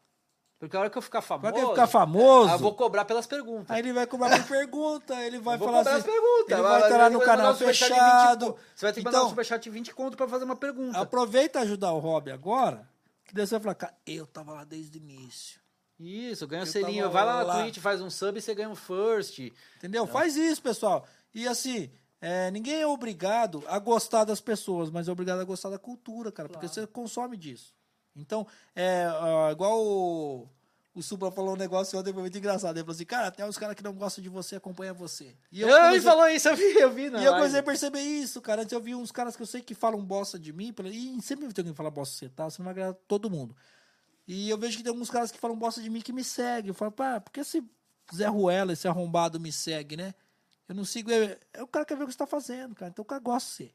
[0.58, 3.68] Porque a hora que eu ficar famoso, ele ficar famoso, eu vou cobrar pelas perguntas.
[3.68, 6.08] aí ele vai cobrar por pergunta, ele vai Eu falar assim,
[6.46, 8.52] ele vai estar lá no canal 20 fechado.
[8.52, 10.54] co- Você vai ter que mandar um Então, superchat de 20 conto pra fazer uma
[10.54, 11.00] pergunta.
[11.00, 12.88] aproveita e ajudar o Rob agora,
[13.24, 15.60] que daí você vai falar, cara, eu tava lá desde o início.
[15.98, 17.10] Isso, ganha um Eu selinho.
[17.10, 17.62] Vai lá na lá.
[17.62, 19.38] Twitch, faz um sub e você ganha um first.
[19.76, 20.06] Entendeu?
[20.06, 21.06] Faz isso, pessoal.
[21.34, 21.90] E assim,
[22.20, 26.30] é, ninguém é obrigado a gostar das pessoas, mas é obrigado a gostar da cultura,
[26.32, 27.74] cara, porque você consome disso.
[28.14, 28.46] Então,
[28.76, 30.48] é ó, igual o,
[30.94, 32.76] o Supra falou um negócio ontem, foi muito engraçado.
[32.76, 35.34] Ele falou assim, cara, até os caras que não gostam de você acompanham você.
[35.50, 37.08] E Eu, ele comecei- falou isso, eu vi, eu vi.
[37.10, 38.62] Na E eu comecei a perceber isso, cara.
[38.62, 41.46] Antes eu vi uns caras que eu sei que falam bosta de mim, e sempre
[41.52, 42.50] tem alguém que fala bosta de você, tá?
[42.50, 43.56] Você não vai agradar todo mundo.
[44.26, 46.68] E eu vejo que tem alguns caras que falam bosta de mim que me seguem.
[46.68, 47.62] Eu falo, pá, por que esse
[48.14, 50.14] Zé Ruela, esse arrombado me segue, né?
[50.68, 51.36] Eu não sigo ele.
[51.52, 52.90] É o cara que quer ver o que você tá fazendo, cara.
[52.90, 53.74] Então o cara gosta de você.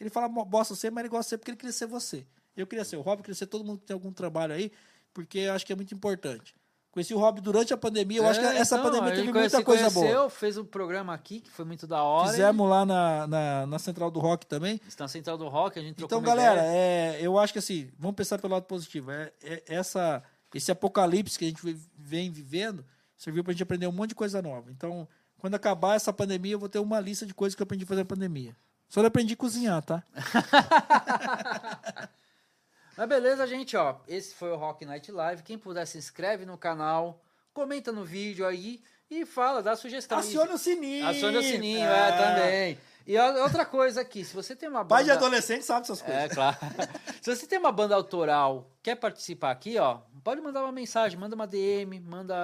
[0.00, 2.26] Ele fala bosta de você, mas ele gosta de você porque ele queria ser você.
[2.56, 4.72] Eu queria ser o Rob, queria ser todo mundo que tem algum trabalho aí,
[5.12, 6.56] porque eu acho que é muito importante.
[6.90, 9.26] Conheci o Rob durante a pandemia, eu acho que É, essa então, pandemia a teve
[9.26, 10.06] gente muita conhece- coisa boa.
[10.06, 12.30] conheceu, fez um programa aqui que foi muito da hora.
[12.30, 14.80] Fizemos lá na, na, na Central do Rock também.
[14.88, 18.16] Está na Central do Rock, a gente Então, galera, é, eu acho que assim, vamos
[18.16, 19.10] pensar pelo lado positivo.
[19.10, 20.22] É, é- essa,
[20.54, 21.60] esse apocalipse que a gente
[21.96, 22.84] vem vivendo
[23.16, 24.70] serviu pra gente aprender um monte de coisa nova.
[24.70, 25.06] Então,
[25.38, 27.86] quando acabar essa pandemia, eu vou ter uma lista de coisas que eu aprendi a
[27.86, 28.56] fazer na pandemia.
[28.88, 30.02] Só aprendi a cozinhar, tá?
[32.98, 33.94] Mas beleza, gente, ó.
[34.08, 35.44] Esse foi o Rock Night Live.
[35.44, 37.22] Quem puder, se inscreve no canal,
[37.54, 40.18] comenta no vídeo aí e fala, dá sugestão.
[40.18, 41.06] Acione o sininho.
[41.06, 42.78] Acione o sininho, é, também.
[43.06, 44.96] E outra coisa aqui, se você tem uma banda...
[44.96, 46.24] Pai de adolescente sabe essas coisas.
[46.24, 46.56] É, claro.
[47.22, 51.34] Se você tem uma banda autoral, quer participar aqui, ó, pode mandar uma mensagem, manda
[51.34, 52.34] uma DM, manda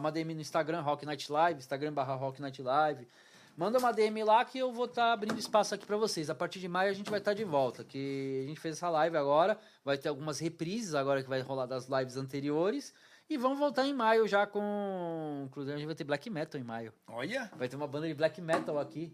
[0.00, 3.06] uma DM no Instagram, Rock Night Live, Instagram barra Rock Night Live.
[3.56, 6.28] Manda uma DM lá que eu vou estar abrindo espaço aqui pra vocês.
[6.28, 8.90] A partir de maio a gente vai estar de volta, que a gente fez essa
[8.90, 12.92] live agora, vai ter algumas reprises agora que vai rolar das lives anteriores.
[13.30, 15.44] E vamos voltar em maio já com.
[15.46, 16.92] Inclusive, a gente vai ter black metal em maio.
[17.08, 19.12] Olha, Vai ter uma banda de black metal aqui.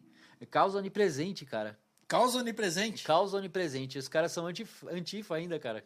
[0.50, 1.78] Causa onipresente, cara.
[2.08, 3.04] causa onipresente.
[3.04, 3.96] Causa onipresente.
[3.96, 5.84] Os caras são antif antifa ainda, cara.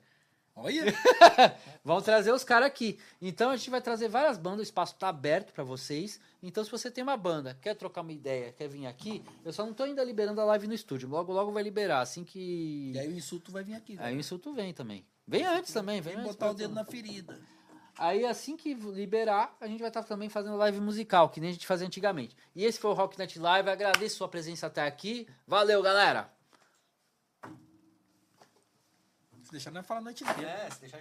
[0.57, 0.85] Olha.
[1.85, 2.99] Vão trazer os caras aqui.
[3.21, 6.19] Então a gente vai trazer várias bandas, o espaço tá aberto para vocês.
[6.43, 9.67] Então se você tem uma banda, quer trocar uma ideia, quer vir aqui, eu só
[9.67, 11.09] não tô ainda liberando a live no estúdio.
[11.09, 13.97] Logo logo vai liberar, assim que E aí o insulto vai vir aqui.
[14.01, 15.05] Aí o insulto vem também.
[15.29, 17.39] Vem antes também, vem Vem antes botar o dedo na ferida.
[17.99, 21.53] Aí assim que liberar, a gente vai estar também fazendo live musical, que nem a
[21.53, 22.37] gente fazia antigamente.
[22.55, 23.69] E esse foi o Rock Net Live.
[23.69, 25.27] Agradeço sua presença até aqui.
[25.47, 26.36] Valeu, galera.
[29.47, 30.51] Se deixar, não é falar a noite inteira.
[30.51, 30.99] É, se deixar